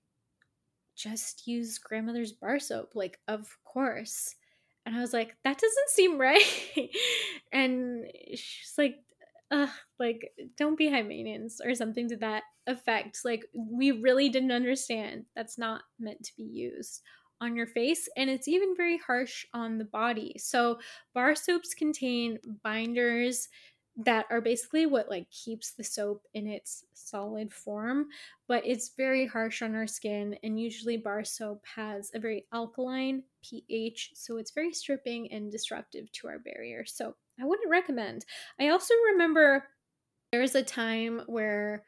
just 0.96 1.48
use 1.48 1.78
grandmother's 1.78 2.34
bar 2.34 2.60
soap. 2.60 2.92
Like, 2.96 3.20
of 3.28 3.56
course. 3.64 4.36
And 4.86 4.96
I 4.96 5.00
was 5.00 5.14
like, 5.14 5.36
that 5.44 5.58
doesn't 5.58 5.90
seem 5.90 6.20
right. 6.20 6.44
and 7.52 8.06
she's 8.32 8.74
like, 8.78 8.96
Ugh, 9.50 9.70
like, 9.98 10.34
don't 10.58 10.78
be 10.78 10.90
high 10.90 11.02
maintenance 11.04 11.62
or 11.64 11.74
something 11.74 12.10
to 12.10 12.18
that 12.18 12.44
effect. 12.66 13.24
Like, 13.24 13.46
we 13.56 13.92
really 13.92 14.28
didn't 14.30 14.52
understand 14.52 15.26
that's 15.36 15.58
not 15.58 15.84
meant 16.00 16.24
to 16.26 16.36
be 16.36 16.44
used 16.44 17.02
on 17.40 17.56
your 17.56 17.68
face 17.68 18.10
and 18.18 18.30
it's 18.30 18.48
even 18.48 18.76
very 18.76 18.98
harsh 18.98 19.46
on 19.54 19.78
the 19.78 19.86
body. 19.86 20.36
So, 20.38 20.80
bar 21.14 21.34
soaps 21.36 21.74
contain 21.74 22.40
binders 22.64 23.48
that 23.96 24.26
are 24.30 24.42
basically 24.42 24.86
what 24.86 25.10
like 25.10 25.30
keeps 25.32 25.74
the 25.74 25.84
soap 25.84 26.28
in 26.36 26.46
its 26.46 26.86
solid 26.94 27.52
form 27.52 28.08
but 28.48 28.64
it's 28.64 28.90
very 28.96 29.26
harsh 29.26 29.64
on 29.64 29.74
our 29.74 29.88
skin 29.88 30.38
and 30.44 30.60
usually 30.60 30.98
bar 30.98 31.24
soap 31.24 31.66
has 31.66 32.12
a 32.14 32.20
very 32.20 32.46
alkaline 32.54 33.24
ph 33.44 34.12
so 34.14 34.38
it's 34.38 34.52
very 34.52 34.72
stripping 34.72 35.32
and 35.32 35.52
disruptive 35.52 36.12
to 36.12 36.28
our 36.28 36.38
barrier 36.38 36.86
so 36.86 37.16
i 37.40 37.46
wouldn't 37.46 37.70
recommend 37.70 38.26
i 38.60 38.70
also 38.70 38.94
remember 39.12 39.66
there 40.32 40.42
was 40.42 40.56
a 40.56 40.64
time 40.64 41.22
where 41.28 41.84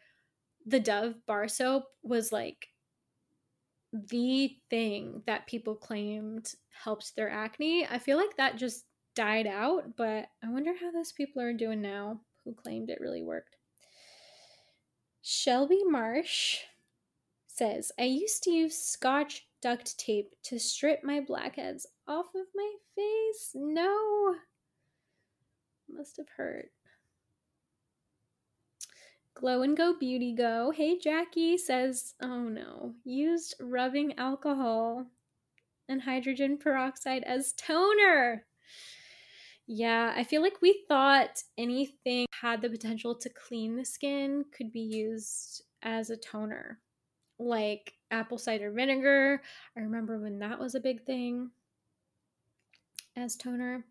the 0.65 0.79
dove 0.79 1.15
bar 1.25 1.47
soap 1.47 1.85
was 2.03 2.31
like 2.31 2.67
the 3.91 4.55
thing 4.69 5.23
that 5.25 5.47
people 5.47 5.75
claimed 5.75 6.53
helped 6.83 7.15
their 7.15 7.29
acne 7.29 7.87
i 7.89 7.97
feel 7.97 8.17
like 8.17 8.35
that 8.37 8.57
just 8.57 8.85
died 9.19 9.47
out, 9.47 9.97
but 9.97 10.29
I 10.41 10.49
wonder 10.49 10.71
how 10.79 10.91
those 10.91 11.11
people 11.11 11.41
are 11.41 11.51
doing 11.51 11.81
now 11.81 12.21
who 12.45 12.53
claimed 12.53 12.89
it 12.89 13.01
really 13.01 13.21
worked. 13.21 13.57
Shelby 15.21 15.83
Marsh 15.85 16.59
says, 17.45 17.91
I 17.99 18.03
used 18.03 18.43
to 18.43 18.51
use 18.51 18.77
scotch 18.77 19.45
duct 19.61 19.99
tape 19.99 20.35
to 20.43 20.57
strip 20.57 21.03
my 21.03 21.19
blackheads 21.19 21.85
off 22.07 22.27
of 22.33 22.45
my 22.55 22.71
face. 22.95 23.51
No. 23.53 24.35
Must 25.91 26.17
have 26.17 26.29
hurt. 26.37 26.71
Glow 29.33 29.61
and 29.61 29.75
Go 29.75 29.97
Beauty 29.97 30.33
Go. 30.33 30.71
Hey 30.71 30.99
Jackie 30.99 31.57
says, 31.57 32.13
oh 32.21 32.43
no, 32.43 32.93
used 33.05 33.55
rubbing 33.61 34.17
alcohol 34.17 35.07
and 35.87 36.01
hydrogen 36.01 36.57
peroxide 36.57 37.23
as 37.23 37.53
toner. 37.53 38.45
Yeah, 39.65 40.13
I 40.15 40.23
feel 40.23 40.41
like 40.41 40.61
we 40.61 40.83
thought 40.87 41.43
anything 41.57 42.25
had 42.41 42.61
the 42.61 42.69
potential 42.69 43.15
to 43.15 43.29
clean 43.29 43.75
the 43.75 43.85
skin 43.85 44.45
could 44.51 44.71
be 44.71 44.81
used 44.81 45.63
as 45.83 46.09
a 46.09 46.17
toner. 46.17 46.79
Like 47.37 47.93
apple 48.11 48.37
cider 48.37 48.71
vinegar. 48.71 49.41
I 49.77 49.81
remember 49.81 50.19
when 50.19 50.39
that 50.39 50.59
was 50.59 50.75
a 50.75 50.79
big 50.79 51.05
thing 51.05 51.51
as 53.15 53.35
toner. 53.35 53.85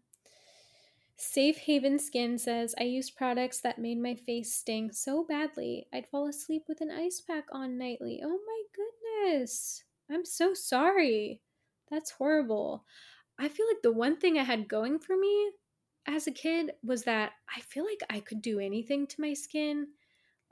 Safe 1.20 1.58
Haven 1.58 1.98
Skin 1.98 2.38
says, 2.38 2.76
I 2.78 2.84
used 2.84 3.16
products 3.16 3.60
that 3.62 3.80
made 3.80 4.00
my 4.00 4.14
face 4.14 4.54
sting 4.54 4.92
so 4.92 5.24
badly, 5.24 5.88
I'd 5.92 6.06
fall 6.06 6.28
asleep 6.28 6.62
with 6.68 6.80
an 6.80 6.92
ice 6.92 7.20
pack 7.20 7.46
on 7.50 7.76
nightly. 7.76 8.22
Oh 8.24 8.38
my 8.46 8.62
goodness. 8.72 9.82
I'm 10.08 10.24
so 10.24 10.54
sorry. 10.54 11.42
That's 11.90 12.12
horrible. 12.12 12.84
I 13.36 13.48
feel 13.48 13.66
like 13.66 13.82
the 13.82 13.92
one 13.92 14.16
thing 14.16 14.38
I 14.38 14.44
had 14.44 14.68
going 14.68 15.00
for 15.00 15.16
me 15.16 15.50
as 16.06 16.28
a 16.28 16.32
kid 16.32 16.70
was 16.84 17.02
that 17.02 17.32
I 17.54 17.62
feel 17.62 17.84
like 17.84 18.02
I 18.08 18.20
could 18.20 18.40
do 18.40 18.60
anything 18.60 19.08
to 19.08 19.20
my 19.20 19.34
skin. 19.34 19.88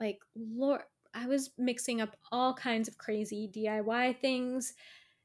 Like, 0.01 0.19
Lord, 0.35 0.81
I 1.13 1.27
was 1.27 1.51
mixing 1.57 2.01
up 2.01 2.17
all 2.29 2.53
kinds 2.53 2.89
of 2.89 2.97
crazy 2.97 3.49
DIY 3.55 4.19
things. 4.19 4.73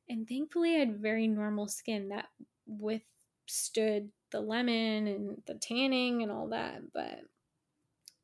And 0.09 0.29
thankfully, 0.29 0.77
I 0.77 0.81
had 0.81 1.03
very 1.03 1.27
normal 1.27 1.67
skin 1.67 2.11
that 2.11 2.27
withstood 2.67 4.11
the 4.33 4.41
lemon 4.41 5.07
and 5.07 5.43
the 5.47 5.55
tanning 5.55 6.23
and 6.23 6.33
all 6.33 6.49
that, 6.49 6.93
but 6.93 7.21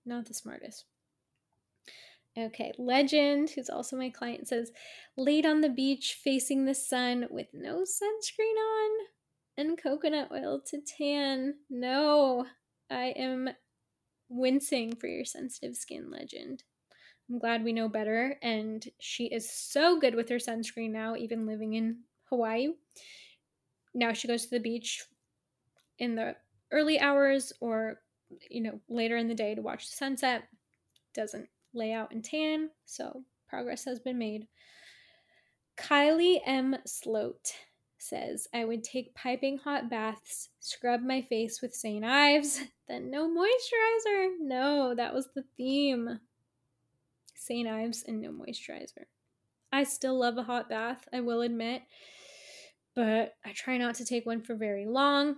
not 0.04 0.26
the 0.26 0.34
smartest. 0.34 0.84
Okay, 2.36 2.72
Legend, 2.78 3.50
who's 3.50 3.70
also 3.70 3.96
my 3.96 4.11
client, 4.11 4.48
says, 4.48 4.70
laid 5.16 5.44
on 5.44 5.61
the 5.61 5.68
beach 5.68 6.18
facing 6.22 6.64
the 6.64 6.74
sun 6.74 7.26
with 7.30 7.48
no 7.52 7.82
sunscreen 7.82 8.56
on 8.56 8.90
and 9.56 9.82
coconut 9.82 10.28
oil 10.32 10.61
to 10.66 10.80
tan. 10.80 11.54
No, 11.68 12.46
I 12.90 13.12
am 13.16 13.50
wincing 14.28 14.94
for 14.94 15.09
your 15.09 15.24
sensitive 15.24 15.76
skin 15.76 16.11
legend. 16.11 16.62
I'm 17.28 17.38
glad 17.38 17.64
we 17.64 17.72
know 17.72 17.88
better. 17.88 18.36
And 18.40 18.86
she 19.00 19.26
is 19.26 19.50
so 19.50 19.98
good 19.98 20.14
with 20.14 20.28
her 20.28 20.36
sunscreen 20.36 20.90
now, 20.90 21.16
even 21.16 21.46
living 21.46 21.74
in 21.74 21.98
Hawaii. 22.28 22.68
Now 23.94 24.12
she 24.12 24.28
goes 24.28 24.44
to 24.44 24.50
the 24.50 24.61
beach 24.61 25.02
in 25.99 26.14
the 26.14 26.36
early 26.72 27.01
hours 27.01 27.53
or, 27.61 28.01
you 28.51 28.62
know, 28.62 28.80
later 28.88 29.16
in 29.16 29.28
the 29.28 29.34
day 29.34 29.55
to 29.55 29.62
watch 29.62 29.88
the 29.88 29.96
sunset. 29.96 30.44
Doesn't 31.14 31.49
lay 31.74 31.92
out 31.92 32.12
and 32.12 32.24
tan. 32.24 32.70
So 32.84 33.24
progress 33.49 33.84
has 33.84 33.99
been 33.99 34.18
made. 34.18 34.46
Kylie 35.78 36.40
M. 36.44 36.76
Sloat 36.86 37.53
says 37.99 38.46
I 38.55 38.64
would 38.64 38.84
take 38.84 39.14
piping 39.14 39.59
hot 39.59 39.90
baths, 39.90 40.51
scrub 40.61 41.03
my 41.03 41.22
face 41.22 41.61
with 41.61 41.74
St. 41.74 42.05
Ives, 42.05 42.61
then 42.88 43.11
no 43.11 43.28
moisturizer. 43.28 44.30
No, 44.40 44.94
that 44.94 45.14
was 45.14 45.28
the 45.34 45.44
theme. 45.57 46.20
St. 47.34 47.68
Ives 47.68 48.05
and 48.07 48.20
no 48.20 48.30
moisturizer. 48.30 49.07
I 49.72 49.84
still 49.84 50.18
love 50.18 50.38
a 50.38 50.42
hot 50.42 50.68
bath, 50.68 51.07
I 51.12 51.20
will 51.20 51.42
admit, 51.42 51.82
but 52.94 53.34
I 53.44 53.53
try 53.53 53.76
not 53.76 53.96
to 53.96 54.05
take 54.05 54.24
one 54.24 54.40
for 54.40 54.55
very 54.55 54.86
long. 54.86 55.36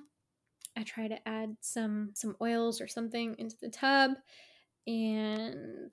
I 0.76 0.82
try 0.82 1.08
to 1.08 1.28
add 1.28 1.56
some 1.60 2.10
some 2.14 2.36
oils 2.40 2.80
or 2.80 2.88
something 2.88 3.34
into 3.38 3.56
the 3.60 3.68
tub 3.68 4.12
and 4.86 5.92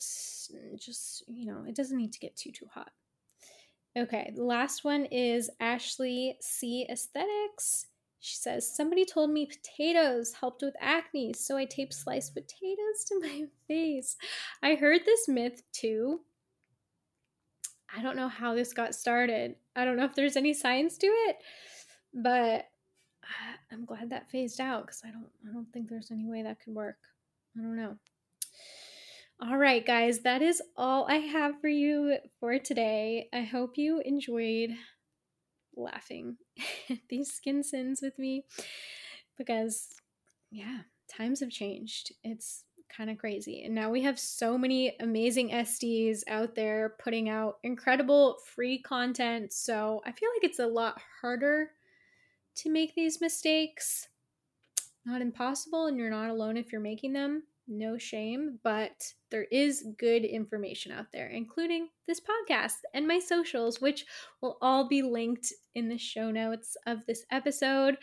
just, 0.80 1.24
you 1.28 1.46
know, 1.46 1.66
it 1.68 1.76
doesn't 1.76 1.98
need 1.98 2.14
to 2.14 2.20
get 2.20 2.36
too 2.36 2.52
too 2.52 2.68
hot. 2.74 2.92
Okay, 3.98 4.32
the 4.36 4.44
last 4.44 4.84
one 4.84 5.06
is 5.06 5.50
Ashley 5.60 6.38
C. 6.40 6.86
Aesthetics. 6.90 7.88
She 8.20 8.36
says, 8.36 8.76
Somebody 8.76 9.06
told 9.06 9.32
me 9.32 9.48
potatoes 9.48 10.34
helped 10.34 10.62
with 10.62 10.76
acne, 10.80 11.34
so 11.34 11.58
I 11.58 11.66
taped 11.66 11.94
sliced 11.94 12.34
potatoes 12.34 13.04
to 13.08 13.20
my 13.22 13.44
face. 13.68 14.16
I 14.62 14.76
heard 14.76 15.02
this 15.06 15.28
myth 15.28 15.64
too. 15.72 16.22
I 17.96 18.02
don't 18.02 18.18
know 18.18 18.28
how 18.28 18.54
this 18.54 18.74
got 18.74 18.94
started. 18.94 19.56
I 19.76 19.86
don't 19.86 19.98
know 19.98 20.06
if 20.06 20.14
there's 20.14 20.36
any 20.36 20.54
science 20.54 20.98
to 20.98 21.08
it, 21.08 21.38
but 22.14 22.68
uh, 23.24 23.57
I'm 23.72 23.86
glad 23.86 24.10
that 24.10 24.30
phased 24.30 24.62
out 24.62 24.86
because 24.86 25.02
I 25.04 25.12
don't 25.12 25.30
I 25.48 25.54
don't 25.54 25.72
think 25.74 25.90
there's 25.90 26.12
any 26.12 26.26
way 26.26 26.44
that 26.44 26.60
could 26.64 26.74
work. 26.74 26.98
I 27.58 27.62
don't 27.62 27.76
know. 27.76 27.98
All 29.40 29.58
right, 29.58 29.86
guys, 29.86 30.22
that 30.22 30.42
is 30.42 30.64
all 30.76 31.06
I 31.08 31.18
have 31.18 31.62
for 31.62 31.68
you 31.68 32.18
for 32.40 32.58
today. 32.58 33.30
I 33.32 33.42
hope 33.42 33.78
you 33.78 34.02
enjoyed 34.04 34.72
laughing 35.76 36.38
at 36.90 36.98
these 37.08 37.32
skin 37.32 37.64
sins 37.64 38.02
with 38.02 38.18
me 38.18 38.46
because, 39.38 39.90
yeah, 40.50 40.80
times 41.08 41.42
have 41.42 41.52
changed. 41.52 42.14
It's 42.24 42.64
kind 42.90 43.12
of 43.12 43.20
crazy. 43.20 43.62
And 43.64 43.76
now 43.76 43.92
we 43.92 44.02
have 44.02 44.18
so 44.18 44.58
many 44.58 44.96
amazing 45.00 45.50
SDs 45.50 46.24
out 46.28 46.56
there 46.56 46.96
putting 47.00 47.30
out 47.30 47.58
incredible 47.64 48.40
free 48.56 48.80
content. 48.80 49.54
So 49.54 50.02
I 50.04 50.14
feel 50.14 50.30
like 50.36 50.50
it's 50.50 50.60
a 50.60 50.66
lot 50.66 51.00
harder 51.22 51.70
to 52.58 52.70
make 52.70 52.96
these 52.96 53.22
mistakes. 53.22 54.08
Not 55.06 55.22
impossible, 55.22 55.88
and 55.88 55.98
you're 55.98 56.10
not 56.10 56.30
alone 56.30 56.58
if 56.58 56.72
you're 56.72 56.82
making 56.82 57.14
them. 57.14 57.44
No 57.70 57.98
shame, 57.98 58.60
but 58.64 59.14
there 59.30 59.46
is 59.52 59.88
good 60.00 60.24
information 60.24 60.92
out 60.92 61.08
there, 61.12 61.28
including 61.28 61.90
this 62.08 62.22
podcast 62.22 62.76
and 62.94 63.08
my 63.08 63.20
socials, 63.20 63.82
which 63.82 64.06
will 64.42 64.58
all 64.62 64.88
be 64.88 65.02
linked 65.02 65.52
in 65.76 65.90
the 65.90 65.98
show 65.98 66.32
notes 66.32 66.78
of 66.88 67.00
this 67.06 67.26
episode. 67.30 67.98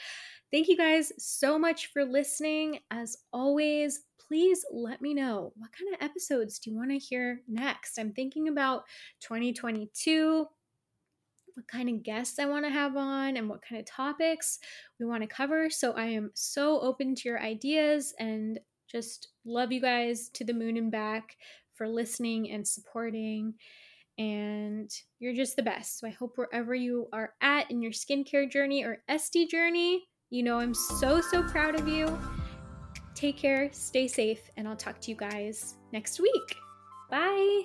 Thank 0.50 0.68
you 0.68 0.76
guys 0.76 1.12
so 1.18 1.58
much 1.58 1.92
for 1.92 2.04
listening. 2.04 2.80
As 2.90 3.16
always, 3.32 4.02
please 4.28 4.64
let 4.70 5.00
me 5.00 5.14
know 5.14 5.52
what 5.56 5.70
kind 5.72 5.94
of 5.94 6.02
episodes 6.02 6.58
do 6.58 6.70
you 6.70 6.76
want 6.76 6.90
to 6.90 6.98
hear 6.98 7.40
next? 7.48 7.98
I'm 7.98 8.12
thinking 8.12 8.48
about 8.48 8.84
2022 9.20 10.46
what 11.54 11.68
kind 11.68 11.88
of 11.88 12.02
guests 12.02 12.38
I 12.38 12.46
want 12.46 12.64
to 12.64 12.70
have 12.70 12.96
on 12.96 13.36
and 13.36 13.48
what 13.48 13.62
kind 13.62 13.80
of 13.80 13.86
topics 13.86 14.58
we 14.98 15.06
want 15.06 15.22
to 15.22 15.28
cover. 15.28 15.70
So 15.70 15.92
I 15.92 16.06
am 16.06 16.30
so 16.34 16.80
open 16.80 17.14
to 17.14 17.28
your 17.28 17.40
ideas 17.40 18.12
and 18.18 18.58
just 18.90 19.28
love 19.44 19.72
you 19.72 19.80
guys 19.80 20.28
to 20.34 20.44
the 20.44 20.52
moon 20.52 20.76
and 20.76 20.90
back 20.90 21.36
for 21.74 21.88
listening 21.88 22.50
and 22.50 22.66
supporting. 22.66 23.54
And 24.18 24.90
you're 25.18 25.34
just 25.34 25.56
the 25.56 25.62
best. 25.62 25.98
So 25.98 26.06
I 26.06 26.10
hope 26.10 26.34
wherever 26.36 26.74
you 26.74 27.08
are 27.12 27.34
at 27.40 27.70
in 27.70 27.82
your 27.82 27.92
skincare 27.92 28.50
journey 28.50 28.84
or 28.84 29.02
SD 29.10 29.48
journey, 29.48 30.04
you 30.30 30.42
know 30.42 30.58
I'm 30.58 30.74
so, 30.74 31.20
so 31.20 31.42
proud 31.42 31.78
of 31.78 31.88
you. 31.88 32.18
Take 33.14 33.36
care, 33.36 33.68
stay 33.72 34.08
safe, 34.08 34.50
and 34.56 34.66
I'll 34.66 34.76
talk 34.76 35.00
to 35.02 35.10
you 35.10 35.16
guys 35.16 35.76
next 35.92 36.20
week. 36.20 36.56
Bye. 37.10 37.64